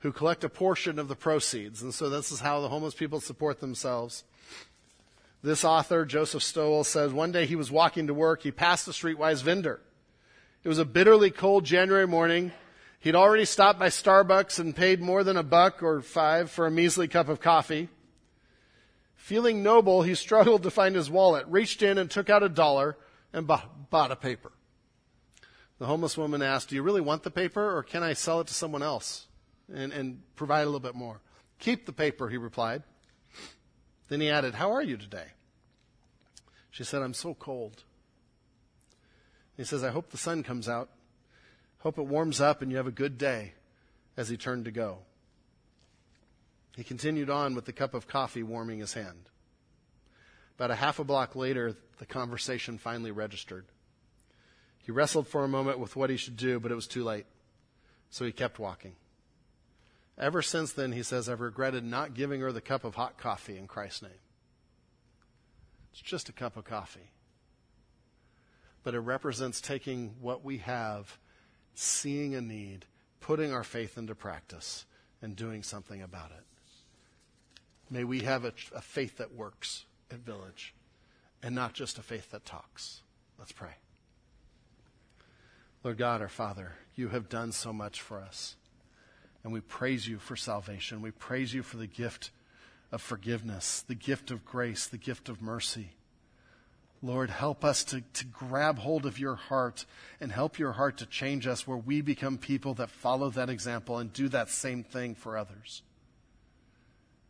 who 0.00 0.10
collect 0.10 0.42
a 0.42 0.48
portion 0.48 0.98
of 0.98 1.06
the 1.06 1.14
proceeds. 1.14 1.82
And 1.82 1.94
so 1.94 2.08
this 2.08 2.32
is 2.32 2.40
how 2.40 2.60
the 2.60 2.68
homeless 2.68 2.94
people 2.94 3.20
support 3.20 3.60
themselves. 3.60 4.24
This 5.42 5.64
author, 5.64 6.04
Joseph 6.04 6.42
Stowell, 6.42 6.82
says 6.82 7.12
one 7.12 7.30
day 7.30 7.46
he 7.46 7.56
was 7.56 7.70
walking 7.70 8.06
to 8.08 8.14
work. 8.14 8.42
He 8.42 8.50
passed 8.50 8.88
a 8.88 8.92
Streetwise 8.92 9.42
vendor. 9.42 9.80
It 10.64 10.68
was 10.68 10.78
a 10.78 10.84
bitterly 10.84 11.30
cold 11.30 11.64
January 11.64 12.06
morning. 12.06 12.52
He'd 13.02 13.16
already 13.16 13.46
stopped 13.46 13.80
by 13.80 13.88
Starbucks 13.88 14.60
and 14.60 14.76
paid 14.76 15.00
more 15.00 15.24
than 15.24 15.36
a 15.36 15.42
buck 15.42 15.82
or 15.82 16.02
five 16.02 16.52
for 16.52 16.68
a 16.68 16.70
measly 16.70 17.08
cup 17.08 17.28
of 17.28 17.40
coffee. 17.40 17.88
Feeling 19.16 19.60
noble, 19.60 20.02
he 20.02 20.14
struggled 20.14 20.62
to 20.62 20.70
find 20.70 20.94
his 20.94 21.10
wallet, 21.10 21.44
reached 21.48 21.82
in 21.82 21.98
and 21.98 22.08
took 22.08 22.30
out 22.30 22.44
a 22.44 22.48
dollar 22.48 22.96
and 23.32 23.44
bought, 23.44 24.12
a 24.12 24.14
paper. 24.14 24.52
The 25.80 25.86
homeless 25.86 26.16
woman 26.16 26.42
asked, 26.42 26.68
Do 26.68 26.76
you 26.76 26.82
really 26.84 27.00
want 27.00 27.24
the 27.24 27.32
paper 27.32 27.76
or 27.76 27.82
can 27.82 28.04
I 28.04 28.12
sell 28.12 28.40
it 28.40 28.46
to 28.46 28.54
someone 28.54 28.84
else 28.84 29.26
and, 29.74 29.92
and 29.92 30.22
provide 30.36 30.62
a 30.62 30.66
little 30.66 30.78
bit 30.78 30.94
more? 30.94 31.20
Keep 31.58 31.86
the 31.86 31.92
paper, 31.92 32.28
he 32.28 32.36
replied. 32.36 32.84
Then 34.10 34.20
he 34.20 34.30
added, 34.30 34.54
How 34.54 34.70
are 34.70 34.82
you 34.82 34.96
today? 34.96 35.26
She 36.70 36.84
said, 36.84 37.02
I'm 37.02 37.14
so 37.14 37.34
cold. 37.34 37.82
He 39.56 39.64
says, 39.64 39.82
I 39.82 39.90
hope 39.90 40.10
the 40.10 40.16
sun 40.16 40.44
comes 40.44 40.68
out. 40.68 40.88
Hope 41.82 41.98
it 41.98 42.06
warms 42.06 42.40
up 42.40 42.62
and 42.62 42.70
you 42.70 42.76
have 42.76 42.86
a 42.86 42.92
good 42.92 43.18
day 43.18 43.54
as 44.16 44.28
he 44.28 44.36
turned 44.36 44.66
to 44.66 44.70
go. 44.70 44.98
He 46.76 46.84
continued 46.84 47.28
on 47.28 47.56
with 47.56 47.64
the 47.64 47.72
cup 47.72 47.92
of 47.92 48.06
coffee 48.06 48.44
warming 48.44 48.78
his 48.78 48.94
hand. 48.94 49.28
About 50.56 50.70
a 50.70 50.76
half 50.76 51.00
a 51.00 51.04
block 51.04 51.34
later, 51.34 51.76
the 51.98 52.06
conversation 52.06 52.78
finally 52.78 53.10
registered. 53.10 53.64
He 54.78 54.92
wrestled 54.92 55.26
for 55.26 55.42
a 55.42 55.48
moment 55.48 55.80
with 55.80 55.96
what 55.96 56.08
he 56.08 56.16
should 56.16 56.36
do, 56.36 56.60
but 56.60 56.70
it 56.70 56.76
was 56.76 56.86
too 56.86 57.02
late. 57.02 57.26
So 58.10 58.24
he 58.24 58.30
kept 58.30 58.60
walking. 58.60 58.94
Ever 60.16 60.40
since 60.40 60.72
then, 60.72 60.92
he 60.92 61.02
says, 61.02 61.28
I've 61.28 61.40
regretted 61.40 61.82
not 61.82 62.14
giving 62.14 62.42
her 62.42 62.52
the 62.52 62.60
cup 62.60 62.84
of 62.84 62.94
hot 62.94 63.18
coffee 63.18 63.58
in 63.58 63.66
Christ's 63.66 64.02
name. 64.02 64.12
It's 65.90 66.00
just 66.00 66.28
a 66.28 66.32
cup 66.32 66.56
of 66.56 66.64
coffee. 66.64 67.10
But 68.84 68.94
it 68.94 69.00
represents 69.00 69.60
taking 69.60 70.14
what 70.20 70.44
we 70.44 70.58
have, 70.58 71.18
seeing 71.74 72.34
a 72.34 72.40
need, 72.40 72.86
putting 73.20 73.52
our 73.52 73.64
faith 73.64 73.98
into 73.98 74.14
practice, 74.14 74.84
and 75.20 75.36
doing 75.36 75.62
something 75.62 76.02
about 76.02 76.30
it. 76.30 76.44
May 77.90 78.04
we 78.04 78.20
have 78.20 78.44
a, 78.44 78.52
a 78.74 78.80
faith 78.80 79.18
that 79.18 79.34
works 79.34 79.84
at 80.10 80.18
Village 80.20 80.74
and 81.42 81.54
not 81.54 81.74
just 81.74 81.98
a 81.98 82.02
faith 82.02 82.30
that 82.30 82.44
talks. 82.44 83.02
Let's 83.38 83.52
pray. 83.52 83.74
Lord 85.84 85.98
God, 85.98 86.20
our 86.20 86.28
Father, 86.28 86.72
you 86.94 87.08
have 87.08 87.28
done 87.28 87.52
so 87.52 87.72
much 87.72 88.00
for 88.00 88.20
us. 88.20 88.56
And 89.42 89.52
we 89.52 89.60
praise 89.60 90.06
you 90.06 90.18
for 90.18 90.36
salvation. 90.36 91.02
We 91.02 91.10
praise 91.10 91.52
you 91.52 91.62
for 91.62 91.76
the 91.76 91.88
gift 91.88 92.30
of 92.92 93.02
forgiveness, 93.02 93.84
the 93.86 93.96
gift 93.96 94.30
of 94.30 94.44
grace, 94.44 94.86
the 94.86 94.98
gift 94.98 95.28
of 95.28 95.42
mercy. 95.42 95.90
Lord, 97.02 97.30
help 97.30 97.64
us 97.64 97.82
to, 97.84 98.00
to 98.00 98.24
grab 98.24 98.78
hold 98.78 99.06
of 99.06 99.18
your 99.18 99.34
heart 99.34 99.84
and 100.20 100.30
help 100.30 100.58
your 100.58 100.72
heart 100.72 100.98
to 100.98 101.06
change 101.06 101.48
us 101.48 101.66
where 101.66 101.76
we 101.76 102.00
become 102.00 102.38
people 102.38 102.74
that 102.74 102.90
follow 102.90 103.28
that 103.30 103.50
example 103.50 103.98
and 103.98 104.12
do 104.12 104.28
that 104.28 104.48
same 104.48 104.84
thing 104.84 105.16
for 105.16 105.36
others. 105.36 105.82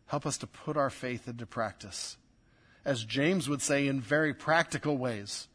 Help 0.06 0.26
us 0.26 0.36
to 0.38 0.46
put 0.46 0.76
our 0.76 0.90
faith 0.90 1.26
into 1.26 1.46
practice. 1.46 2.18
As 2.84 3.02
James 3.02 3.48
would 3.48 3.62
say, 3.62 3.86
in 3.86 4.00
very 4.00 4.34
practical 4.34 4.98
ways 4.98 5.48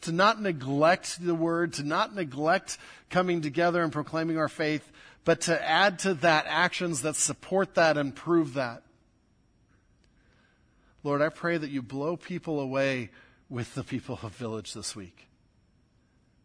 to 0.00 0.12
not 0.12 0.40
neglect 0.40 1.24
the 1.24 1.34
word, 1.34 1.72
to 1.74 1.82
not 1.82 2.14
neglect 2.14 2.78
coming 3.10 3.42
together 3.42 3.82
and 3.82 3.92
proclaiming 3.92 4.38
our 4.38 4.48
faith, 4.48 4.90
but 5.24 5.42
to 5.42 5.68
add 5.68 5.98
to 5.98 6.14
that 6.14 6.46
actions 6.48 7.02
that 7.02 7.16
support 7.16 7.74
that 7.74 7.98
and 7.98 8.14
prove 8.14 8.54
that. 8.54 8.82
Lord, 11.08 11.22
I 11.22 11.30
pray 11.30 11.56
that 11.56 11.70
you 11.70 11.80
blow 11.80 12.18
people 12.18 12.60
away 12.60 13.08
with 13.48 13.74
the 13.74 13.82
people 13.82 14.18
of 14.22 14.36
Village 14.36 14.74
this 14.74 14.94
week, 14.94 15.26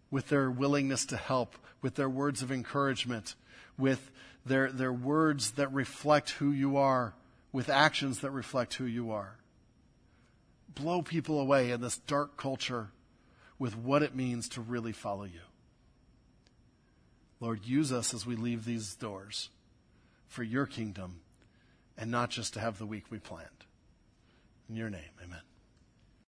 with 0.10 0.30
their 0.30 0.50
willingness 0.50 1.06
to 1.08 1.18
help, 1.18 1.58
with 1.82 1.96
their 1.96 2.08
words 2.08 2.42
of 2.42 2.50
encouragement, 2.50 3.36
with 3.78 4.10
their, 4.46 4.72
their 4.72 4.94
words 4.94 5.52
that 5.52 5.74
reflect 5.74 6.30
who 6.30 6.50
you 6.54 6.78
are, 6.78 7.14
with 7.52 7.68
actions 7.68 8.22
that 8.22 8.32
reflect 8.32 8.76
who 8.76 8.86
you 8.86 9.12
are. 9.12 9.36
Blow 10.74 11.02
people 11.02 11.42
away 11.42 11.72
in 11.72 11.82
this 11.82 11.98
dark 11.98 12.38
culture 12.38 12.88
with 13.60 13.76
what 13.76 14.02
it 14.02 14.16
means 14.16 14.48
to 14.48 14.62
really 14.62 14.94
follow 14.94 15.26
you. 15.26 15.42
Lord, 17.42 17.66
use 17.66 17.92
us 17.92 18.14
as 18.14 18.26
we 18.26 18.38
leave 18.38 18.64
these 18.64 18.96
doors 18.96 19.50
for 20.26 20.42
your 20.42 20.66
kingdom 20.66 21.20
and 21.98 22.10
not 22.10 22.30
just 22.30 22.54
to 22.54 22.62
have 22.62 22.78
the 22.78 22.86
week 22.86 23.04
we 23.10 23.20
planned. 23.20 23.63
In 24.70 24.76
your 24.76 24.90
name, 24.90 25.12
amen. 25.24 25.53